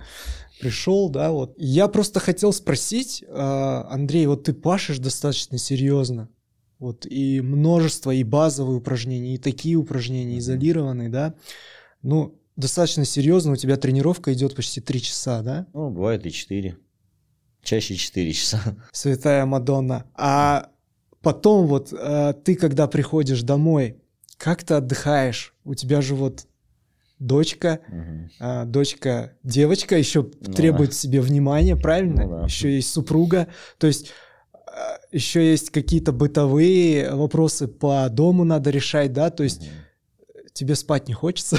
пришел, 0.59 1.09
да, 1.09 1.31
вот. 1.31 1.55
Я 1.57 1.87
просто 1.87 2.19
хотел 2.19 2.53
спросить, 2.53 3.23
а, 3.27 3.87
Андрей, 3.89 4.27
вот 4.27 4.43
ты 4.43 4.53
пашешь 4.53 4.99
достаточно 4.99 5.57
серьезно, 5.57 6.29
вот, 6.79 7.05
и 7.05 7.41
множество, 7.41 8.11
и 8.11 8.23
базовые 8.23 8.77
упражнения, 8.77 9.35
и 9.35 9.37
такие 9.37 9.75
упражнения, 9.77 10.37
изолированные, 10.39 11.09
да, 11.09 11.33
ну, 12.01 12.37
достаточно 12.57 13.05
серьезно, 13.05 13.53
у 13.53 13.55
тебя 13.55 13.77
тренировка 13.77 14.31
идет 14.33 14.55
почти 14.55 14.81
три 14.81 15.01
часа, 15.01 15.41
да, 15.41 15.67
Ну, 15.73 15.89
бывает 15.89 16.25
и 16.25 16.31
4. 16.31 16.77
Чаще 17.63 17.95
4 17.95 18.31
часа. 18.33 18.61
Святая 18.91 19.45
Мадонна. 19.45 20.05
А 20.15 20.69
потом 21.23 21.65
вот 21.65 21.91
э, 21.91 22.33
ты, 22.43 22.55
когда 22.55 22.85
приходишь 22.87 23.41
домой, 23.41 23.97
как 24.37 24.63
ты 24.63 24.75
отдыхаешь? 24.75 25.55
У 25.63 25.73
тебя 25.73 26.01
же 26.01 26.13
вот 26.15 26.45
дочка, 27.17 27.79
Мгм. 27.87 28.29
а, 28.39 28.65
дочка, 28.65 29.31
девочка 29.43 29.97
еще 29.97 30.29
Ну 30.41 30.53
требует 30.53 30.89
да. 30.91 30.95
себе 30.95 31.21
внимания, 31.21 31.75
правильно? 31.75 32.23
Ну 32.25 32.29
да. 32.29 32.43
Еще 32.43 32.75
есть 32.75 32.91
супруга, 32.91 33.47
то 33.77 33.87
есть 33.87 34.11
а, 34.67 34.97
еще 35.11 35.49
есть 35.51 35.69
какие-то 35.69 36.11
бытовые 36.11 37.15
вопросы 37.15 37.67
по 37.67 38.07
дому 38.09 38.43
надо 38.43 38.69
решать, 38.69 39.13
да, 39.13 39.29
то 39.29 39.43
есть 39.43 39.61
Мгм. 39.61 40.45
тебе 40.53 40.75
спать 40.75 41.07
не 41.07 41.13
хочется. 41.13 41.57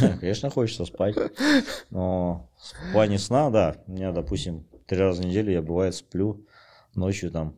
Да, 0.00 0.16
Конечно, 0.20 0.50
хочется 0.50 0.84
спать. 0.86 1.14
Но 1.90 2.50
в 2.88 2.92
плане 2.92 3.18
сна, 3.20 3.50
да, 3.50 3.76
у 3.86 3.92
меня, 3.92 4.10
допустим, 4.10 4.66
три 4.86 4.98
раза 4.98 5.22
в 5.22 5.24
неделю 5.26 5.52
я 5.52 5.62
бывает 5.62 5.94
сплю 5.94 6.44
ночью 6.96 7.30
там 7.30 7.54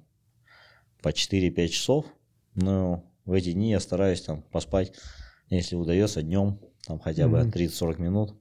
по 1.07 1.13
4-5 1.13 1.69
часов. 1.69 2.05
Но 2.57 3.05
в 3.27 3.33
эти 3.33 3.53
дни 3.53 3.71
я 3.71 3.79
стараюсь 3.79 4.23
там 4.23 4.43
поспать, 4.43 4.93
если 5.49 5.77
удается, 5.77 6.21
днем, 6.21 6.59
там 6.85 6.99
хотя 6.99 7.29
бы 7.29 7.39
Мгм. 7.39 7.51
30-40 7.51 8.01
минут. 8.01 8.35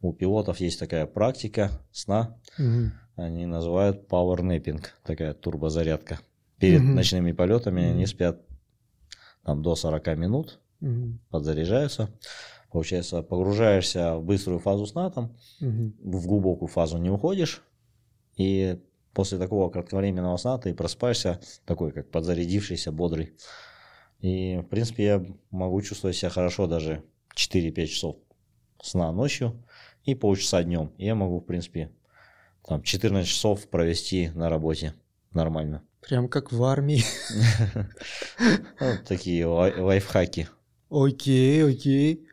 У 0.00 0.12
пилотов 0.12 0.58
есть 0.58 0.80
такая 0.80 1.06
практика 1.06 1.70
сна, 1.92 2.40
Мгм. 2.58 2.92
они 3.14 3.46
называют 3.46 4.08
power 4.08 4.40
napping, 4.40 4.84
такая 5.04 5.32
турбозарядка. 5.32 6.18
Перед 6.58 6.82
Мгм. 6.82 6.96
ночными 6.96 7.30
полетами 7.30 7.84
они 7.84 8.02
Мгм. 8.02 8.06
спят 8.08 8.42
там 9.44 9.62
до 9.62 9.76
40 9.76 10.16
минут, 10.16 10.58
Мгм. 10.80 11.20
подзаряжаются. 11.30 12.08
Получается, 12.72 13.22
погружаешься 13.22 14.16
в 14.16 14.24
быструю 14.24 14.58
фазу 14.58 14.86
сна, 14.86 15.08
там, 15.10 15.36
Мгм. 15.60 15.94
в 16.02 16.26
глубокую 16.26 16.66
фазу 16.66 16.98
не 16.98 17.10
уходишь, 17.10 17.62
и 18.36 18.82
после 19.12 19.38
такого 19.38 19.70
кратковременного 19.70 20.36
сна 20.36 20.58
ты 20.58 20.74
просыпаешься 20.74 21.40
такой, 21.64 21.92
как 21.92 22.10
подзарядившийся, 22.10 22.92
бодрый. 22.92 23.34
И, 24.20 24.58
в 24.58 24.68
принципе, 24.68 25.04
я 25.04 25.26
могу 25.50 25.82
чувствовать 25.82 26.16
себя 26.16 26.30
хорошо 26.30 26.66
даже 26.66 27.02
4-5 27.34 27.86
часов 27.86 28.16
сна 28.80 29.12
ночью 29.12 29.64
и 30.04 30.14
полчаса 30.14 30.62
днем. 30.62 30.92
И 30.98 31.06
я 31.06 31.14
могу, 31.14 31.40
в 31.40 31.44
принципе, 31.44 31.90
там 32.66 32.82
14 32.82 33.28
часов 33.28 33.68
провести 33.68 34.30
на 34.34 34.48
работе 34.48 34.94
нормально. 35.32 35.82
Прям 36.00 36.28
как 36.28 36.52
в 36.52 36.62
армии. 36.64 37.04
Такие 39.06 39.46
лай- 39.46 39.78
лайфхаки. 39.78 40.48
Окей, 40.90 41.64
окей. 41.64 42.26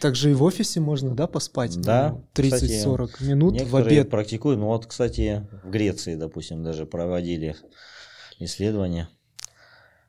Также 0.00 0.30
и 0.30 0.34
в 0.34 0.42
офисе 0.42 0.80
можно, 0.80 1.14
да, 1.14 1.26
поспать? 1.26 1.80
Да, 1.80 2.10
Ну, 2.10 2.24
30-40 2.34 3.24
минут 3.24 3.60
в 3.62 3.76
обед. 3.76 4.10
практикуют. 4.10 4.58
Ну 4.58 4.66
вот, 4.66 4.86
кстати, 4.86 5.46
в 5.64 5.70
Греции, 5.70 6.16
допустим, 6.16 6.62
даже 6.62 6.86
проводили 6.86 7.56
исследования, 8.38 9.08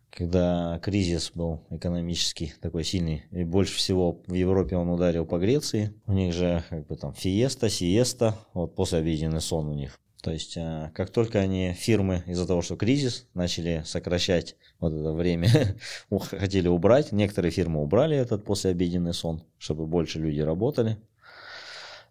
когда 0.10 0.80
кризис 0.84 1.32
был 1.34 1.62
экономический 1.70 2.54
такой 2.62 2.84
сильный, 2.84 3.26
и 3.32 3.44
больше 3.44 3.78
всего 3.78 4.22
в 4.28 4.34
Европе 4.34 4.76
он 4.76 4.90
ударил 4.90 5.26
по 5.26 5.38
Греции. 5.38 5.94
У 6.06 6.14
них 6.14 6.34
же 6.34 6.64
как 6.70 6.88
бы 6.88 6.96
там 6.96 7.14
фиеста, 7.14 7.70
сиеста, 7.70 8.36
вот 8.54 8.76
после 8.76 9.00
обеденный 9.00 9.42
сон 9.42 9.68
у 9.68 9.74
них. 9.74 10.00
То 10.28 10.34
есть, 10.34 10.58
э, 10.58 10.92
как 10.94 11.10
только 11.10 11.40
они, 11.40 11.72
фирмы, 11.72 12.22
из-за 12.28 12.46
того, 12.46 12.62
что 12.62 12.76
кризис, 12.76 13.26
начали 13.34 13.84
сокращать 13.86 14.58
вот 14.78 14.92
это 14.92 15.14
время, 15.14 15.48
хотели 16.20 16.68
убрать, 16.68 17.14
некоторые 17.14 17.50
фирмы 17.50 17.82
убрали 17.82 18.18
этот 18.18 18.44
послеобеденный 18.44 19.14
сон, 19.14 19.46
чтобы 19.58 19.86
больше 19.86 20.20
люди 20.20 20.42
работали. 20.42 20.98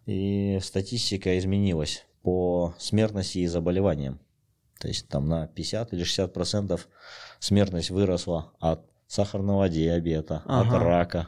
И 0.07 0.57
статистика 0.63 1.37
изменилась 1.37 2.07
по 2.23 2.73
смертности 2.79 3.37
и 3.37 3.45
заболеваниям. 3.45 4.19
То 4.79 4.87
есть 4.87 5.07
там 5.09 5.29
на 5.29 5.45
50 5.45 5.93
или 5.93 6.03
60 6.03 6.33
процентов 6.33 6.87
смертность 7.37 7.91
выросла 7.91 8.51
от 8.59 8.83
сахарного 9.05 9.69
диабета, 9.69 10.41
Ага. 10.47 10.75
от 10.77 10.81
рака. 10.83 11.27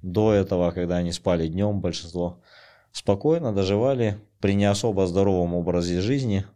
До 0.00 0.32
этого, 0.32 0.70
когда 0.70 0.96
они 0.96 1.12
спали 1.12 1.46
днем, 1.46 1.82
большинство 1.82 2.40
спокойно 2.96 3.52
доживали 3.52 4.18
при 4.40 4.54
не 4.54 4.64
особо 4.64 5.06
здоровом 5.06 5.54
образе 5.54 6.00
жизни 6.00 6.46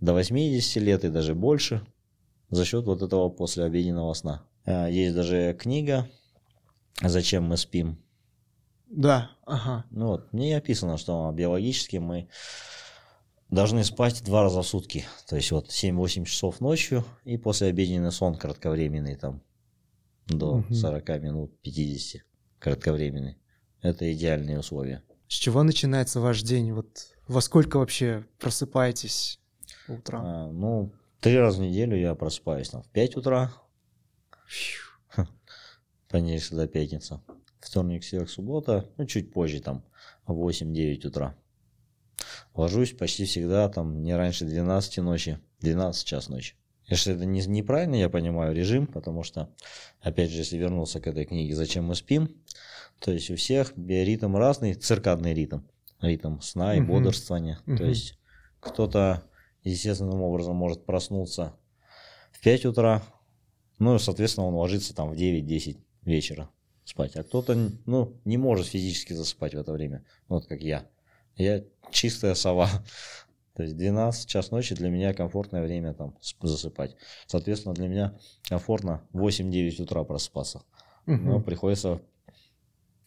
до 0.00 0.14
80 0.14 0.82
лет 0.82 1.04
и 1.04 1.10
даже 1.10 1.34
больше 1.34 1.86
за 2.48 2.64
счет 2.64 2.86
вот 2.86 3.02
этого 3.02 3.28
послеобеденного 3.28 4.14
сна. 4.14 4.42
А, 4.64 4.88
Есть 4.88 5.14
даже 5.14 5.54
книга 5.58 6.08
«Зачем 7.02 7.44
мы 7.44 7.58
спим?» 7.58 7.98
Да, 8.86 9.32
ага. 9.44 9.84
Ну 9.90 10.06
вот, 10.06 10.32
мне 10.32 10.56
описано, 10.56 10.96
что 10.96 11.30
биологически 11.34 11.98
мы 11.98 12.28
должны 13.50 13.84
спать 13.84 14.24
два 14.24 14.44
раза 14.44 14.62
в 14.62 14.66
сутки. 14.66 15.04
То 15.28 15.36
есть 15.36 15.50
вот 15.50 15.68
7-8 15.68 16.24
часов 16.24 16.60
ночью 16.60 17.04
и 17.24 17.36
после 17.36 17.68
обеденный 17.68 18.12
сон 18.12 18.36
кратковременный 18.36 19.16
там 19.16 19.42
до 20.26 20.56
Мгм. 20.56 20.74
40 20.74 21.08
минут, 21.20 21.60
50 21.60 22.22
кратковременный. 22.60 23.36
Это 23.82 24.10
идеальные 24.10 24.60
условия. 24.60 25.02
С 25.28 25.34
чего 25.34 25.62
начинается 25.62 26.20
ваш 26.20 26.42
день? 26.42 26.72
Вот 26.72 26.86
во 27.26 27.40
сколько 27.40 27.78
вообще 27.78 28.24
просыпаетесь 28.38 29.40
утром? 29.88 30.22
А, 30.24 30.50
ну, 30.52 30.92
три 31.20 31.36
раза 31.36 31.58
в 31.58 31.62
неделю 31.62 31.96
я 31.96 32.14
просыпаюсь 32.14 32.68
там 32.68 32.82
в 32.82 32.88
5 32.90 33.16
утра, 33.16 33.52
понедельник 36.08 36.50
до 36.50 36.68
пятница. 36.68 37.22
Вторник, 37.60 38.04
среда, 38.04 38.26
суббота, 38.26 38.88
ну, 38.96 39.06
чуть 39.06 39.32
позже, 39.32 39.60
там, 39.60 39.84
в 40.26 40.48
8-9 40.48 41.06
утра. 41.08 41.36
Ложусь 42.54 42.92
почти 42.92 43.24
всегда, 43.24 43.68
там, 43.68 44.02
не 44.02 44.14
раньше 44.14 44.44
12 44.44 44.98
ночи, 44.98 45.40
12 45.60 46.06
час 46.06 46.28
ночи. 46.28 46.54
Если 46.86 47.14
это 47.14 47.24
не, 47.24 47.44
неправильно, 47.46 47.96
я 47.96 48.08
понимаю, 48.08 48.54
режим, 48.54 48.86
потому 48.86 49.24
что, 49.24 49.52
опять 50.00 50.30
же, 50.30 50.38
если 50.38 50.56
вернуться 50.56 51.00
к 51.00 51.08
этой 51.08 51.24
книге 51.24 51.56
«Зачем 51.56 51.84
мы 51.84 51.96
спим», 51.96 52.36
то 53.00 53.12
есть 53.12 53.30
у 53.30 53.36
всех 53.36 53.76
биоритм 53.76 54.36
разный, 54.36 54.74
циркадный 54.74 55.34
ритм, 55.34 55.60
ритм 56.00 56.40
сна 56.40 56.76
и 56.76 56.80
Мгм. 56.80 56.88
бодрствования. 56.88 57.58
То 57.64 57.72
Мгм. 57.72 57.88
есть 57.88 58.18
кто-то 58.60 59.22
естественным 59.62 60.22
образом 60.22 60.56
может 60.56 60.84
проснуться 60.86 61.56
в 62.32 62.40
5 62.40 62.66
утра, 62.66 63.02
ну, 63.78 63.96
и, 63.96 63.98
соответственно, 63.98 64.46
он 64.46 64.54
ложится 64.54 64.94
там 64.94 65.10
в 65.10 65.16
9-10 65.16 65.78
вечера 66.02 66.48
спать. 66.84 67.16
А 67.16 67.22
кто-то, 67.22 67.54
ну, 67.84 68.20
не 68.24 68.38
может 68.38 68.66
физически 68.66 69.12
засыпать 69.12 69.54
в 69.54 69.58
это 69.58 69.72
время, 69.72 70.04
вот 70.28 70.46
как 70.46 70.60
я. 70.62 70.88
Я 71.36 71.62
чистая 71.90 72.34
сова. 72.34 72.68
То 73.54 73.62
есть 73.62 73.76
12 73.76 74.28
час 74.28 74.50
ночи 74.50 74.74
для 74.74 74.90
меня 74.90 75.14
комфортное 75.14 75.62
время 75.62 75.94
там 75.94 76.16
засыпать. 76.42 76.94
Соответственно, 77.26 77.74
для 77.74 77.88
меня 77.88 78.18
комфортно 78.48 79.06
в 79.12 79.20
8-9 79.20 79.80
утра 79.80 80.04
просыпаться. 80.04 80.62
Мгм. 81.06 81.26
Но 81.26 81.40
приходится 81.40 82.02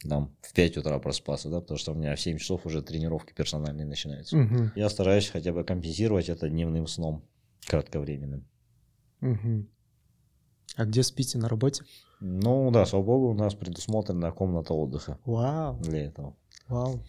там 0.07 0.33
в 0.41 0.53
5 0.53 0.77
утра 0.77 0.97
просыпаться, 0.99 1.49
да, 1.49 1.59
потому 1.61 1.77
что 1.77 1.91
у 1.91 1.95
меня 1.95 2.15
в 2.15 2.21
7 2.21 2.37
часов 2.37 2.65
уже 2.65 2.81
тренировки 2.81 3.33
персональные 3.33 3.85
начинаются. 3.85 4.37
Мгм. 4.37 4.71
Я 4.75 4.89
стараюсь 4.89 5.27
хотя 5.29 5.51
бы 5.51 5.63
компенсировать 5.63 6.29
это 6.29 6.47
дневным 6.49 6.87
сном, 6.87 7.23
кратковременным. 7.67 8.45
Мгм. 9.19 9.67
А 10.77 10.85
где 10.85 11.03
спите 11.03 11.37
на 11.37 11.49
работе? 11.49 11.83
Ну 12.21 12.71
да, 12.71 12.85
слава 12.85 13.03
богу, 13.03 13.29
у 13.29 13.33
нас 13.33 13.53
предусмотрена 13.55 14.31
комната 14.31 14.73
отдыха 14.73 15.17
Вау, 15.25 15.77
для 15.81 16.05
этого. 16.05 16.35
вау. 16.67 17.03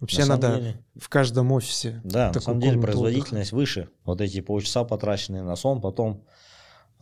Вообще 0.00 0.22
На 0.22 0.28
надо 0.28 0.56
деле- 0.56 0.84
в 0.96 1.08
каждом 1.10 1.52
офисе. 1.52 2.00
Да, 2.04 2.32
на 2.34 2.40
самом 2.40 2.60
деле 2.60 2.80
производительность 2.80 3.52
выше. 3.52 3.88
Вот 4.04 4.20
эти 4.22 4.40
полчаса 4.40 4.82
потраченные 4.84 5.42
на 5.42 5.56
сон, 5.56 5.80
потом 5.82 6.24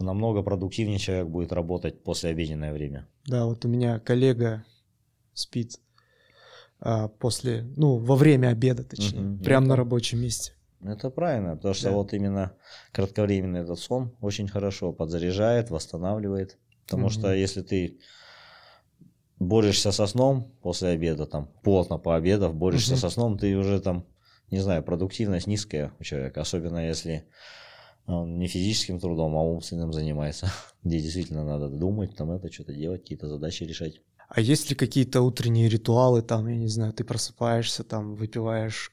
намного 0.01 0.43
продуктивнее 0.43 0.99
человек 0.99 1.29
будет 1.29 1.53
работать 1.53 2.03
после 2.03 2.31
обеденное 2.31 2.73
время. 2.73 3.07
Да, 3.25 3.47
вот 3.47 3.65
у 3.65 3.69
меня 3.69 4.01
коллега 4.01 4.65
спит 5.39 5.81
а, 6.81 7.09
после, 7.09 7.63
ну, 7.77 7.97
во 7.99 8.17
время 8.17 8.49
обеда, 8.49 8.85
точнее, 8.85 9.23
Мгм. 9.23 9.43
прямо 9.45 9.67
Ну, 9.67 9.69
на 9.71 9.77
рабочем 9.77 10.21
месте. 10.21 10.53
Это 10.81 11.11
правильно, 11.11 11.57
потому 11.57 11.75
что 11.75 11.89
Да. 11.89 11.93
вот 11.93 12.13
именно 12.13 12.53
кратковременный 12.93 13.61
этот 13.61 13.79
сон 13.81 14.17
очень 14.21 14.47
хорошо 14.49 14.93
подзаряжает, 14.93 15.71
восстанавливает. 15.71 16.57
Потому 16.87 17.05
Мгм. 17.05 17.11
что 17.11 17.35
если 17.35 17.63
ты 17.63 17.99
борешься 19.39 19.93
со 19.93 20.07
сном 20.07 20.53
после 20.63 20.91
обеда, 20.91 21.27
там, 21.27 21.49
плотно 21.63 21.99
пообедав, 21.99 22.55
борешься 22.55 22.93
Мгм. 22.93 23.01
со 23.01 23.11
сном, 23.11 23.39
ты 23.39 23.57
уже 23.57 23.81
там, 23.81 24.07
не 24.51 24.61
знаю, 24.61 24.83
продуктивность 24.83 25.47
низкая 25.47 25.93
у 25.99 26.05
человека, 26.05 26.41
особенно 26.41 26.87
если 26.87 27.27
он 28.07 28.39
не 28.39 28.47
физическим 28.47 28.99
трудом, 29.01 29.37
а 29.37 29.43
умственным 29.43 29.93
занимается, 29.93 30.47
где 30.83 31.01
действительно 31.01 31.45
надо 31.45 31.69
думать, 31.69 32.17
там 32.17 32.31
это 32.31 32.51
что-то 32.51 32.73
делать, 32.73 33.03
какие-то 33.03 33.29
задачи 33.29 33.65
решать. 33.65 34.01
А 34.29 34.41
есть 34.43 34.69
ли 34.69 34.77
какие-то 34.77 35.23
утренние 35.23 35.69
ритуалы, 35.71 36.21
там, 36.21 36.47
я 36.49 36.57
не 36.57 36.69
знаю, 36.69 36.93
ты 36.93 37.03
просыпаешься, 37.03 37.83
там, 37.83 38.15
выпиваешь 38.15 38.93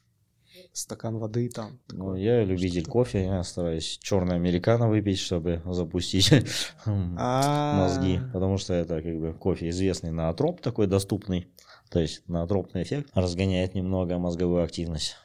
стакан 0.71 1.17
воды, 1.17 1.49
там? 1.49 1.79
Ну, 1.89 2.05
такое? 2.05 2.19
я 2.21 2.43
любитель 2.43 2.85
кофе, 2.85 3.25
я 3.25 3.43
стараюсь 3.43 3.99
черный 4.01 4.35
американо 4.35 4.87
выпить, 4.87 5.19
чтобы 5.19 5.61
запустить 5.65 6.31
А, 6.85 7.81
мозги, 7.81 8.21
потому 8.31 8.57
что 8.57 8.73
это 8.73 9.01
как 9.01 9.19
бы 9.19 9.33
кофе 9.33 9.69
известный 9.69 10.11
наотроп 10.11 10.61
такой 10.61 10.87
доступный, 10.87 11.47
то 11.89 11.99
есть 11.99 12.23
наотропный 12.27 12.83
эффект 12.83 13.09
разгоняет 13.13 13.75
немного 13.75 14.17
мозговую 14.17 14.63
активность. 14.63 15.17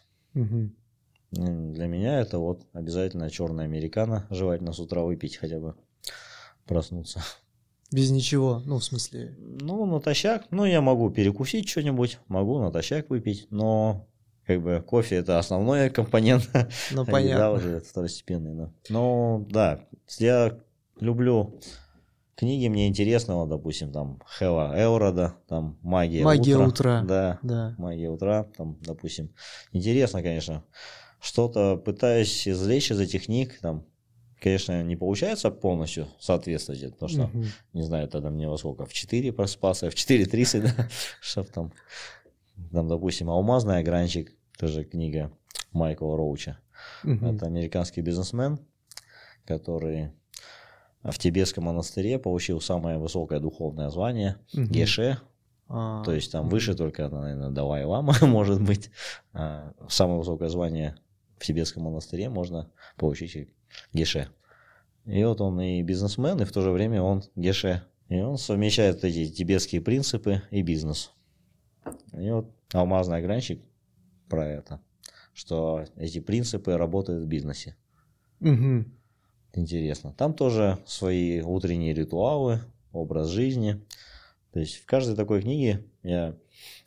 Для 1.30 1.86
меня 1.86 2.20
это 2.20 2.38
вот 2.38 2.66
обязательно 2.72 3.30
черный 3.30 3.62
американо, 3.62 4.26
желательно 4.30 4.72
с 4.72 4.80
утра 4.80 5.02
выпить 5.02 5.36
хотя 5.36 5.60
бы, 5.60 5.76
проснуться. 6.66 7.22
Без 7.92 8.10
ничего, 8.10 8.62
ну, 8.66 8.78
в 8.78 8.84
смысле, 8.84 9.34
Ну, 9.38 9.84
натощак, 9.86 10.46
ну, 10.50 10.64
я 10.64 10.80
могу 10.80 11.10
перекусить 11.10 11.68
что-нибудь, 11.68 12.18
могу 12.28 12.60
натощак 12.60 13.10
выпить, 13.10 13.48
но 13.50 14.06
как 14.46 14.62
бы 14.62 14.80
кофе 14.86 15.16
это 15.16 15.38
основной 15.38 15.90
компонент, 15.90 16.48
ну, 16.92 17.04
понятно. 17.04 17.52
уже 17.52 17.80
второстепенный, 17.80 18.54
да. 18.54 18.72
Ну, 18.88 19.46
да, 19.50 19.80
я 20.18 20.56
люблю 21.00 21.60
книги, 22.36 22.68
мне 22.68 22.86
интересно, 22.88 23.36
вот, 23.36 23.48
допустим, 23.48 23.92
там, 23.92 24.20
Хела 24.38 24.72
Элрода, 24.80 25.34
там, 25.48 25.76
Магия, 25.82 26.24
Магия 26.24 26.54
утра. 26.56 26.68
утра. 26.68 27.02
Да, 27.02 27.38
Да. 27.42 27.74
Магия 27.76 28.08
утра, 28.08 28.44
там, 28.56 28.78
допустим. 28.80 29.30
Интересно, 29.72 30.22
конечно. 30.22 30.64
Что-то 31.20 31.76
пытаюсь 31.76 32.48
извлечь 32.48 32.90
из 32.90 32.98
этих 32.98 33.26
книг, 33.26 33.58
там, 33.60 33.84
конечно, 34.40 34.82
не 34.82 34.96
получается 34.96 35.50
полностью 35.50 36.08
соответствовать, 36.18 36.92
потому 36.92 37.08
что, 37.08 37.26
Мгм. 37.26 37.46
не 37.72 37.82
знаю, 37.82 38.08
тогда 38.08 38.30
мне 38.30 38.48
во 38.48 38.56
сколько, 38.56 38.86
в 38.86 38.92
4 38.92 39.32
просыпался, 39.32 39.90
в 39.90 39.94
4.30, 39.94 40.62
да, 40.62 40.88
чтоб 41.20 41.48
там, 41.48 41.72
там, 42.72 42.88
допустим, 42.88 43.30
«Алмазный 43.30 43.78
огранчик», 43.78 44.32
тоже 44.58 44.84
книга 44.84 45.32
Майкла 45.72 46.16
Роуча. 46.16 46.58
Мгм. 47.02 47.36
Это 47.36 47.46
американский 47.46 48.00
бизнесмен, 48.00 48.58
который 49.44 50.12
в 51.02 51.18
тибетском 51.18 51.64
монастыре 51.64 52.18
получил 52.18 52.60
самое 52.60 52.98
высокое 52.98 53.40
духовное 53.40 53.88
звание 53.88 54.36
Мгм. 54.52 54.66
Геше, 54.70 55.18
А, 55.68 56.02
то 56.04 56.12
есть 56.12 56.32
там 56.32 56.42
мгм. 56.42 56.50
выше 56.50 56.74
только, 56.74 57.08
наверное, 57.08 57.50
Далай 57.50 57.84
Лама 57.84 58.14
может 58.22 58.60
быть. 58.60 58.90
А 59.32 59.72
самое 59.88 60.18
высокое 60.18 60.48
звание 60.48 60.96
в 61.38 61.46
тибетском 61.46 61.84
монастыре 61.84 62.28
можно 62.28 62.70
получить 62.96 63.48
Геше. 63.92 64.28
И 65.06 65.24
вот 65.24 65.40
он 65.40 65.60
и 65.60 65.82
бизнесмен, 65.82 66.40
и 66.40 66.44
в 66.44 66.52
то 66.52 66.62
же 66.62 66.70
время 66.70 67.02
он 67.02 67.22
Геше. 67.36 67.82
И 68.08 68.20
он 68.20 68.38
совмещает 68.38 69.04
эти 69.04 69.28
тибетские 69.28 69.80
принципы 69.80 70.42
и 70.50 70.62
бизнес. 70.62 71.12
И 72.12 72.30
вот 72.30 72.50
алмазный 72.72 73.18
огранчик 73.18 73.60
про 74.28 74.46
это, 74.46 74.80
что 75.32 75.84
эти 75.96 76.20
принципы 76.20 76.76
работают 76.76 77.24
в 77.24 77.28
бизнесе. 77.28 77.76
Мгм. 78.40 78.92
Интересно. 79.54 80.12
Там 80.16 80.34
тоже 80.34 80.78
свои 80.86 81.40
утренние 81.40 81.94
ритуалы, 81.94 82.60
образ 82.92 83.28
жизни. 83.28 83.80
То 84.52 84.60
есть 84.60 84.76
в 84.76 84.86
каждой 84.86 85.16
такой 85.16 85.42
книге 85.42 85.84
я 86.02 86.36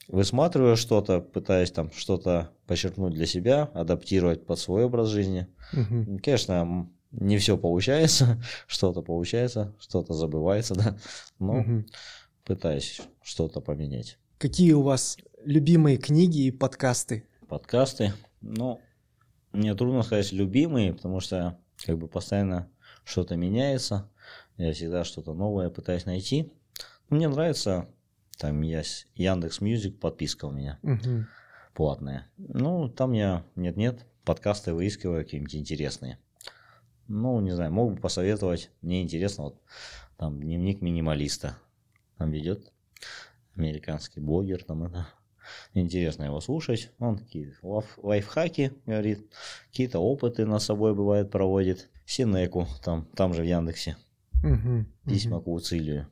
высматриваю 0.08 0.76
что-то, 0.76 1.22
пытаюсь 1.22 1.72
там 1.72 1.92
что-то 1.94 2.52
почерпнуть 2.68 3.14
для 3.14 3.26
себя, 3.26 3.64
адаптировать 3.74 4.46
под 4.46 4.60
свой 4.60 4.86
образ 4.86 5.10
жизни. 5.10 5.48
Мгм. 5.72 6.20
Конечно, 6.20 6.90
не 7.12 7.38
все 7.38 7.58
получается, 7.58 8.44
что-то 8.68 9.02
получается, 9.02 9.74
что-то 9.80 10.14
забывается, 10.14 10.76
да, 10.76 10.98
но 11.40 11.54
Мгм. 11.54 11.86
пытаюсь 12.44 13.02
что-то 13.22 13.62
поменять. 13.62 14.18
Какие 14.38 14.74
у 14.74 14.82
вас 14.82 15.18
любимые 15.46 15.98
книги 15.98 16.42
и 16.42 16.52
подкасты? 16.52 17.26
Подкасты, 17.48 18.14
ну, 18.42 18.82
мне 19.54 19.74
трудно 19.76 20.04
сказать 20.04 20.32
любимые, 20.34 20.94
потому 20.94 21.22
что 21.22 21.58
как 21.86 21.98
бы 21.98 22.08
постоянно 22.08 22.70
что-то 23.06 23.36
меняется, 23.36 24.10
я 24.58 24.74
всегда 24.74 25.04
что-то 25.04 25.34
новое 25.34 25.70
пытаюсь 25.70 26.06
найти. 26.06 26.52
Мне 27.14 27.28
нравится, 27.28 27.88
там 28.40 28.60
есть 28.64 29.06
Яндекс 29.14 29.62
Music, 29.62 30.00
подписка 30.00 30.46
у 30.46 30.52
меня 30.52 30.80
Мгм. 30.82 31.28
платная. 31.76 32.26
Ну, 32.40 32.90
там 32.90 33.12
я, 33.12 33.46
нет-нет, 33.56 34.04
подкасты 34.26 34.74
выискиваю 34.74 35.24
какие-нибудь 35.24 35.54
интересные. 35.56 36.18
Ну, 37.08 37.40
не 37.40 37.52
знаю, 37.52 37.72
мог 37.72 37.94
бы 37.94 38.02
посоветовать, 38.02 38.72
мне 38.82 39.04
интересно, 39.04 39.44
вот 39.44 39.62
там 40.18 40.42
дневник 40.42 40.82
минималиста, 40.82 41.56
там 42.18 42.32
ведет 42.32 42.74
американский 43.56 44.20
блогер, 44.20 44.64
там 44.64 44.84
это 44.86 45.06
интересно 45.76 46.24
его 46.24 46.42
слушать. 46.42 46.90
Он 46.98 47.20
такие 47.20 47.54
лайф- 47.62 48.00
лайфхаки 48.02 48.74
говорит, 48.88 49.32
какие-то 49.68 50.00
опыты 50.00 50.48
над 50.48 50.64
собой 50.64 50.96
бывает 50.96 51.30
проводит. 51.30 51.92
Синеку, 52.08 52.66
там, 52.84 53.06
там 53.16 53.36
же 53.36 53.44
в 53.44 53.46
Яндексе, 53.46 53.98
Мгм. 54.44 54.88
письма 55.06 55.36
Мгм. 55.36 55.44
к 55.44 55.48
Уцилию. 55.50 56.08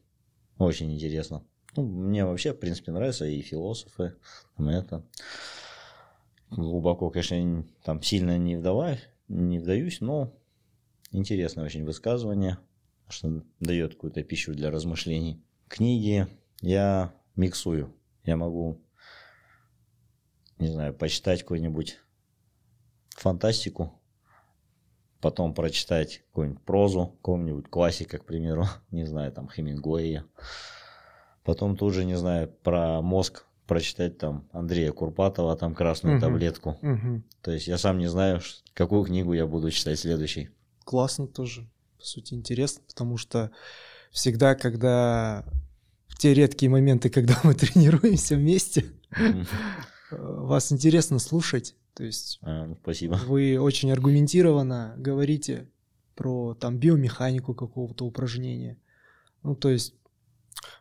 Очень 0.62 0.94
интересно. 0.94 1.44
Ну, 1.76 1.84
мне 1.84 2.24
вообще, 2.24 2.54
в 2.54 2.60
принципе, 2.60 2.92
нравятся 2.92 3.26
и 3.26 3.42
философы, 3.42 4.14
там 4.56 4.70
это. 4.70 5.04
глубоко, 6.52 7.10
конечно, 7.10 7.66
там 7.84 8.04
сильно 8.04 8.38
не 8.38 8.58
вдаваюсь, 8.58 9.10
не 9.28 9.58
вдаюсь, 9.58 10.02
но 10.02 10.32
интересное 11.12 11.66
очень 11.66 11.84
высказывание, 11.84 12.60
что 13.10 13.44
дает 13.60 13.96
какую-то 13.96 14.22
пищу 14.22 14.54
для 14.54 14.70
размышлений. 14.70 15.44
Книги 15.68 16.28
я 16.62 17.12
миксую. 17.36 17.96
Я 18.24 18.38
могу, 18.38 18.80
не 20.60 20.68
знаю, 20.68 20.94
почитать 20.94 21.42
какую-нибудь 21.42 21.98
фантастику, 23.16 24.00
потом 25.22 25.54
прочитать 25.54 26.24
какую-нибудь 26.28 26.64
прозу, 26.64 27.14
какого-нибудь 27.18 27.70
классика, 27.70 28.18
к 28.18 28.26
примеру, 28.26 28.68
не 28.92 29.06
знаю, 29.06 29.32
там, 29.32 29.48
Хемингуэя. 29.48 30.26
Потом 31.44 31.78
тут 31.78 31.94
же, 31.94 32.06
не 32.06 32.16
знаю, 32.16 32.52
про 32.64 33.02
мозг 33.02 33.46
прочитать 33.68 34.18
там 34.18 34.50
Андрея 34.52 34.92
Курпатова, 34.92 35.56
там 35.56 35.74
«Красную 35.74 36.18
угу. 36.18 36.22
таблетку». 36.22 36.78
Угу. 36.82 37.24
То 37.42 37.52
есть 37.52 37.68
я 37.68 37.78
сам 37.78 38.00
не 38.00 38.08
знаю, 38.08 38.42
какую 38.74 39.06
книгу 39.06 39.34
я 39.34 39.48
буду 39.48 39.72
читать 39.72 39.98
следующей. 39.98 40.50
Классно 40.84 41.28
тоже, 41.28 41.70
по 41.98 42.04
сути, 42.04 42.34
интересно, 42.34 42.84
потому 42.88 43.18
что 43.18 43.52
всегда, 44.12 44.56
когда 44.56 45.46
в 46.08 46.18
те 46.18 46.34
редкие 46.34 46.70
моменты, 46.70 47.10
когда 47.12 47.40
мы 47.44 47.54
тренируемся 47.56 48.36
вместе, 48.36 48.86
вас 50.12 50.72
интересно 50.72 51.20
слушать, 51.20 51.76
то 51.94 52.04
есть 52.04 52.40
а, 52.42 52.68
ну, 52.68 52.78
спасибо. 52.82 53.20
вы 53.26 53.60
очень 53.60 53.92
аргументированно 53.92 54.96
говорите 54.98 55.70
про 56.16 56.54
там 56.54 56.78
биомеханику 56.78 57.54
какого-то 57.54 58.06
упражнения. 58.06 58.78
Ну, 59.44 59.56
то 59.56 59.70
есть, 59.70 59.96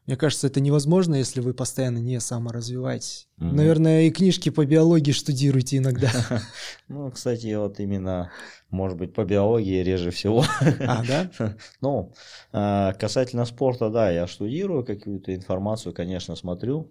мне 0.06 0.16
кажется, 0.16 0.46
это 0.48 0.60
невозможно, 0.60 1.14
если 1.14 1.40
вы 1.40 1.54
постоянно 1.54 1.98
не 1.98 2.20
саморазвиваетесь. 2.20 3.28
Mm-hmm. 3.38 3.52
Наверное, 3.52 4.02
и 4.02 4.10
книжки 4.10 4.50
по 4.50 4.66
биологии 4.66 5.12
штудируете 5.12 5.78
иногда. 5.78 6.10
Ну, 6.88 7.10
кстати, 7.10 7.54
вот 7.54 7.78
именно, 7.78 8.32
может 8.68 8.98
быть, 8.98 9.14
по 9.14 9.24
биологии 9.24 9.82
реже 9.82 10.10
всего. 10.10 10.44
А, 10.60 11.04
да? 11.06 11.30
Ну, 11.80 12.12
а, 12.52 12.92
касательно 12.94 13.44
спорта, 13.46 13.88
да, 13.88 14.10
я 14.10 14.26
штудирую 14.26 14.84
какую-то 14.84 15.34
информацию, 15.34 15.94
конечно, 15.94 16.36
смотрю. 16.36 16.90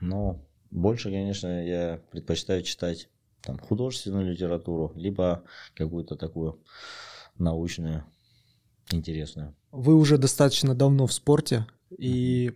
Но 0.00 0.47
больше, 0.70 1.10
конечно, 1.10 1.66
я 1.66 2.00
предпочитаю 2.10 2.62
читать 2.62 3.08
там, 3.42 3.58
художественную 3.58 4.30
литературу, 4.30 4.92
либо 4.94 5.42
какую-то 5.74 6.16
такую 6.16 6.60
научную, 7.38 8.04
интересную. 8.90 9.54
Вы 9.70 9.94
уже 9.94 10.18
достаточно 10.18 10.74
давно 10.74 11.06
в 11.06 11.12
спорте, 11.12 11.66
и 11.96 12.52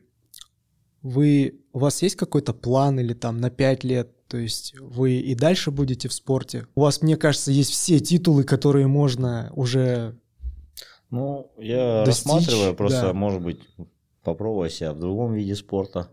вы, 1.02 1.60
у 1.72 1.78
вас 1.78 2.02
есть 2.02 2.16
какой-то 2.16 2.52
план 2.52 2.98
или 3.00 3.14
там 3.14 3.40
на 3.40 3.50
5 3.50 3.84
лет, 3.84 4.26
то 4.26 4.38
есть 4.38 4.74
вы 4.78 5.14
и 5.18 5.34
дальше 5.34 5.70
будете 5.70 6.08
в 6.08 6.12
спорте? 6.12 6.66
У 6.74 6.80
вас, 6.80 7.02
мне 7.02 7.16
кажется, 7.16 7.50
есть 7.52 7.70
все 7.70 8.00
титулы, 8.00 8.44
которые 8.44 8.86
можно 8.86 9.52
уже 9.54 10.18
Ну, 11.10 11.52
я 11.58 12.04
достичь, 12.04 12.26
рассматриваю, 12.32 12.74
просто, 12.74 13.02
да. 13.02 13.12
может 13.12 13.42
быть, 13.42 13.60
попробовать 14.22 14.72
себя 14.72 14.92
в 14.92 14.98
другом 14.98 15.34
виде 15.34 15.54
спорта. 15.54 16.08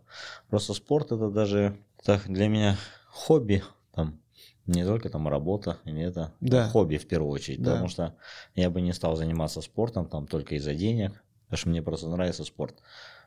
Просто 0.49 0.73
спорт 0.73 1.11
это 1.11 1.29
даже 1.29 1.77
так, 2.03 2.27
для 2.27 2.47
меня 2.47 2.77
хобби, 3.09 3.63
там, 3.93 4.21
не 4.65 4.83
только 4.85 5.09
там 5.09 5.27
работа, 5.27 5.79
или 5.85 6.01
это 6.01 6.33
да. 6.39 6.69
хобби 6.69 6.97
в 6.97 7.07
первую 7.07 7.31
очередь, 7.31 7.61
да. 7.61 7.71
потому 7.71 7.89
что 7.89 8.15
я 8.55 8.69
бы 8.69 8.81
не 8.81 8.93
стал 8.93 9.15
заниматься 9.15 9.61
спортом 9.61 10.07
там 10.07 10.27
только 10.27 10.55
из-за 10.55 10.75
денег, 10.75 11.23
потому 11.45 11.57
что 11.57 11.69
мне 11.69 11.81
просто 11.81 12.07
нравится 12.07 12.43
спорт. 12.43 12.77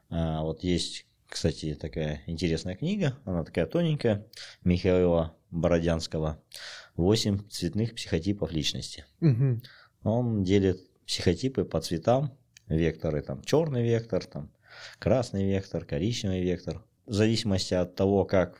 А, 0.08 0.42
вот 0.42 0.62
есть, 0.62 1.06
кстати, 1.28 1.74
такая 1.74 2.22
интересная 2.26 2.76
книга, 2.76 3.18
она 3.24 3.44
такая 3.44 3.66
тоненькая, 3.66 4.26
Михаила 4.64 5.34
Бородянского 5.50 6.40
«Восемь 6.96 7.48
цветных 7.48 7.94
психотипов 7.94 8.52
личности». 8.52 9.04
Угу. 9.20 9.60
Он 10.04 10.44
делит 10.44 10.80
психотипы 11.06 11.64
по 11.64 11.80
цветам, 11.80 12.36
векторы, 12.68 13.22
там 13.22 13.42
черный 13.42 13.82
вектор, 13.82 14.24
там 14.24 14.50
красный 14.98 15.44
вектор, 15.44 15.84
коричневый 15.84 16.42
вектор 16.42 16.82
в 17.12 17.14
зависимости 17.14 17.74
от 17.74 17.94
того, 17.94 18.24
как 18.24 18.56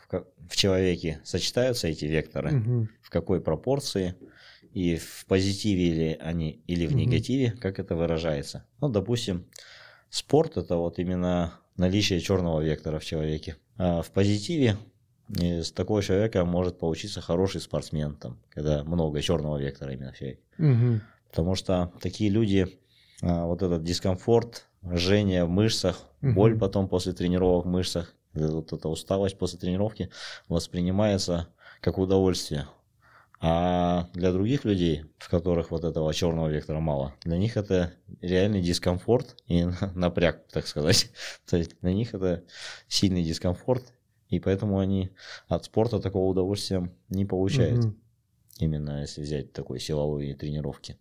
в, 0.46 0.57
человеке 0.57 1.22
сочетаются 1.24 1.88
эти 1.88 2.05
векторы, 2.05 2.59
угу. 2.59 2.88
в 3.00 3.09
какой 3.09 3.40
пропорции, 3.40 4.14
и 4.74 4.96
в 4.96 5.24
позитиве 5.26 5.88
или 5.88 6.18
они, 6.20 6.62
или 6.66 6.86
в 6.86 6.90
угу. 6.90 6.98
негативе, 6.98 7.53
как 7.53 7.78
это 7.78 7.96
выражается. 7.96 8.66
Ну, 8.82 8.90
допустим, 8.90 9.46
спорт 10.11 10.59
это 10.59 10.76
вот 10.76 10.98
именно 10.98 11.55
наличие 11.78 12.20
черного 12.20 12.61
вектора 12.61 12.98
в 12.98 13.05
человеке. 13.07 13.57
А 13.78 14.03
в 14.03 14.11
позитиве 14.11 14.76
из 15.30 15.72
такого 15.72 16.03
человека 16.03 16.44
может 16.44 16.78
получиться 16.78 17.22
хороший 17.22 17.62
спортсмен, 17.62 18.16
там, 18.16 18.38
когда 18.50 18.84
много 18.84 19.22
черного 19.22 19.57
вектора 19.57 19.94
именно 19.94 20.12
в 20.12 20.18
человеке. 20.18 20.42
Угу. 20.59 21.00
Потому 21.30 21.55
что 21.55 21.90
такие 22.03 22.28
люди, 22.28 22.68
а, 23.22 23.46
вот 23.46 23.62
этот 23.62 23.82
дискомфорт, 23.82 24.66
жжение 24.92 25.46
в 25.46 25.48
мышцах, 25.48 26.03
угу. 26.20 26.32
боль 26.32 26.59
потом 26.59 26.86
после 26.86 27.14
тренировок 27.14 27.64
в 27.64 27.68
мышцах, 27.68 28.14
вот 28.35 28.72
эта 28.72 28.89
усталость 28.89 29.39
после 29.39 29.59
тренировки 29.59 30.11
воспринимается 30.49 31.49
как 31.80 31.99
удовольствие. 31.99 32.66
А 33.45 34.09
для 34.14 34.30
других 34.30 34.64
людей, 34.64 35.05
в 35.18 35.28
которых 35.28 35.72
вот 35.72 35.83
этого 35.83 36.14
черного 36.14 36.49
вектора 36.49 36.78
мало, 36.78 37.12
для 37.24 37.37
них 37.37 37.57
это 37.57 37.93
реальный 38.20 38.62
дискомфорт 38.62 39.37
и 39.49 39.66
напряг, 39.97 40.47
так 40.47 40.66
сказать. 40.68 41.11
То 41.51 41.57
есть 41.57 41.72
для 41.80 41.93
них 41.93 42.14
это 42.14 42.45
сильный 42.87 43.24
дискомфорт, 43.24 43.83
и 44.28 44.39
поэтому 44.39 44.78
они 44.78 45.11
от 45.49 45.64
спорта 45.64 45.99
такого 45.99 46.30
удовольствия 46.30 46.89
не 47.09 47.24
получают. 47.26 47.85
Угу. 47.85 47.95
Именно 48.61 49.01
если 49.01 49.22
взять 49.22 49.53
такой 49.53 49.80
силовые 49.80 50.37
тренировки. 50.37 50.97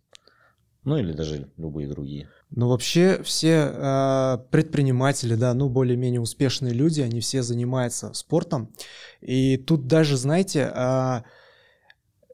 Ну 0.84 0.96
или 0.96 1.12
даже 1.12 1.48
любые 1.56 1.88
другие. 1.88 2.28
Ну 2.50 2.68
вообще 2.68 3.22
все 3.22 3.72
э, 3.72 4.38
предприниматели, 4.50 5.36
да, 5.36 5.54
ну 5.54 5.68
более-менее 5.68 6.20
успешные 6.20 6.74
люди, 6.74 7.00
они 7.00 7.20
все 7.20 7.42
занимаются 7.42 8.12
спортом. 8.14 8.72
И 9.20 9.56
тут 9.56 9.86
даже, 9.86 10.16
знаете, 10.16 10.70
э, 10.74 11.22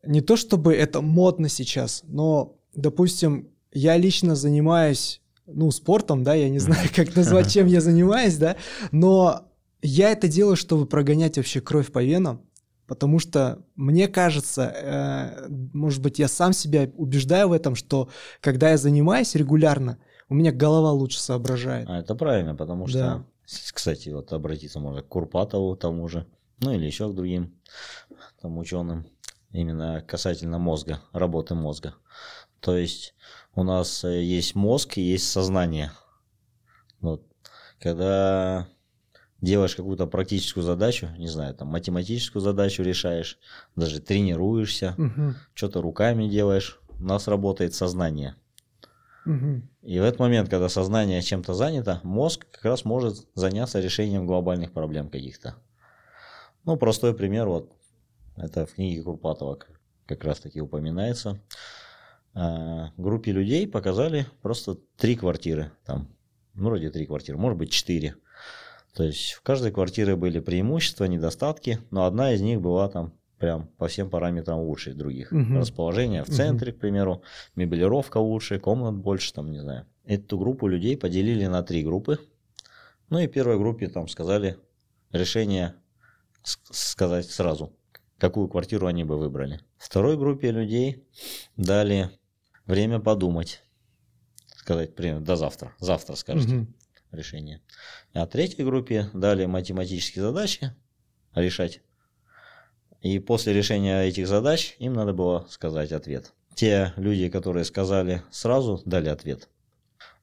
не 0.04 0.22
то 0.22 0.36
чтобы 0.36 0.74
это 0.74 1.02
модно 1.02 1.48
сейчас, 1.48 2.02
но, 2.06 2.56
допустим, 2.74 3.50
я 3.72 3.96
лично 3.96 4.34
занимаюсь, 4.34 5.20
ну, 5.46 5.70
спортом, 5.70 6.24
да, 6.24 6.34
я 6.34 6.48
не 6.48 6.58
знаю, 6.58 6.88
как 6.94 7.14
назвать, 7.14 7.52
чем 7.52 7.66
я 7.66 7.80
занимаюсь, 7.80 8.36
да, 8.36 8.56
но 8.92 9.48
я 9.82 10.10
это 10.10 10.26
делаю, 10.26 10.56
чтобы 10.56 10.86
прогонять 10.86 11.36
вообще 11.36 11.60
кровь 11.60 11.92
по 11.92 12.02
венам. 12.02 12.42
Потому 12.88 13.18
что 13.18 13.62
мне 13.76 14.08
кажется, 14.08 14.62
э, 14.62 15.48
может 15.74 16.02
быть, 16.02 16.18
я 16.18 16.26
сам 16.26 16.54
себя 16.54 16.90
убеждаю 16.96 17.50
в 17.50 17.52
этом, 17.52 17.74
что 17.74 18.08
когда 18.40 18.70
я 18.70 18.78
занимаюсь 18.78 19.34
регулярно, 19.34 19.98
у 20.30 20.34
меня 20.34 20.52
голова 20.52 20.90
лучше 20.92 21.20
соображает. 21.20 21.86
А 21.88 21.98
это 21.98 22.14
правильно, 22.14 22.56
потому 22.56 22.86
что, 22.86 22.98
да. 22.98 23.24
кстати, 23.74 24.08
вот 24.08 24.32
обратиться 24.32 24.80
можно 24.80 25.02
к 25.02 25.08
Курпатову 25.08 25.76
тому 25.76 26.08
же, 26.08 26.26
ну 26.60 26.72
или 26.72 26.86
еще 26.86 27.10
к 27.10 27.14
другим 27.14 27.60
там 28.40 28.56
ученым, 28.56 29.06
именно 29.52 30.02
касательно 30.08 30.58
мозга, 30.58 31.02
работы 31.12 31.54
мозга. 31.54 31.94
То 32.60 32.74
есть 32.74 33.14
у 33.54 33.64
нас 33.64 34.02
э, 34.02 34.22
есть 34.22 34.54
мозг 34.54 34.96
и 34.96 35.02
есть 35.02 35.30
сознание. 35.30 35.92
Вот. 37.00 37.22
Когда 37.80 38.66
делаешь 39.40 39.76
какую-то 39.76 40.06
практическую 40.06 40.64
задачу, 40.64 41.08
не 41.16 41.28
знаю, 41.28 41.54
там 41.54 41.68
математическую 41.68 42.42
задачу 42.42 42.82
решаешь, 42.82 43.38
даже 43.76 44.00
тренируешься, 44.00 44.94
угу. 44.98 45.34
что-то 45.54 45.80
руками 45.80 46.28
делаешь, 46.28 46.80
у 46.98 47.04
нас 47.04 47.28
работает 47.28 47.74
сознание. 47.74 48.34
Угу. 49.26 49.62
И 49.82 49.98
в 50.00 50.02
этот 50.02 50.18
момент, 50.18 50.48
когда 50.48 50.68
сознание 50.68 51.22
чем-то 51.22 51.54
занято, 51.54 52.00
мозг 52.02 52.46
как 52.50 52.64
раз 52.64 52.84
может 52.84 53.26
заняться 53.34 53.80
решением 53.80 54.26
глобальных 54.26 54.72
проблем 54.72 55.08
каких-то. 55.08 55.54
Ну, 56.64 56.76
простой 56.76 57.14
пример, 57.14 57.46
вот, 57.46 57.72
это 58.36 58.66
в 58.66 58.74
книге 58.74 59.02
Курпатова 59.02 59.58
как 60.06 60.24
раз 60.24 60.40
таки 60.40 60.60
упоминается. 60.60 61.40
А, 62.34 62.92
группе 62.96 63.32
людей 63.32 63.66
показали 63.66 64.26
просто 64.42 64.76
три 64.96 65.16
квартиры, 65.16 65.72
там, 65.84 66.08
ну, 66.54 66.66
вроде 66.66 66.90
три 66.90 67.06
квартиры, 67.06 67.38
может 67.38 67.58
быть, 67.58 67.70
четыре. 67.70 68.16
То 68.94 69.04
есть 69.04 69.32
в 69.32 69.42
каждой 69.42 69.70
квартире 69.70 70.16
были 70.16 70.40
преимущества, 70.40 71.04
недостатки, 71.04 71.78
но 71.90 72.04
одна 72.04 72.32
из 72.32 72.40
них 72.40 72.60
была 72.60 72.88
там 72.88 73.12
прям 73.38 73.68
по 73.78 73.86
всем 73.86 74.10
параметрам 74.10 74.58
лучше 74.58 74.94
других. 74.94 75.32
Угу. 75.32 75.58
Расположение 75.58 76.24
в 76.24 76.28
центре, 76.28 76.72
угу. 76.72 76.78
к 76.78 76.80
примеру, 76.80 77.22
мебелировка 77.54 78.18
лучше, 78.18 78.58
комнат 78.58 78.94
больше, 78.94 79.32
там, 79.32 79.50
не 79.50 79.60
знаю. 79.60 79.86
Эту 80.04 80.38
группу 80.38 80.66
людей 80.66 80.96
поделили 80.96 81.46
на 81.46 81.62
три 81.62 81.84
группы. 81.84 82.18
Ну 83.10 83.18
и 83.18 83.26
первой 83.26 83.58
группе 83.58 83.88
там 83.88 84.08
сказали 84.08 84.56
решение 85.12 85.74
сказать 86.42 87.30
сразу, 87.30 87.72
какую 88.18 88.48
квартиру 88.48 88.86
они 88.86 89.04
бы 89.04 89.18
выбрали. 89.18 89.60
Второй 89.76 90.16
группе 90.16 90.50
людей 90.50 91.04
дали 91.56 92.10
время 92.66 93.00
подумать. 93.00 93.62
Сказать, 94.56 94.94
примерно, 94.94 95.24
до 95.24 95.36
завтра. 95.36 95.72
Завтра 95.78 96.16
скажете. 96.16 96.56
Угу 96.56 96.66
решение. 97.12 97.60
А 98.12 98.26
третьей 98.26 98.64
группе 98.64 99.08
дали 99.12 99.46
математические 99.46 100.22
задачи 100.22 100.74
решать. 101.34 101.80
И 103.00 103.18
после 103.18 103.52
решения 103.52 104.02
этих 104.02 104.26
задач 104.26 104.74
им 104.78 104.94
надо 104.94 105.12
было 105.12 105.46
сказать 105.50 105.92
ответ. 105.92 106.32
Те 106.54 106.92
люди, 106.96 107.28
которые 107.28 107.64
сказали 107.64 108.22
сразу, 108.30 108.82
дали 108.84 109.08
ответ. 109.08 109.48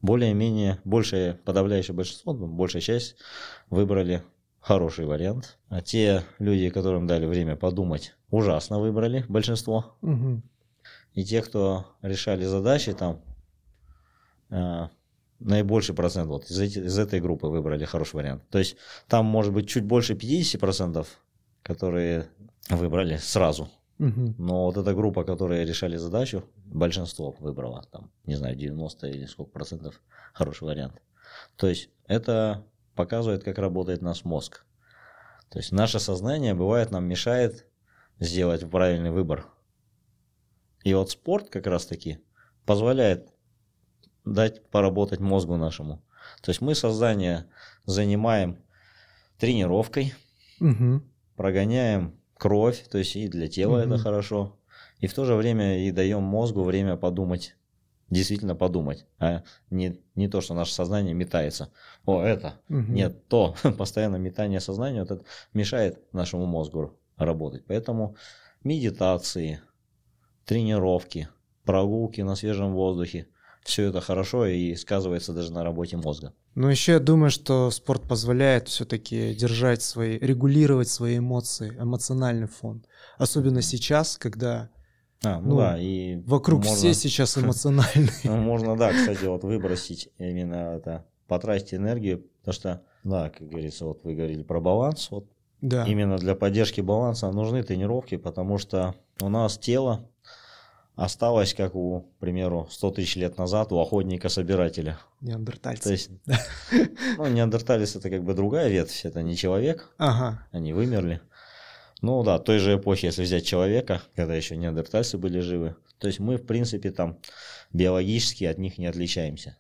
Более-менее, 0.02 0.80
большее, 0.84 1.34
подавляющее 1.34 1.96
большинство, 1.96 2.34
ну, 2.34 2.48
большая 2.48 2.82
часть 2.82 3.16
выбрали 3.70 4.24
хороший 4.60 5.06
вариант. 5.06 5.58
А 5.70 5.82
те 5.82 6.24
люди, 6.40 6.70
которым 6.70 7.08
дали 7.08 7.26
время 7.26 7.56
подумать, 7.56 8.14
ужасно 8.30 8.80
выбрали 8.80 9.24
большинство. 9.30 9.96
Мгм. 10.02 10.44
И 11.14 11.24
те, 11.24 11.42
кто 11.42 11.86
решали 12.02 12.44
задачи, 12.44 12.94
там 12.94 13.22
э, 14.50 14.90
наибольший 15.46 15.96
процент 15.96 16.28
вот 16.28 16.50
из, 16.50 16.60
из 16.60 16.98
этой 16.98 17.22
группы 17.22 17.48
выбрали 17.48 17.86
хороший 17.86 18.16
вариант. 18.16 18.44
То 18.50 18.60
есть 18.60 18.78
там 19.08 19.26
может 19.26 19.54
быть 19.54 19.70
чуть 19.70 19.86
больше 19.86 20.14
50%, 20.14 21.06
которые 21.64 22.28
выбрали 22.70 23.18
сразу. 23.18 23.70
Мгм. 23.98 24.36
Но 24.38 24.66
вот 24.66 24.78
эта 24.78 24.94
группа, 24.94 25.24
которые 25.24 25.66
решали 25.66 25.98
задачу, 25.98 26.44
большинство 26.66 27.36
выбрало, 27.40 27.86
там, 27.92 28.12
не 28.26 28.36
знаю, 28.36 28.56
90 28.56 29.08
или 29.08 29.26
сколько 29.26 29.52
процентов 29.52 30.02
хороший 30.34 30.66
вариант. 30.66 31.02
То 31.56 31.68
есть 31.68 31.90
это 32.08 32.66
показывает, 32.96 33.44
как 33.44 33.58
работает 33.58 34.02
наш 34.02 34.26
мозг. 34.26 34.66
То 35.50 35.60
есть 35.60 35.72
наше 35.72 36.00
сознание 36.00 36.54
бывает 36.54 36.92
нам 36.92 37.06
мешает 37.06 37.66
сделать 38.20 38.70
правильный 38.70 39.12
выбор. 39.12 39.46
И 40.84 40.94
вот 40.94 41.12
спорт 41.12 41.50
как 41.50 41.68
раз 41.68 41.86
таки 41.86 42.20
позволяет 42.66 43.30
дать 44.26 44.68
поработать 44.70 45.20
мозгу 45.20 45.56
нашему. 45.56 46.02
То 46.42 46.50
есть 46.50 46.62
мы 46.62 46.76
сознание 46.76 47.46
занимаем 47.86 48.58
тренировкой, 49.38 50.14
Мгм. 50.60 51.04
прогоняем 51.36 52.20
кровь, 52.38 52.88
то 52.90 52.98
есть 52.98 53.16
и 53.16 53.28
для 53.28 53.48
тела 53.48 53.84
Мгм. 53.84 53.94
это 53.94 53.98
хорошо, 53.98 54.58
и 55.00 55.08
в 55.08 55.14
то 55.14 55.26
же 55.26 55.36
время 55.36 55.86
и 55.88 55.92
даем 55.92 56.24
мозгу 56.24 56.64
время 56.64 56.98
подумать, 56.98 57.56
действительно 58.10 58.56
подумать, 58.56 59.06
а 59.20 59.44
не, 59.70 60.02
не 60.16 60.28
то, 60.28 60.42
что 60.42 60.54
наше 60.54 60.74
сознание 60.74 61.14
метается. 61.14 61.72
О, 62.06 62.22
это, 62.22 62.62
Мгм. 62.70 62.94
нет, 62.94 63.28
то, 63.28 63.56
постоянно 63.78 64.16
метание 64.18 64.60
сознания 64.60 65.02
вот 65.02 65.12
это 65.12 65.26
мешает 65.54 66.02
нашему 66.14 66.46
мозгу 66.46 66.98
работать. 67.18 67.66
Поэтому 67.68 68.16
медитации, 68.64 69.62
тренировки, 70.46 71.30
прогулки 71.64 72.22
на 72.22 72.36
свежем 72.36 72.74
воздухе, 72.74 73.28
все 73.66 73.86
это 73.90 74.00
хорошо 74.00 74.46
и 74.46 74.76
сказывается 74.76 75.34
даже 75.34 75.52
на 75.52 75.64
работе 75.64 75.98
мозга. 75.98 76.34
Но 76.54 76.70
еще 76.72 76.94
я 76.94 77.00
думаю, 77.00 77.32
что 77.32 77.72
спорт 77.72 78.04
позволяет 78.04 78.68
все-таки 78.70 79.34
держать 79.34 79.82
свои, 79.82 80.20
регулировать 80.20 80.88
свои 80.88 81.18
эмоции, 81.18 81.76
эмоциональный 81.78 82.48
фон. 82.48 82.86
Особенно 83.18 83.62
сейчас, 83.62 84.18
когда 84.18 84.70
А, 85.24 85.42
ну, 85.42 85.50
Ну, 85.50 85.58
да, 85.58 85.80
и 85.82 86.18
вокруг 86.28 86.60
можно- 86.64 86.76
все 86.78 86.94
сейчас 86.94 87.38
эмоциональные. 87.44 88.12
Ну, 88.24 88.38
можно, 88.38 88.78
да, 88.78 88.94
кстати, 88.94 89.26
вот 89.26 89.44
выбросить 89.44 90.10
именно 90.20 90.76
это, 90.78 91.06
потратить 91.28 91.74
энергию, 91.74 92.24
потому 92.40 92.54
что, 92.54 92.82
да, 93.04 93.30
как 93.32 93.50
говорится, 93.50 93.86
вот 93.86 94.04
вы 94.04 94.14
говорили 94.14 94.44
про 94.44 94.62
баланс, 94.62 95.10
вот 95.10 95.26
Да. 95.62 95.86
именно 95.88 96.18
для 96.18 96.36
поддержки 96.36 96.82
баланса 96.82 97.32
нужны 97.32 97.64
тренировки, 97.64 98.18
потому 98.18 98.60
что 98.60 98.94
у 99.20 99.30
нас 99.30 99.58
тело 99.58 100.08
осталось, 100.96 101.54
как 101.54 101.76
у, 101.76 102.02
к 102.02 102.20
примеру, 102.20 102.68
100 102.70 102.92
тысяч 102.92 103.16
лет 103.16 103.38
назад 103.38 103.72
у 103.72 103.80
охотника-собирателя. 103.80 105.00
Неандертальцы. 105.22 105.84
То 105.84 105.92
есть, 105.92 106.10
ну, 107.18 107.28
неандерталец 107.28 107.96
это 107.96 108.10
как 108.10 108.24
бы 108.24 108.34
другая 108.34 108.70
ветвь, 108.70 109.06
это 109.06 109.22
не 109.22 109.36
человек, 109.36 109.94
Ага. 109.98 110.48
они 110.52 110.74
вымерли. 110.74 111.22
Ну 112.02 112.24
да, 112.24 112.40
той 112.40 112.60
же 112.60 112.76
эпохи, 112.76 113.06
если 113.06 113.24
взять 113.24 113.46
человека, 113.46 114.02
когда 114.16 114.36
еще 114.36 114.56
неандертальцы 114.58 115.18
были 115.18 115.40
живы, 115.40 115.76
то 115.98 116.08
есть 116.08 116.20
мы, 116.20 116.38
в 116.38 116.46
принципе, 116.46 116.92
там 116.92 117.18
биологически 117.74 118.44
от 118.44 118.58
них 118.58 118.78
не 118.78 118.86
отличаемся. 118.86 119.58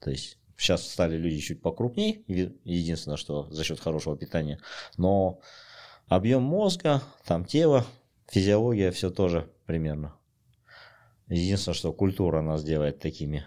То 0.00 0.10
есть 0.10 0.38
сейчас 0.56 0.88
стали 0.88 1.16
люди 1.16 1.40
чуть 1.40 1.60
покрупнее, 1.60 2.22
еди- 2.28 2.56
единственное, 2.64 3.16
что 3.16 3.48
за 3.50 3.64
счет 3.64 3.80
хорошего 3.80 4.16
питания, 4.16 4.58
но 4.96 5.40
объем 6.06 6.42
мозга, 6.42 7.02
там 7.26 7.44
тело, 7.44 7.84
физиология, 8.30 8.90
все 8.90 9.10
тоже 9.10 9.50
примерно. 9.66 10.14
Единственное, 11.30 11.74
что 11.74 11.92
культура 11.92 12.42
нас 12.42 12.62
делает 12.62 12.98
такими. 12.98 13.44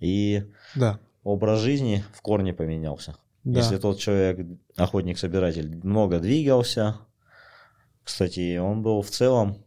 И 0.00 0.44
Да. 0.74 0.98
образ 1.22 1.60
жизни 1.60 2.02
в 2.14 2.22
корне 2.22 2.54
поменялся. 2.54 3.16
Да. 3.44 3.60
Если 3.60 3.76
тот 3.76 3.98
человек, 3.98 4.46
охотник-собиратель, 4.76 5.76
много 5.82 6.18
двигался, 6.20 6.96
кстати, 8.02 8.56
он 8.58 8.82
был 8.82 9.02
в 9.02 9.10
целом, 9.10 9.58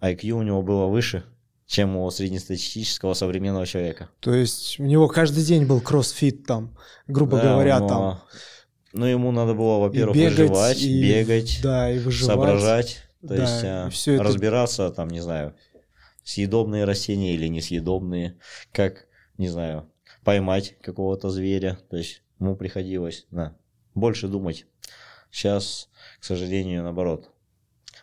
IQ 0.00 0.30
у 0.32 0.42
него 0.42 0.62
было 0.62 0.86
выше, 0.86 1.22
чем 1.66 1.96
у 1.96 2.10
среднестатистического 2.10 3.14
современного 3.14 3.66
человека. 3.66 4.08
То 4.20 4.34
есть 4.34 4.78
у 4.80 4.84
него 4.84 5.08
каждый 5.08 5.44
день 5.44 5.64
был 5.66 5.80
кроссфит 5.80 6.46
там, 6.46 6.76
грубо 7.06 7.36
Да, 7.38 7.52
говоря, 7.54 7.78
но- 7.80 7.88
там. 7.88 8.20
Ну, 8.94 9.06
ему 9.06 9.30
надо 9.32 9.54
было, 9.54 9.78
во-первых, 9.78 10.14
бегать, 10.16 10.38
выживать, 10.38 10.82
и- 10.82 11.02
бегать, 11.02 11.60
Да, 11.62 11.90
и 11.90 11.98
выживать. 11.98 12.26
соображать, 12.34 12.98
то 13.22 13.28
Да, 13.28 13.34
есть 13.36 13.62
и 13.62 13.66
а, 13.66 13.88
всё 13.90 14.14
это- 14.14 14.24
разбираться, 14.24 14.90
там, 14.90 15.08
не 15.08 15.20
знаю, 15.20 15.54
съедобные 16.24 16.84
растения 16.84 17.34
или 17.34 17.46
несъедобные, 17.48 18.38
как, 18.72 19.06
не 19.38 19.48
знаю, 19.48 19.90
поймать 20.24 20.76
какого-то 20.80 21.30
зверя, 21.30 21.78
то 21.90 21.96
есть 21.96 22.22
ему 22.38 22.56
приходилось, 22.56 23.26
да, 23.30 23.56
больше 23.94 24.28
думать. 24.28 24.66
Сейчас, 25.30 25.88
к 26.20 26.24
сожалению, 26.24 26.82
наоборот, 26.82 27.30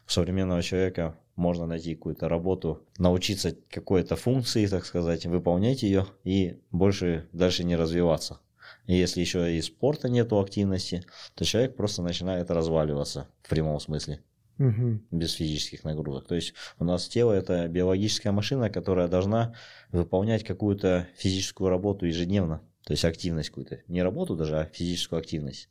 у 0.08 0.10
современного 0.10 0.64
человека 0.64 1.18
можно 1.36 1.66
найти 1.66 1.96
какую-то 1.96 2.28
работу, 2.28 2.86
научиться 2.98 3.56
какой-то 3.70 4.16
функции, 4.16 4.68
так 4.68 4.86
сказать, 4.86 5.26
выполнять 5.26 5.84
ее 5.84 6.08
и 6.24 6.60
больше 6.72 7.30
дальше 7.32 7.64
не 7.64 7.76
развиваться. 7.76 8.42
И 8.88 8.96
если 8.96 9.22
еще 9.22 9.56
и 9.56 9.62
спорта 9.62 10.10
нету 10.10 10.40
активности, 10.40 11.04
то 11.36 11.46
человек 11.46 11.76
просто 11.76 12.02
начинает 12.02 12.52
разваливаться 12.52 13.30
в 13.44 13.50
прямом 13.50 13.80
смысле 13.80 14.22
Мгм. 14.60 15.02
без 15.10 15.34
физических 15.34 15.84
нагрузок. 15.84 16.28
То 16.28 16.36
есть 16.36 16.54
у 16.78 16.84
нас 16.84 17.08
тело 17.08 17.32
это 17.32 17.68
биологическая 17.68 18.32
машина, 18.32 18.70
которая 18.70 19.08
должна 19.08 19.56
выполнять 19.92 20.44
какую-то 20.44 21.08
физическую 21.18 21.70
работу 21.70 22.06
ежедневно, 22.06 22.62
то 22.86 22.94
есть 22.94 23.06
активность 23.06 23.50
какую-то. 23.50 23.80
Не 23.88 24.04
работу 24.04 24.36
даже, 24.36 24.60
а 24.60 24.66
физическую 24.66 25.20
активность. 25.20 25.70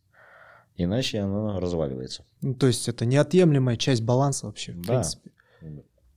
Иначе 0.77 1.21
оно 1.21 1.61
разваливается. 1.61 2.25
Ну, 2.41 2.55
то 2.55 2.67
есть 2.67 2.89
это 2.89 3.05
неотъемлемая 3.05 3.77
часть 3.77 4.03
баланса 4.03 4.47
вообще, 4.47 4.73
в 4.73 4.81
Да. 4.81 4.95
принципе. 4.95 5.31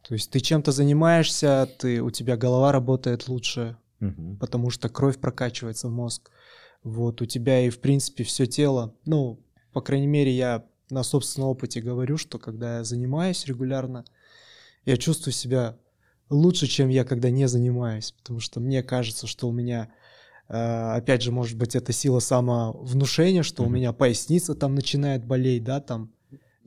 То 0.03 0.15
есть 0.15 0.31
ты 0.31 0.39
чем-то 0.39 0.71
занимаешься, 0.71 1.69
ты, 1.77 2.01
у 2.01 2.09
тебя 2.09 2.35
голова 2.37 2.71
работает 2.71 3.27
лучше, 3.27 3.77
Мгм. 3.99 4.37
потому 4.37 4.69
что 4.69 4.89
кровь 4.89 5.19
прокачивается 5.19 5.87
в 5.89 5.91
мозг. 5.91 6.31
Вот, 6.83 7.21
у 7.21 7.25
тебя 7.25 7.59
и, 7.59 7.69
в 7.69 7.79
принципе, 7.79 8.23
все 8.23 8.45
тело, 8.47 8.95
ну, 9.05 9.39
по 9.73 9.81
крайней 9.81 10.07
мере, 10.07 10.31
я 10.31 10.65
на 10.91 11.03
собственном 11.03 11.49
опыте 11.49 11.81
говорю, 11.81 12.17
что 12.17 12.39
когда 12.39 12.77
я 12.77 12.83
занимаюсь 12.83 13.45
регулярно, 13.45 14.05
я 14.85 14.97
чувствую 14.97 15.33
себя 15.33 15.77
лучше, 16.29 16.67
чем 16.67 16.89
я, 16.89 17.03
когда 17.03 17.29
не 17.29 17.47
занимаюсь, 17.47 18.11
потому 18.11 18.39
что 18.39 18.59
мне 18.59 18.83
кажется, 18.83 19.27
что 19.27 19.47
у 19.47 19.51
меня, 19.51 19.91
э, 20.47 20.55
опять 20.95 21.21
же, 21.21 21.31
может 21.31 21.57
быть, 21.57 21.75
это 21.75 21.91
сила 21.93 22.19
самовнушения, 22.19 23.43
что 23.43 23.63
у 23.63 23.67
Мгм. 23.67 23.75
меня 23.75 23.93
поясница 23.93 24.55
там 24.55 24.75
начинает 24.75 25.25
болеть, 25.25 25.63
да, 25.63 25.81
там, 25.81 26.11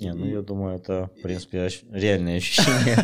Не, 0.00 0.12
ну 0.12 0.26
я 0.26 0.42
думаю, 0.42 0.76
это, 0.76 1.08
в 1.16 1.22
принципе, 1.22 1.58
ощ- 1.66 1.84
реальные 1.90 2.38
ощущения. 2.38 2.98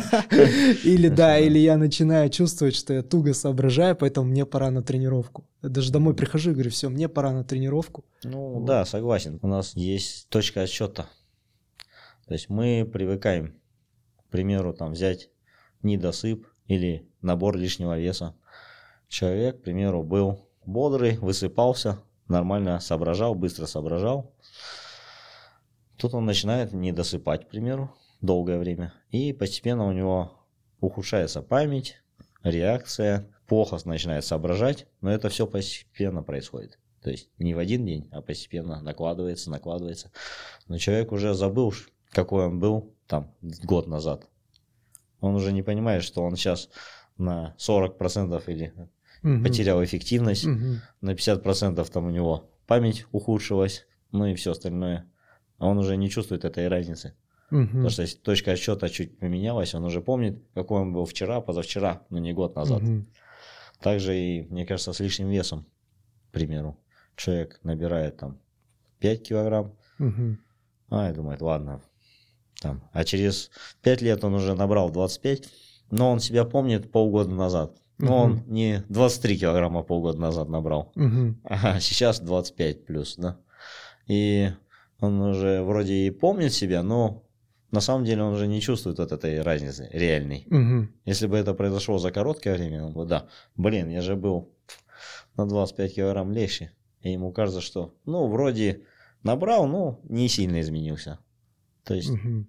Или 0.83 1.07
да, 1.07 1.39
или 1.39 1.57
я 1.57 1.77
начинаю 1.77 2.29
чувствовать, 2.29 2.75
что 2.75 2.93
я 2.93 3.01
туго 3.01 3.33
соображаю, 3.33 3.95
поэтому 3.95 4.27
мне 4.29 4.45
пора 4.45 4.71
на 4.71 4.83
тренировку. 4.83 5.47
Я 5.61 5.69
даже 5.69 5.91
домой 5.91 6.13
прихожу 6.13 6.51
и 6.51 6.53
говорю, 6.53 6.69
все, 6.69 6.89
мне 6.89 7.07
пора 7.07 7.31
на 7.31 7.45
тренировку. 7.45 8.03
Ну 8.25 8.63
да, 8.65 8.83
согласен. 8.85 9.39
У 9.41 9.47
нас 9.47 9.73
есть 9.75 10.27
точка 10.29 10.63
отсчета. 10.63 11.07
То 12.27 12.33
есть 12.33 12.49
мы 12.49 12.89
привыкаем, 12.91 13.55
к 14.27 14.31
примеру, 14.31 14.73
там 14.73 14.91
взять 14.91 15.29
недосып 15.83 16.45
или 16.67 17.07
набор 17.21 17.55
лишнего 17.57 17.97
веса. 17.97 18.35
Человек, 19.07 19.61
к 19.61 19.63
примеру, 19.63 20.03
был 20.03 20.49
бодрый, 20.65 21.17
высыпался, 21.17 21.99
нормально 22.27 22.79
соображал, 22.81 23.33
быстро 23.35 23.65
соображал. 23.65 24.33
Тут 26.01 26.15
он 26.15 26.25
начинает 26.25 26.73
не 26.73 26.91
досыпать, 26.91 27.45
к 27.45 27.49
примеру, 27.49 27.93
долгое 28.21 28.57
время. 28.57 28.91
И 29.11 29.33
постепенно 29.33 29.85
у 29.85 29.91
него 29.91 30.31
ухудшается 30.79 31.43
память, 31.43 32.01
реакция, 32.41 33.27
плохо 33.45 33.77
начинает 33.85 34.25
соображать, 34.25 34.87
но 35.01 35.11
это 35.11 35.29
все 35.29 35.45
постепенно 35.45 36.23
происходит. 36.23 36.79
То 37.03 37.11
есть 37.11 37.29
не 37.37 37.53
в 37.53 37.59
один 37.59 37.85
день, 37.85 38.09
а 38.11 38.23
постепенно 38.23 38.81
накладывается, 38.81 39.51
накладывается. 39.51 40.11
Но 40.67 40.79
человек 40.79 41.11
уже 41.11 41.35
забыл, 41.35 41.71
какой 42.09 42.47
он 42.47 42.57
был 42.59 42.95
там 43.05 43.35
год 43.61 43.85
назад. 43.85 44.27
Он 45.19 45.35
уже 45.35 45.51
не 45.51 45.61
понимает, 45.61 46.03
что 46.03 46.23
он 46.23 46.35
сейчас 46.35 46.69
на 47.19 47.53
40% 47.59 48.49
или 48.49 48.73
Мгм. 49.21 49.43
потерял 49.43 49.83
эффективность, 49.83 50.45
Мгм. 50.45 50.81
на 51.01 51.13
50% 51.13 51.87
там 51.91 52.07
у 52.07 52.09
него 52.09 52.49
память 52.65 53.05
ухудшилась, 53.11 53.85
ну 54.11 54.25
и 54.25 54.33
все 54.33 54.51
остальное. 54.53 55.10
А 55.61 55.67
он 55.67 55.77
уже 55.77 55.95
не 55.95 56.09
чувствует 56.09 56.43
этой 56.43 56.67
разницы. 56.67 57.13
Мгм. 57.51 57.67
Потому 57.67 57.89
что 57.91 58.01
если 58.01 58.17
точка 58.17 58.53
отсчета 58.53 58.89
чуть 58.89 59.19
поменялась, 59.19 59.75
он 59.75 59.83
уже 59.83 60.01
помнит, 60.01 60.41
какой 60.55 60.81
он 60.81 60.91
был 60.91 61.05
вчера, 61.05 61.39
позавчера, 61.39 62.01
но 62.09 62.17
не 62.17 62.33
год 62.33 62.55
назад. 62.55 62.81
Мгм. 62.81 63.07
Также 63.79 64.17
и, 64.17 64.41
мне 64.49 64.65
кажется, 64.65 64.91
с 64.91 64.99
лишним 64.99 65.29
весом, 65.29 65.67
к 66.29 66.31
примеру. 66.31 66.79
Человек 67.15 67.59
набирает 67.61 68.17
там 68.17 68.39
5 68.97 69.21
килограмм, 69.21 69.75
Мгм. 69.99 70.39
а 70.89 71.11
и 71.11 71.13
думает, 71.13 71.41
ладно, 71.43 71.83
там. 72.59 72.81
А 72.91 73.03
через 73.03 73.51
5 73.83 74.01
лет 74.01 74.23
он 74.23 74.33
уже 74.33 74.55
набрал 74.55 74.89
25, 74.89 75.47
но 75.91 76.11
он 76.11 76.19
себя 76.19 76.43
помнит 76.43 76.91
полгода 76.91 77.29
назад. 77.29 77.77
Но 77.99 78.17
он 78.23 78.31
Мгм. 78.31 78.53
не 78.53 78.83
23 78.89 79.37
килограмма 79.37 79.83
полгода 79.83 80.17
назад 80.17 80.49
набрал, 80.49 80.91
Мгм. 80.95 81.39
а 81.43 81.79
сейчас 81.79 82.19
25 82.19 82.83
плюс, 82.87 83.15
да. 83.15 83.37
И 84.07 84.49
он 85.01 85.19
уже 85.21 85.63
вроде 85.63 85.93
и 85.93 86.11
помнит 86.11 86.53
себя, 86.53 86.83
но 86.83 87.23
на 87.71 87.81
самом 87.81 88.05
деле 88.05 88.23
он 88.23 88.33
уже 88.33 88.47
не 88.47 88.61
чувствует 88.61 88.99
вот 88.99 89.11
этой 89.11 89.41
разницы 89.41 89.89
реальной. 89.91 90.45
Мгм. 90.49 90.93
Если 91.05 91.27
бы 91.27 91.37
это 91.37 91.53
произошло 91.53 91.97
за 91.97 92.11
короткое 92.11 92.55
время, 92.55 92.85
он 92.85 92.93
бы, 92.93 93.05
да, 93.05 93.27
блин, 93.55 93.89
я 93.89 94.01
же 94.01 94.15
был 94.15 94.53
на 95.35 95.47
25 95.47 95.95
килограмм 95.95 96.31
легче. 96.31 96.71
И 97.01 97.11
ему 97.11 97.31
кажется, 97.31 97.61
что, 97.61 97.95
ну, 98.05 98.27
вроде 98.27 98.83
набрал, 99.23 99.67
но 99.67 99.99
не 100.03 100.29
сильно 100.29 100.61
изменился. 100.61 101.19
То 101.83 101.95
есть 101.95 102.11
Мгм. 102.11 102.47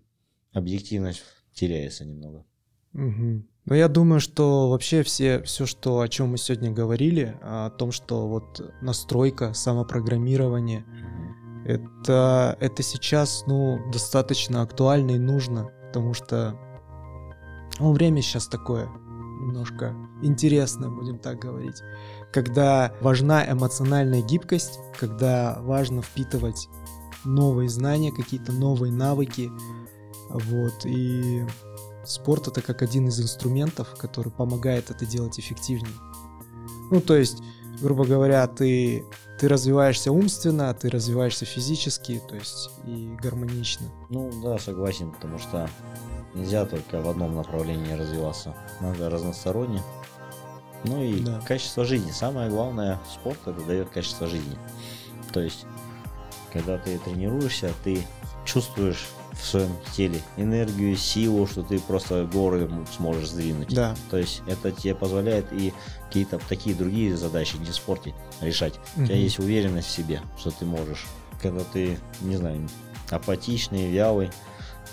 объективность 0.52 1.22
теряется 1.54 2.04
немного. 2.04 2.44
Мгм. 2.92 3.48
Ну, 3.64 3.74
я 3.74 3.88
думаю, 3.88 4.20
что 4.20 4.68
вообще 4.68 5.02
все, 5.02 5.40
все, 5.42 5.66
что, 5.66 6.00
о 6.00 6.08
чем 6.08 6.30
мы 6.30 6.38
сегодня 6.38 6.72
говорили, 6.72 7.38
о 7.42 7.70
том, 7.70 7.92
что 7.92 8.28
вот 8.28 8.60
настройка, 8.82 9.54
самопрограммирование, 9.54 10.84
это, 11.64 12.56
это 12.60 12.82
сейчас, 12.82 13.44
ну, 13.46 13.78
достаточно 13.90 14.62
актуально 14.62 15.12
и 15.12 15.18
нужно, 15.18 15.70
потому 15.86 16.14
что, 16.14 16.58
ну, 17.78 17.92
время 17.92 18.22
сейчас 18.22 18.46
такое 18.46 18.88
немножко 19.40 19.94
интересное, 20.22 20.88
будем 20.88 21.18
так 21.18 21.40
говорить, 21.40 21.82
когда 22.32 22.94
важна 23.00 23.50
эмоциональная 23.50 24.22
гибкость, 24.22 24.78
когда 24.98 25.58
важно 25.60 26.00
впитывать 26.02 26.68
новые 27.24 27.68
знания, 27.68 28.12
какие-то 28.12 28.52
новые 28.52 28.92
навыки, 28.92 29.50
вот, 30.30 30.84
и 30.84 31.44
спорт 32.04 32.48
это 32.48 32.62
как 32.62 32.82
один 32.82 33.08
из 33.08 33.20
инструментов, 33.20 33.94
который 33.98 34.32
помогает 34.32 34.90
это 34.90 35.06
делать 35.06 35.38
эффективнее. 35.38 35.94
Ну, 36.90 37.00
то 37.00 37.16
есть, 37.16 37.42
грубо 37.80 38.04
говоря, 38.04 38.46
ты, 38.46 39.04
ты 39.38 39.48
развиваешься 39.48 40.12
умственно, 40.12 40.72
ты 40.74 40.88
развиваешься 40.88 41.44
физически, 41.44 42.20
то 42.28 42.34
есть 42.36 42.70
и 42.84 43.16
гармонично. 43.22 43.86
Ну, 44.10 44.30
да, 44.42 44.58
согласен, 44.58 45.10
потому 45.10 45.38
что 45.38 45.68
нельзя 46.34 46.64
только 46.66 47.00
в 47.00 47.08
одном 47.08 47.34
направлении 47.34 47.92
развиваться. 47.94 48.54
Надо 48.80 49.10
разносторонне. 49.10 49.82
Ну 50.84 51.02
и 51.02 51.20
Да. 51.20 51.40
качество 51.46 51.84
жизни. 51.84 52.10
Самое 52.10 52.50
главное 52.50 53.00
спорт 53.12 53.38
это 53.46 53.60
дает 53.62 53.90
качество 53.90 54.26
жизни. 54.26 54.56
То 55.32 55.40
есть, 55.40 55.64
когда 56.52 56.76
ты 56.78 56.98
тренируешься, 56.98 57.70
ты 57.84 58.04
чувствуешь 58.44 59.06
в 59.32 59.44
своем 59.44 59.76
теле 59.94 60.20
энергию, 60.36 60.96
силу, 60.96 61.46
что 61.46 61.62
ты 61.62 61.78
просто 61.78 62.28
горы 62.30 62.68
сможешь 62.96 63.30
сдвинуть. 63.30 63.74
Да. 63.74 63.94
То 64.10 64.18
есть 64.18 64.42
это 64.46 64.70
тебе 64.70 64.94
позволяет 64.94 65.52
и 65.52 65.72
какие-то 66.06 66.38
такие 66.48 66.74
другие 66.74 67.16
задачи 67.16 67.56
не 67.56 67.66
в 67.66 67.74
спорте 67.74 68.14
решать. 68.40 68.74
У 68.96 69.04
тебя 69.04 69.16
есть 69.16 69.38
уверенность 69.38 69.88
в 69.88 69.90
себе, 69.90 70.20
что 70.38 70.50
ты 70.50 70.64
можешь. 70.64 71.06
Когда 71.40 71.64
ты, 71.64 71.98
не 72.20 72.36
знаю, 72.36 72.68
апатичный, 73.10 73.90
вялый, 73.90 74.30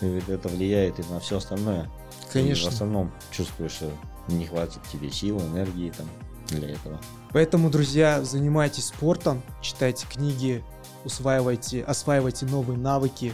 это 0.01 0.47
влияет 0.47 0.99
и 0.99 1.03
на 1.11 1.19
все 1.19 1.37
остальное. 1.37 1.89
Ты 2.31 2.39
Конечно. 2.39 2.69
в 2.69 2.73
основном 2.73 3.11
чувствуешь, 3.31 3.73
что 3.73 3.91
не 4.27 4.45
хватит 4.45 4.81
тебе 4.91 5.11
сил, 5.11 5.39
энергии 5.39 5.91
там 5.91 6.07
для 6.47 6.69
этого. 6.69 6.99
Поэтому, 7.31 7.69
друзья, 7.69 8.23
занимайтесь 8.23 8.85
спортом, 8.85 9.41
читайте 9.61 10.07
книги, 10.07 10.63
усваивайте, 11.05 11.83
осваивайте 11.83 12.45
новые 12.45 12.77
навыки 12.77 13.33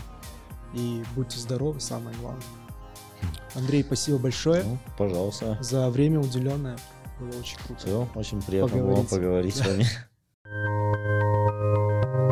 и 0.75 1.03
будьте 1.15 1.39
здоровы, 1.39 1.79
самое 1.79 2.15
главное. 2.17 2.43
Андрей, 3.55 3.83
спасибо 3.83 4.17
большое. 4.17 4.63
Ну, 4.63 4.77
пожалуйста. 4.97 5.57
За 5.61 5.89
время 5.89 6.19
уделенное. 6.19 6.77
Было 7.19 7.39
очень 7.39 7.57
круто. 7.65 7.81
Все, 7.81 8.07
очень 8.15 8.41
приятно 8.41 8.77
поговорить. 8.77 9.09
было 9.09 9.17
поговорить 9.17 9.55
с 9.55 9.65
вами. 9.65 9.85